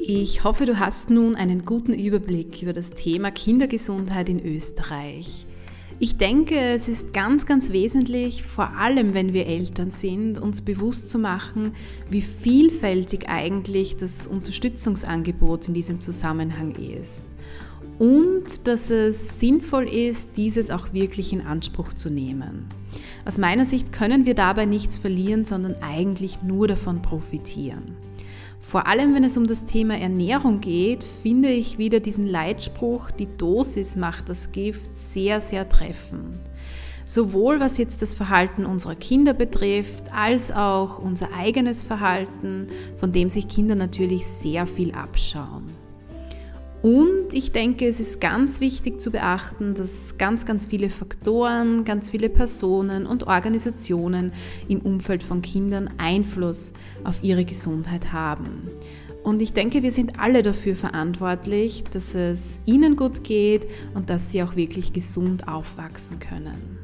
Ich 0.08 0.44
hoffe, 0.44 0.66
du 0.66 0.78
hast 0.78 1.10
nun 1.10 1.34
einen 1.34 1.64
guten 1.64 1.92
Überblick 1.92 2.62
über 2.62 2.72
das 2.72 2.90
Thema 2.90 3.32
Kindergesundheit 3.32 4.28
in 4.28 4.38
Österreich. 4.40 5.46
Ich 5.98 6.16
denke, 6.16 6.56
es 6.56 6.86
ist 6.86 7.12
ganz, 7.12 7.44
ganz 7.44 7.72
wesentlich, 7.72 8.44
vor 8.44 8.76
allem 8.76 9.14
wenn 9.14 9.32
wir 9.32 9.46
Eltern 9.46 9.90
sind, 9.90 10.38
uns 10.38 10.60
bewusst 10.62 11.10
zu 11.10 11.18
machen, 11.18 11.72
wie 12.08 12.22
vielfältig 12.22 13.28
eigentlich 13.28 13.96
das 13.96 14.28
Unterstützungsangebot 14.28 15.66
in 15.66 15.74
diesem 15.74 15.98
Zusammenhang 15.98 16.76
ist. 16.76 17.24
Und 17.98 18.68
dass 18.68 18.90
es 18.90 19.40
sinnvoll 19.40 19.88
ist, 19.88 20.36
dieses 20.36 20.70
auch 20.70 20.92
wirklich 20.92 21.32
in 21.32 21.40
Anspruch 21.40 21.94
zu 21.94 22.10
nehmen. 22.10 22.66
Aus 23.24 23.38
meiner 23.38 23.64
Sicht 23.64 23.90
können 23.90 24.24
wir 24.24 24.34
dabei 24.34 24.66
nichts 24.66 24.98
verlieren, 24.98 25.44
sondern 25.44 25.74
eigentlich 25.82 26.44
nur 26.44 26.68
davon 26.68 27.02
profitieren. 27.02 27.96
Vor 28.68 28.88
allem, 28.88 29.14
wenn 29.14 29.22
es 29.22 29.36
um 29.36 29.46
das 29.46 29.64
Thema 29.64 29.96
Ernährung 29.96 30.60
geht, 30.60 31.04
finde 31.22 31.50
ich 31.50 31.78
wieder 31.78 32.00
diesen 32.00 32.26
Leitspruch, 32.26 33.12
die 33.12 33.28
Dosis 33.36 33.94
macht 33.94 34.28
das 34.28 34.50
Gift, 34.50 34.90
sehr, 34.98 35.40
sehr 35.40 35.68
treffend. 35.68 36.40
Sowohl 37.04 37.60
was 37.60 37.78
jetzt 37.78 38.02
das 38.02 38.12
Verhalten 38.12 38.66
unserer 38.66 38.96
Kinder 38.96 39.34
betrifft, 39.34 40.12
als 40.12 40.50
auch 40.50 40.98
unser 40.98 41.32
eigenes 41.32 41.84
Verhalten, 41.84 42.66
von 42.96 43.12
dem 43.12 43.30
sich 43.30 43.46
Kinder 43.46 43.76
natürlich 43.76 44.26
sehr 44.26 44.66
viel 44.66 44.92
abschauen. 44.92 45.85
Und 46.86 47.32
ich 47.34 47.50
denke, 47.50 47.88
es 47.88 47.98
ist 47.98 48.20
ganz 48.20 48.60
wichtig 48.60 49.00
zu 49.00 49.10
beachten, 49.10 49.74
dass 49.74 50.18
ganz, 50.18 50.46
ganz 50.46 50.66
viele 50.66 50.88
Faktoren, 50.88 51.84
ganz 51.84 52.10
viele 52.10 52.28
Personen 52.28 53.06
und 53.06 53.26
Organisationen 53.26 54.30
im 54.68 54.78
Umfeld 54.82 55.24
von 55.24 55.42
Kindern 55.42 55.90
Einfluss 55.98 56.72
auf 57.02 57.24
ihre 57.24 57.44
Gesundheit 57.44 58.12
haben. 58.12 58.70
Und 59.24 59.42
ich 59.42 59.52
denke, 59.52 59.82
wir 59.82 59.90
sind 59.90 60.20
alle 60.20 60.44
dafür 60.44 60.76
verantwortlich, 60.76 61.82
dass 61.92 62.14
es 62.14 62.60
ihnen 62.66 62.94
gut 62.94 63.24
geht 63.24 63.66
und 63.94 64.08
dass 64.08 64.30
sie 64.30 64.44
auch 64.44 64.54
wirklich 64.54 64.92
gesund 64.92 65.48
aufwachsen 65.48 66.20
können. 66.20 66.78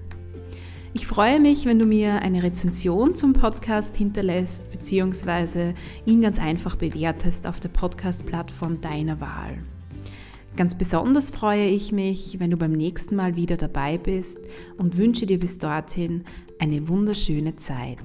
Ich 0.94 1.07
freue 1.07 1.38
mich, 1.38 1.64
wenn 1.64 1.78
du 1.78 1.86
mir 1.86 2.22
eine 2.22 2.42
Rezension 2.42 3.14
zum 3.14 3.34
Podcast 3.34 3.94
hinterlässt, 3.94 4.68
beziehungsweise 4.72 5.74
ihn 6.07 6.22
ganz 6.22 6.40
einfach 6.40 6.74
bewertest 6.74 7.46
auf 7.46 7.61
der 7.61 7.68
Podcast-Plattform 7.68 8.80
deiner 8.80 9.20
Wahl. 9.20 9.62
Ganz 10.55 10.74
besonders 10.74 11.30
freue 11.30 11.66
ich 11.66 11.92
mich, 11.92 12.38
wenn 12.38 12.50
du 12.50 12.59
beim 12.59 12.72
nächsten 12.72 13.16
Mal 13.16 13.36
wieder 13.36 13.57
dabei 13.57 13.96
bist 13.96 14.38
und 14.76 14.98
wünsche 14.98 15.24
dir 15.24 15.38
bis 15.38 15.57
dorthin 15.57 16.24
eine 16.59 16.88
wunderschöne 16.88 17.57
Zeit. 17.57 17.98